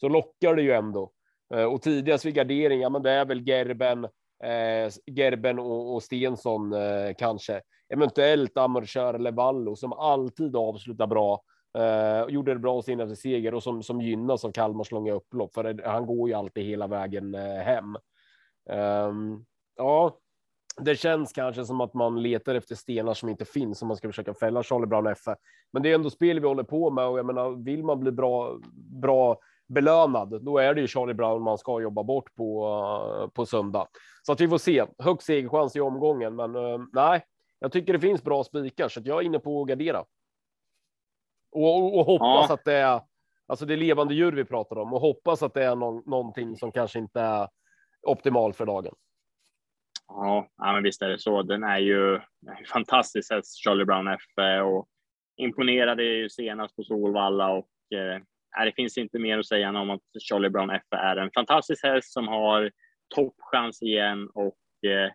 så 0.00 0.08
lockar 0.08 0.54
det 0.54 0.62
ju 0.62 0.72
ändå. 0.72 1.12
Eh, 1.54 1.64
och 1.64 1.82
tidigast 1.82 2.24
vid 2.24 2.34
gardering, 2.34 2.80
ja, 2.80 2.88
men 2.88 3.02
det 3.02 3.10
är 3.10 3.24
väl 3.24 3.48
Gerben, 3.48 4.04
eh, 4.44 4.92
Gerben 5.06 5.58
och, 5.58 5.94
och 5.94 6.02
Stensson 6.02 6.72
eh, 6.72 7.14
kanske. 7.18 7.60
Eventuellt 7.94 8.56
Amerkör 8.56 9.14
eller 9.14 9.32
Vallo 9.32 9.76
som 9.76 9.92
alltid 9.92 10.56
avslutar 10.56 11.06
bra. 11.06 11.42
Eh, 11.78 12.24
gjorde 12.28 12.54
det 12.54 12.60
bra 12.60 12.82
senaste 12.82 13.16
seger 13.16 13.54
och 13.54 13.62
som, 13.62 13.82
som 13.82 14.00
gynnas 14.00 14.44
av 14.44 14.52
Kalmars 14.52 14.90
långa 14.90 15.12
upplopp, 15.12 15.54
för 15.54 15.72
det, 15.72 15.88
han 15.88 16.06
går 16.06 16.28
ju 16.28 16.34
alltid 16.34 16.64
hela 16.64 16.86
vägen 16.86 17.34
eh, 17.34 17.40
hem. 17.42 17.96
Um, 18.70 19.44
ja, 19.76 20.18
det 20.80 20.96
känns 20.96 21.32
kanske 21.32 21.64
som 21.64 21.80
att 21.80 21.94
man 21.94 22.22
letar 22.22 22.54
efter 22.54 22.74
stenar 22.74 23.14
som 23.14 23.28
inte 23.28 23.44
finns 23.44 23.82
om 23.82 23.88
man 23.88 23.96
ska 23.96 24.08
försöka 24.08 24.34
fälla 24.34 24.62
Charlie 24.62 24.86
Brown 24.86 25.06
F. 25.06 25.18
Men 25.72 25.82
det 25.82 25.90
är 25.90 25.94
ändå 25.94 26.10
spel 26.10 26.40
vi 26.40 26.46
håller 26.46 26.62
på 26.62 26.90
med 26.90 27.06
och 27.06 27.18
jag 27.18 27.26
menar, 27.26 27.50
vill 27.50 27.84
man 27.84 28.00
bli 28.00 28.12
bra, 28.12 28.58
bra 29.02 29.38
belönad, 29.68 30.44
då 30.44 30.58
är 30.58 30.74
det 30.74 30.80
ju 30.80 30.86
Charlie 30.86 31.14
Brown 31.14 31.42
man 31.42 31.58
ska 31.58 31.80
jobba 31.80 32.02
bort 32.02 32.34
på, 32.34 32.66
eh, 33.22 33.28
på 33.28 33.46
söndag. 33.46 33.86
Så 34.22 34.32
att 34.32 34.40
vi 34.40 34.48
får 34.48 34.58
se. 34.58 34.84
Högst 34.98 35.26
segerchans 35.26 35.76
i 35.76 35.80
omgången, 35.80 36.36
men 36.36 36.56
eh, 36.56 36.78
nej, 36.92 37.24
jag 37.58 37.72
tycker 37.72 37.92
det 37.92 38.00
finns 38.00 38.22
bra 38.22 38.44
spikar 38.44 38.88
så 38.88 39.00
att 39.00 39.06
jag 39.06 39.18
är 39.18 39.26
inne 39.26 39.38
på 39.38 39.62
att 39.62 39.68
gardera. 39.68 40.04
Och, 41.50 41.98
och 41.98 42.06
hoppas 42.06 42.46
ja. 42.48 42.54
att 42.54 42.64
det 42.64 42.74
är 42.74 43.00
alltså 43.46 43.66
det 43.66 43.74
är 43.74 43.78
levande 43.78 44.14
djur 44.14 44.32
vi 44.32 44.44
pratar 44.44 44.78
om 44.78 44.92
och 44.92 45.00
hoppas 45.00 45.42
att 45.42 45.54
det 45.54 45.64
är 45.64 45.76
någon, 45.76 46.02
någonting 46.06 46.56
som 46.56 46.72
kanske 46.72 46.98
inte 46.98 47.20
är 47.20 47.48
optimal 48.02 48.52
för 48.52 48.66
dagen. 48.66 48.94
Ja, 50.08 50.48
ja 50.56 50.72
men 50.72 50.82
visst 50.82 51.02
är 51.02 51.08
det 51.08 51.18
så. 51.18 51.42
Den 51.42 51.62
är 51.62 51.78
ju 51.78 52.20
fantastisk 52.72 53.32
häst, 53.32 53.64
Charlie 53.64 53.84
Brown 53.84 54.08
F 54.08 54.20
och 54.64 54.88
imponerade 55.36 56.02
ju 56.04 56.30
senast 56.30 56.76
på 56.76 56.82
Solvalla 56.82 57.50
och 57.50 57.68
eh, 57.94 58.64
det 58.64 58.72
finns 58.76 58.98
inte 58.98 59.18
mer 59.18 59.38
att 59.38 59.46
säga 59.46 59.80
om 59.80 59.90
att 59.90 60.02
Charlie 60.20 60.50
Brown 60.50 60.70
F 60.70 60.82
är 60.90 61.16
en 61.16 61.30
fantastisk 61.34 61.84
häst 61.84 62.12
som 62.12 62.28
har 62.28 62.70
toppchans 63.14 63.82
igen 63.82 64.28
och 64.34 64.58
eh, 64.86 65.12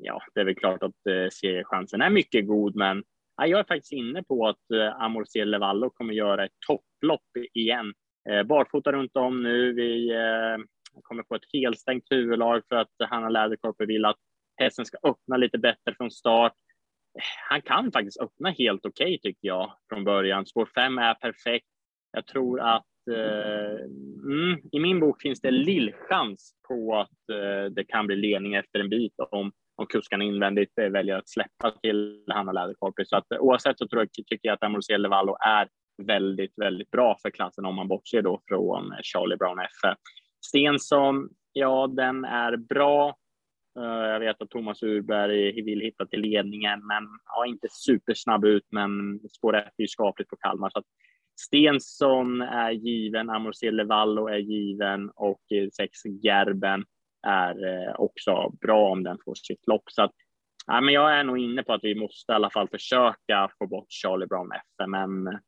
ja, 0.00 0.22
det 0.34 0.40
är 0.40 0.44
väl 0.44 0.54
klart 0.54 0.82
att 0.82 1.06
eh, 1.06 1.28
seriechansen 1.32 2.00
är 2.00 2.10
mycket 2.10 2.46
god, 2.46 2.76
men 2.76 3.04
jag 3.46 3.60
är 3.60 3.64
faktiskt 3.64 3.92
inne 3.92 4.22
på 4.22 4.48
att 4.48 4.70
eh, 4.74 5.02
Amorcier 5.02 5.44
Levallo 5.44 5.90
kommer 5.90 6.14
göra 6.14 6.44
ett 6.44 6.56
topplopp 6.66 7.36
igen. 7.54 7.92
Eh, 8.30 8.42
barfota 8.42 8.92
runt 8.92 9.16
om 9.16 9.42
nu. 9.42 9.72
Vi 9.72 10.10
eh, 10.10 10.64
kommer 11.02 11.24
få 11.28 11.34
ett 11.34 11.52
helstängt 11.52 12.04
huvudlag 12.10 12.62
för 12.68 12.76
att 12.76 12.90
Hanna 13.10 13.28
Läderkorpe 13.28 13.86
vill 13.86 14.04
att 14.04 14.18
hästen 14.56 14.84
ska 14.84 14.98
öppna 15.02 15.36
lite 15.36 15.58
bättre 15.58 15.94
från 15.96 16.10
start. 16.10 16.54
Han 17.48 17.62
kan 17.62 17.92
faktiskt 17.92 18.20
öppna 18.20 18.50
helt 18.50 18.86
okej 18.86 19.04
okay, 19.04 19.18
tycker 19.18 19.48
jag 19.48 19.72
från 19.88 20.04
början. 20.04 20.46
Spår 20.46 20.68
5 20.74 20.98
är 20.98 21.14
perfekt. 21.14 21.66
Jag 22.12 22.26
tror 22.26 22.60
att 22.60 22.86
eh, 23.10 23.84
mm, 24.24 24.60
i 24.72 24.80
min 24.80 25.00
bok 25.00 25.22
finns 25.22 25.40
det 25.40 25.50
lillchans 25.50 26.54
på 26.68 26.96
att 26.96 27.30
eh, 27.32 27.72
det 27.72 27.84
kan 27.84 28.06
bli 28.06 28.16
ledning 28.16 28.54
efter 28.54 28.80
en 28.80 28.88
bit 28.88 29.14
om 29.30 29.52
om 29.80 29.86
kuskarna 29.86 30.24
invändigt 30.24 30.78
eh, 30.78 30.88
väljer 30.88 31.16
att 31.16 31.28
släppa 31.28 31.70
till 31.82 32.24
Hanna 32.28 32.52
Läderkorpi. 32.52 33.04
Så 33.04 33.16
att 33.16 33.32
eh, 33.32 33.38
oavsett 33.38 33.78
så 33.78 33.88
tror 33.88 34.02
jag, 34.02 34.12
tycker 34.12 34.38
jag 34.42 34.54
att 34.54 34.62
Amorcier 34.62 34.98
Levallo 34.98 35.36
är 35.40 35.68
väldigt, 36.06 36.52
väldigt 36.56 36.90
bra 36.90 37.16
för 37.22 37.30
klassen 37.30 37.64
om 37.64 37.74
man 37.74 37.88
bortser 37.88 38.22
då 38.22 38.40
från 38.48 38.92
eh, 38.92 38.98
Charlie 39.02 39.36
Brown 39.36 39.58
F. 39.58 39.96
Stensson, 40.46 41.28
ja, 41.52 41.86
den 41.86 42.24
är 42.24 42.56
bra. 42.56 43.16
Jag 43.74 44.20
vet 44.20 44.42
att 44.42 44.50
Thomas 44.50 44.82
Urberg 44.82 45.62
vill 45.62 45.80
hitta 45.80 46.06
till 46.06 46.20
ledningen, 46.20 46.86
men 46.86 47.04
ja, 47.26 47.46
inte 47.46 47.68
supersnabb 47.70 48.44
ut, 48.44 48.64
men 48.70 49.20
spår 49.28 49.56
är 49.56 49.70
ju 49.78 49.88
skapligt 49.88 50.30
på 50.30 50.36
Kalmar. 50.36 50.70
Så 50.70 50.78
att 50.78 50.84
Stensson 51.40 52.42
är 52.42 52.70
given, 52.70 53.30
Amorcier 53.30 53.72
Levallo 53.72 54.28
är 54.28 54.38
given 54.38 55.10
och 55.10 55.40
sex 55.76 55.98
Gerben 56.22 56.84
är 57.22 57.66
eh, 57.66 57.94
också 57.94 58.50
bra 58.60 58.90
om 58.90 59.02
den 59.02 59.18
får 59.24 59.34
sitt 59.34 59.66
lopp. 59.66 59.84
Så 59.86 60.02
att, 60.02 60.12
ja, 60.66 60.80
men 60.80 60.94
jag 60.94 61.18
är 61.18 61.24
nog 61.24 61.38
inne 61.38 61.62
på 61.62 61.72
att 61.72 61.84
vi 61.84 61.94
måste 61.94 62.32
i 62.32 62.34
alla 62.34 62.50
fall 62.50 62.68
försöka 62.68 63.50
få 63.58 63.66
bort 63.66 63.86
Charlie 63.88 64.26
Brown 64.26 64.52
F. 64.52 64.88
Men 64.88 65.40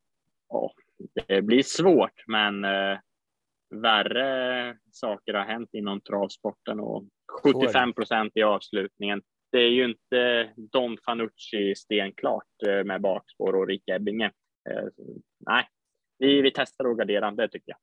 ja, 0.48 0.72
det 1.26 1.42
blir 1.42 1.62
svårt, 1.62 2.24
men 2.26 2.64
eh, 2.64 2.98
värre 3.74 4.76
saker 4.90 5.34
har 5.34 5.44
hänt 5.44 5.70
inom 5.72 6.00
travsporten 6.00 6.80
och 6.80 7.04
75 7.42 7.92
procent 7.92 8.32
i 8.34 8.42
avslutningen. 8.42 9.22
Det 9.52 9.58
är 9.58 9.70
ju 9.70 9.84
inte 9.84 10.52
Don 10.56 10.98
Fanucci 11.06 11.74
stenklart 11.76 12.62
eh, 12.66 12.84
med 12.84 13.00
bakspår 13.00 13.52
och 13.56 13.66
Rick 13.66 13.88
Ebbinge. 13.88 14.30
Eh, 14.70 14.88
nej, 15.46 15.68
vi, 16.18 16.42
vi 16.42 16.50
testar 16.54 16.90
att 16.90 16.98
gardera, 16.98 17.30
det 17.30 17.48
tycker 17.48 17.70
jag. 17.70 17.78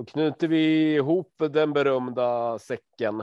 Då 0.00 0.04
knyter 0.04 0.48
vi 0.48 0.94
ihop 0.94 1.34
den 1.50 1.72
berömda 1.72 2.58
säcken. 2.58 3.20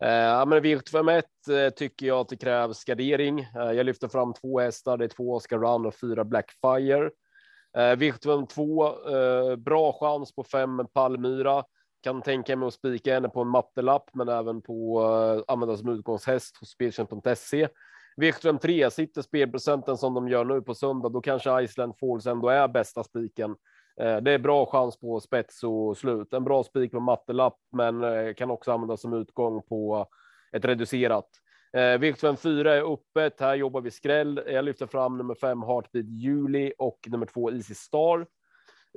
Eh, 0.00 0.10
ja, 0.10 0.44
men 0.44 0.62
V751 0.62 1.22
eh, 1.50 1.70
tycker 1.70 2.06
jag 2.06 2.20
att 2.20 2.28
det 2.28 2.36
krävs 2.36 2.84
gardering. 2.84 3.40
Eh, 3.40 3.72
jag 3.72 3.86
lyfter 3.86 4.08
fram 4.08 4.32
två 4.34 4.60
hästar. 4.60 4.96
Det 4.96 5.04
är 5.04 5.08
två 5.08 5.34
Oscar 5.34 5.58
Run 5.58 5.86
och 5.86 5.94
fyra 5.94 6.24
Blackfire. 6.24 7.10
Eh, 7.76 7.96
V752 7.96 9.50
eh, 9.50 9.56
bra 9.56 9.92
chans 9.92 10.34
på 10.34 10.44
fem 10.44 10.86
Palmyra. 10.94 11.64
Kan 12.02 12.22
tänka 12.22 12.56
mig 12.56 12.66
att 12.66 12.74
spika 12.74 13.14
henne 13.14 13.28
på 13.28 13.40
en 13.40 13.48
mattelapp, 13.48 14.10
men 14.12 14.28
även 14.28 14.62
på 14.62 15.00
eh, 15.02 15.52
använda 15.52 15.76
som 15.76 15.88
utgångshäst 15.88 16.56
hos 16.56 16.70
speltjänst.se. 16.70 17.68
V753 18.16 18.90
sitter 18.90 19.22
spelprocenten 19.22 19.96
som 19.96 20.14
de 20.14 20.28
gör 20.28 20.44
nu 20.44 20.62
på 20.62 20.74
söndag, 20.74 21.08
då 21.08 21.20
kanske 21.20 21.62
Iceland 21.62 21.94
Falls 22.00 22.26
ändå 22.26 22.48
är 22.48 22.68
bästa 22.68 23.04
spiken. 23.04 23.56
Eh, 24.00 24.16
det 24.16 24.30
är 24.30 24.38
bra 24.38 24.66
chans 24.66 25.00
på 25.00 25.20
spets 25.20 25.64
och 25.64 25.96
slut. 25.96 26.32
En 26.32 26.44
bra 26.44 26.64
spik 26.64 26.92
på 26.92 27.00
mattelapp, 27.00 27.58
men 27.72 28.04
eh, 28.04 28.34
kan 28.34 28.50
också 28.50 28.72
användas 28.72 29.00
som 29.00 29.12
utgång 29.12 29.62
på 29.62 30.06
ett 30.52 30.64
reducerat. 30.64 31.28
Eh, 31.72 31.98
v 31.98 32.14
4 32.42 32.74
är 32.74 32.92
öppet. 32.92 33.40
Här 33.40 33.54
jobbar 33.54 33.80
vi 33.80 33.90
skräll. 33.90 34.42
Jag 34.46 34.64
lyfter 34.64 34.86
fram 34.86 35.18
nummer 35.18 35.34
fem 35.34 35.62
Heartbeat 35.62 36.06
Juli 36.06 36.72
och 36.78 36.98
nummer 37.06 37.26
två 37.26 37.50
Easy 37.50 37.74
Star. 37.74 38.26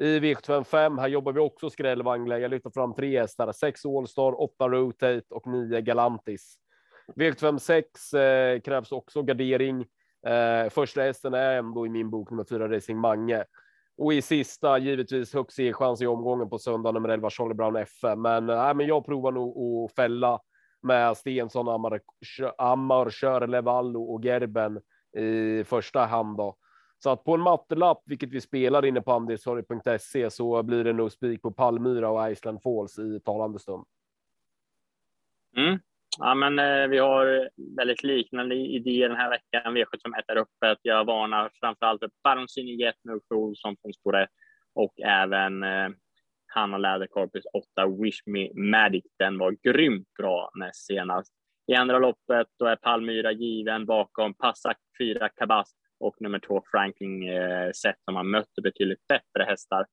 I 0.01 0.19
V75 0.19 0.99
här 0.99 1.07
jobbar 1.07 1.31
vi 1.31 1.39
också 1.39 1.69
skräll 1.69 2.03
Wangle. 2.03 2.39
Jag 2.39 2.51
lyfter 2.51 2.69
fram 2.69 2.93
tre 2.93 3.19
hästar, 3.19 3.51
sex 3.51 3.85
Allstar, 3.85 4.41
åtta 4.41 4.69
Rotate 4.69 5.23
och 5.29 5.47
nio 5.47 5.81
Galantis. 5.81 6.55
V76 7.15 7.83
eh, 8.17 8.61
krävs 8.61 8.91
också 8.91 9.21
gardering. 9.21 9.85
Eh, 10.27 10.69
första 10.69 11.01
hästen 11.01 11.33
är 11.33 11.57
ändå 11.57 11.85
i 11.85 11.89
min 11.89 12.09
bok 12.09 12.29
nummer 12.31 12.45
fyra 12.49 12.75
Racing 12.75 12.99
Mange. 12.99 13.43
Och 13.99 14.13
i 14.13 14.21
sista 14.21 14.77
givetvis 14.77 15.33
högst 15.33 15.59
chans 15.73 16.01
i 16.01 16.07
omgången 16.07 16.49
på 16.49 16.59
söndag 16.59 16.91
nummer 16.91 17.09
11 17.09 17.29
Charlie 17.29 17.53
Brown 17.53 17.75
FM. 17.75 18.21
Men, 18.21 18.49
äh, 18.49 18.73
men 18.73 18.87
jag 18.87 19.05
provar 19.05 19.31
nog 19.31 19.85
att 19.85 19.95
fälla 19.95 20.39
med 20.81 21.17
Stensson, 21.17 21.69
Ammar, 21.69 22.01
Ammar 22.57 23.09
Kör, 23.09 23.47
Levallo 23.47 24.03
och 24.03 24.25
Gerben 24.25 24.81
i 25.17 25.63
första 25.63 26.05
hand. 26.05 26.37
Då. 26.37 26.55
Så 26.99 27.09
att 27.09 27.23
på 27.23 27.33
en 27.33 27.41
mattelapp, 27.41 28.01
vilket 28.05 28.29
vi 28.29 28.41
spelar 28.41 28.85
inne 28.85 29.01
på 29.01 29.11
andelstorg.se, 29.11 30.29
så 30.29 30.63
blir 30.63 30.83
det 30.83 30.93
nog 30.93 31.11
spik 31.11 31.41
på 31.41 31.51
Palmyra 31.51 32.09
och 32.09 32.31
Iceland 32.31 32.61
Falls 32.61 32.99
i 32.99 33.19
talande 33.19 33.59
stund. 33.59 33.85
Mm. 35.57 35.79
Ja, 36.17 36.35
men 36.35 36.59
eh, 36.59 36.87
vi 36.87 36.97
har 36.97 37.49
väldigt 37.77 38.03
liknande 38.03 38.55
idéer 38.55 39.09
den 39.09 39.17
här 39.17 39.29
veckan. 39.29 39.77
V751 39.77 40.23
är 40.27 40.35
öppet. 40.35 40.79
Jag 40.81 41.05
varnar 41.05 41.51
framför 41.59 41.85
allt 41.85 41.99
för 41.99 42.09
Baroncini 42.23 42.75
Jet 42.75 42.95
med 43.03 43.13
Ulf 43.13 43.23
Olsson 43.29 43.75
från 43.81 43.93
spår 43.93 44.17
1 44.17 44.29
och 44.75 44.99
även 44.99 45.63
eh, 45.63 45.89
Hanna 46.47 46.77
Läderkorpis 46.77 47.45
8 47.53 47.87
Wish 48.03 48.21
Me 48.25 48.53
Magic. 48.53 49.03
Den 49.19 49.37
var 49.37 49.51
grymt 49.51 50.07
bra 50.19 50.51
näst 50.55 50.85
senast. 50.85 51.33
I 51.71 51.75
andra 51.75 51.99
loppet 51.99 52.47
då 52.59 52.65
är 52.65 52.75
Palmyra 52.75 53.31
given 53.31 53.85
bakom 53.85 54.33
Passak 54.33 54.77
4 54.99 55.29
Kabas 55.29 55.71
och 55.99 56.15
nummer 56.19 56.39
två 56.39 56.63
Franklin 56.71 57.29
eh, 57.29 57.71
Sett 57.71 58.03
som 58.05 58.15
har 58.15 58.23
mött 58.23 58.53
betydligt 58.63 59.07
bättre 59.07 59.43
hästar. 59.43 59.85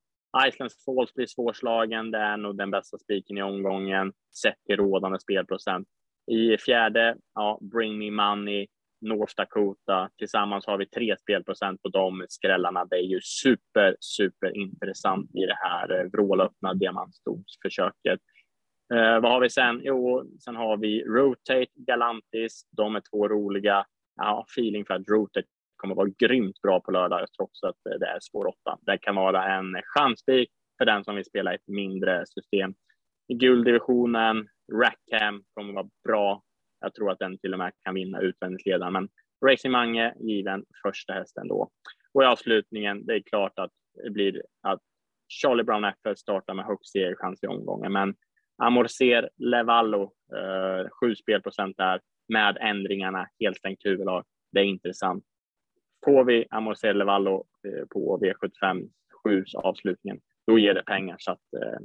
Islands 0.47 0.85
Falls 0.85 1.13
blir 1.13 1.25
svårslagen. 1.25 2.11
Det 2.11 2.17
är 2.17 2.37
nog 2.37 2.57
den 2.57 2.71
bästa 2.71 2.97
spiken 2.97 3.37
i 3.37 3.41
omgången 3.41 4.13
sett 4.41 4.63
till 4.65 4.77
rådande 4.77 5.19
spelprocent. 5.19 5.87
I 6.27 6.57
fjärde, 6.57 7.17
ja, 7.33 7.59
Bring 7.61 7.97
Me 7.97 8.11
Money, 8.11 8.67
North 9.01 9.33
Dakota. 9.37 10.09
Tillsammans 10.17 10.67
har 10.67 10.77
vi 10.77 10.85
tre 10.85 11.15
spelprocent 11.17 11.81
på 11.81 11.89
de 11.89 12.25
skrällarna. 12.29 12.85
Det 12.85 12.95
är 12.95 13.07
ju 13.07 13.21
super, 13.21 13.95
super 13.99 14.57
intressant 14.57 15.35
i 15.35 15.45
det 15.45 15.57
här 15.59 15.99
eh, 15.99 16.11
vrålöppna 16.11 16.73
diamantstolsförsöket. 16.73 18.19
Eh, 18.93 19.19
vad 19.19 19.31
har 19.31 19.39
vi 19.39 19.49
sen? 19.49 19.81
Jo, 19.83 20.31
sen 20.39 20.55
har 20.55 20.77
vi 20.77 21.03
Rotate, 21.03 21.71
Galantis. 21.75 22.67
De 22.71 22.95
är 22.95 23.01
två 23.11 23.27
roliga. 23.27 23.85
Ja, 24.15 24.45
feeling 24.51 24.85
för 24.85 24.93
att 24.93 25.09
Rotate 25.09 25.47
kommer 25.77 25.95
vara 25.95 26.09
grymt 26.17 26.61
bra 26.61 26.79
på 26.79 26.91
lördag 26.91 27.27
trots 27.37 27.63
att 27.63 27.85
eh, 27.89 27.99
det 27.99 28.07
är 28.07 28.19
spår 28.19 28.45
åtta. 28.47 28.77
Det 28.81 28.97
kan 28.97 29.15
vara 29.15 29.55
en 29.55 29.81
chansspik 29.83 30.49
för 30.77 30.85
den 30.85 31.03
som 31.03 31.15
vill 31.15 31.25
spela 31.25 31.53
ett 31.53 31.67
mindre 31.67 32.25
system. 32.25 32.73
I 33.27 33.33
gulddivisionen, 33.33 34.47
Rackham 34.73 35.43
kommer 35.53 35.73
vara 35.73 35.89
bra. 36.03 36.43
Jag 36.79 36.93
tror 36.93 37.11
att 37.11 37.19
den 37.19 37.37
till 37.37 37.53
och 37.53 37.59
med 37.59 37.71
kan 37.85 37.95
vinna 37.95 38.21
utvändigt 38.21 38.65
ledaren, 38.65 38.93
men 38.93 39.09
Racing 39.45 39.71
Mange 39.71 40.13
given 40.19 40.65
första 40.83 41.13
hästen 41.13 41.47
då. 41.47 41.69
Och 42.13 42.23
i 42.23 42.25
avslutningen, 42.25 43.05
det 43.05 43.13
är 43.13 43.19
klart 43.19 43.59
att 43.59 43.71
det 44.03 44.09
blir 44.09 44.43
att 44.61 44.81
Charlie 45.27 45.63
Brown 45.63 45.91
FL 46.03 46.13
startar 46.15 46.53
med 46.53 46.65
högst 46.65 46.91
segerchans 46.91 47.43
i 47.43 47.47
omgången, 47.47 47.93
men 47.93 48.15
Amorcer 48.57 49.29
Levallo, 49.37 50.03
eh, 50.35 50.89
sju 50.89 51.15
spelprocent 51.15 51.77
där 51.77 52.01
med 52.27 52.57
ändringarna, 52.59 53.27
helt 53.39 53.57
stängt 53.57 53.85
huvudlag. 53.85 54.23
Det 54.51 54.59
är 54.59 54.63
intressant. 54.63 55.23
Får 56.05 56.23
vi 56.23 56.45
Amorcer 56.49 56.93
Levallo 56.93 57.45
eh, 57.67 57.85
på 57.89 58.19
V75 58.21 58.89
7 59.23 59.43
avslutningen, 59.53 60.19
då 60.47 60.59
ger 60.59 60.73
det 60.73 60.83
pengar. 60.83 61.15
Så 61.19 61.31
att, 61.31 61.53
eh, 61.61 61.79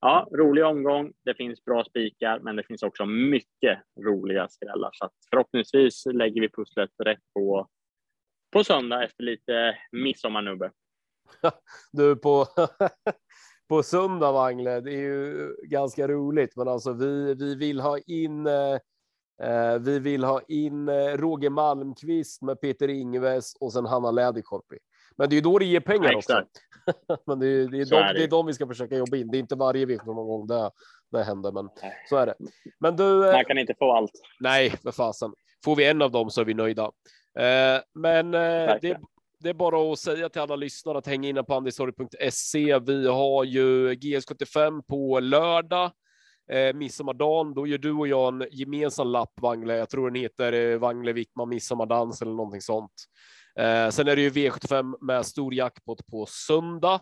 ja, 0.00 0.28
rolig 0.32 0.64
omgång. 0.64 1.12
Det 1.24 1.34
finns 1.34 1.64
bra 1.64 1.84
spikar, 1.84 2.38
men 2.38 2.56
det 2.56 2.62
finns 2.62 2.82
också 2.82 3.06
mycket 3.06 3.78
roliga 4.00 4.48
skrällar. 4.48 4.90
Så 4.92 5.04
att 5.04 5.12
förhoppningsvis 5.30 6.06
lägger 6.06 6.40
vi 6.40 6.48
pusslet 6.48 6.90
rätt 7.04 7.22
på, 7.34 7.68
på 8.52 8.64
söndag 8.64 9.04
efter 9.04 9.22
lite 9.22 9.78
midsommarnubbe. 9.92 10.70
Du, 11.92 12.16
på, 12.16 12.46
på 13.68 13.82
söndag, 13.82 14.32
Wangle, 14.32 14.80
det 14.80 14.92
är 14.92 15.00
ju 15.00 15.54
ganska 15.62 16.08
roligt, 16.08 16.56
men 16.56 16.68
alltså 16.68 16.92
vi, 16.92 17.34
vi 17.34 17.54
vill 17.54 17.80
ha 17.80 17.98
in 17.98 18.46
eh, 18.46 18.78
eh 19.42 19.78
vi 19.80 19.98
vill 19.98 20.24
ha 20.24 20.40
in 20.48 20.88
eh, 20.88 21.16
Roger 21.16 21.50
Malmqvist 21.50 22.42
med 22.42 22.60
Peter 22.60 22.88
Ingves 22.88 23.54
och 23.60 23.72
sen 23.72 23.86
Hanna 23.86 24.10
Läderkorpi. 24.10 24.78
Men 25.18 25.28
det 25.28 25.34
är 25.34 25.36
ju 25.36 25.42
då 25.42 25.58
det 25.58 25.64
ger 25.64 25.80
pengar 25.80 26.12
ja, 26.12 26.18
också. 26.18 26.44
men 27.26 27.38
det 27.38 27.46
är, 27.46 27.68
det, 27.68 27.80
är 27.80 27.84
de, 27.84 27.96
är 27.96 28.12
det. 28.12 28.18
det 28.18 28.24
är 28.24 28.28
de 28.28 28.46
vi 28.46 28.52
ska 28.52 28.66
försöka 28.66 28.96
jobba 28.96 29.16
in. 29.16 29.30
Det 29.30 29.36
är 29.36 29.40
inte 29.40 29.54
varje 29.54 29.86
vecka 29.86 30.04
någon 30.04 30.26
gång 30.26 30.46
det, 30.46 30.70
det 31.12 31.24
händer, 31.24 31.52
men 31.52 31.68
nej. 31.82 31.92
så 32.08 32.16
är 32.16 32.26
det. 32.26 32.34
Men 32.80 32.96
du. 32.96 33.26
Eh, 33.26 33.32
Man 33.32 33.44
kan 33.44 33.58
inte 33.58 33.74
få 33.78 33.92
allt. 33.92 34.12
Nej, 34.40 34.70
för 34.70 34.92
fasen. 34.92 35.32
Får 35.64 35.76
vi 35.76 35.86
en 35.86 36.02
av 36.02 36.10
dem 36.10 36.30
så 36.30 36.40
är 36.40 36.44
vi 36.44 36.54
nöjda. 36.54 36.84
Eh, 37.38 37.80
men 37.94 38.34
eh, 38.34 38.74
det, 38.82 38.98
det 39.40 39.48
är 39.48 39.54
bara 39.54 39.92
att 39.92 39.98
säga 39.98 40.28
till 40.28 40.40
alla 40.40 40.56
lyssnare 40.56 40.98
att 40.98 41.06
hänga 41.06 41.28
inne 41.28 41.42
på 41.42 41.54
andistorg.se. 41.54 42.78
Vi 42.78 43.06
har 43.06 43.44
ju 43.44 43.94
GS75 43.94 44.82
på 44.88 45.20
lördag. 45.20 45.90
Eh, 46.52 46.74
midsommardagen, 46.74 47.54
då 47.54 47.66
gör 47.66 47.78
du 47.78 47.92
och 47.92 48.08
jag 48.08 48.34
en 48.34 48.48
gemensam 48.50 49.08
lapp, 49.08 49.32
Wangle. 49.40 49.76
Jag 49.76 49.90
tror 49.90 50.10
den 50.10 50.22
heter 50.22 50.52
eh, 50.52 50.78
Wangle 50.78 51.12
Wickman 51.12 51.48
midsommardans 51.48 52.22
eller 52.22 52.32
någonting 52.32 52.60
sånt. 52.60 52.92
Eh, 53.58 53.90
sen 53.90 54.08
är 54.08 54.16
det 54.16 54.22
ju 54.22 54.30
V75 54.30 54.94
med 55.00 55.26
stor 55.26 55.54
jackpot 55.54 56.06
på 56.06 56.26
söndag. 56.26 57.00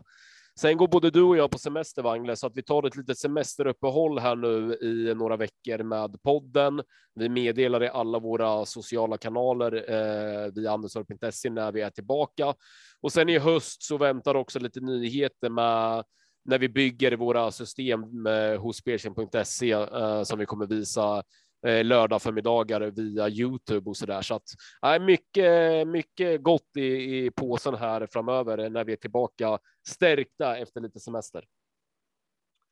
Sen 0.61 0.77
går 0.77 0.89
både 0.89 1.11
du 1.11 1.23
och 1.23 1.37
jag 1.37 1.51
på 1.51 1.59
semester, 1.59 2.03
Wangle, 2.03 2.37
så 2.37 2.47
att 2.47 2.57
vi 2.57 2.63
tar 2.63 2.87
ett 2.87 2.97
litet 2.97 3.19
semesteruppehåll 3.19 4.19
här 4.19 4.37
nu 4.37 4.75
i 4.75 5.15
några 5.15 5.37
veckor 5.37 5.83
med 5.83 6.23
podden. 6.23 6.83
Vi 7.15 7.29
meddelar 7.29 7.85
i 7.85 7.89
alla 7.89 8.19
våra 8.19 8.65
sociala 8.65 9.19
kanaler 9.19 9.73
eh, 9.91 10.53
via 10.53 10.73
anderstorp.se 10.73 11.51
när 11.51 11.73
vi 11.73 11.81
är 11.81 11.91
tillbaka. 11.91 12.55
Och 13.01 13.13
sen 13.13 13.29
i 13.29 13.39
höst 13.39 13.83
så 13.83 13.99
väntar 13.99 14.35
också 14.35 14.59
lite 14.59 14.81
nyheter 14.81 15.51
med 15.51 16.05
när 16.45 16.59
vi 16.59 16.69
bygger 16.69 17.13
våra 17.13 17.51
system 17.51 18.27
eh, 18.27 18.61
hos 18.61 18.77
spelchen.se 18.77 19.71
eh, 19.71 20.23
som 20.23 20.39
vi 20.39 20.47
kommer 20.47 20.67
visa 20.67 21.23
eh, 21.67 21.85
lördag 21.85 22.23
förmiddagar 22.23 22.81
via 22.81 23.29
Youtube 23.29 23.91
och 23.91 23.97
så 23.97 24.07
där. 24.07 24.23
Så 24.23 24.35
att 24.35 24.49
äh, 24.87 25.05
mycket, 25.05 25.89
mycket 25.89 26.43
gott 26.43 26.77
i, 26.77 27.25
i 27.25 27.31
påsen 27.31 27.75
här 27.75 28.09
framöver 28.13 28.71
när 28.71 28.85
vi 28.85 28.93
är 28.93 28.97
tillbaka 28.97 29.59
stärkta 29.89 30.57
efter 30.57 30.81
lite 30.81 31.01
semester. 31.01 31.45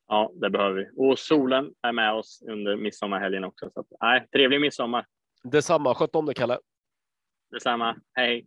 Ja, 0.08 0.32
det 0.34 0.50
behöver 0.50 0.74
vi. 0.76 0.90
Och 0.96 1.18
solen 1.18 1.70
är 1.82 1.92
med 1.92 2.12
oss 2.12 2.42
under 2.48 2.76
midsommarhelgen 2.76 3.44
också. 3.44 3.70
Så 3.70 3.80
att, 3.80 3.86
nej, 4.00 4.28
trevlig 4.32 4.60
midsommar. 4.60 5.06
Detsamma. 5.42 5.94
Sköt 5.94 6.14
om 6.14 6.26
dig, 6.26 6.34
Kalle. 6.34 6.58
Detsamma. 7.50 7.96
Hej. 8.14 8.46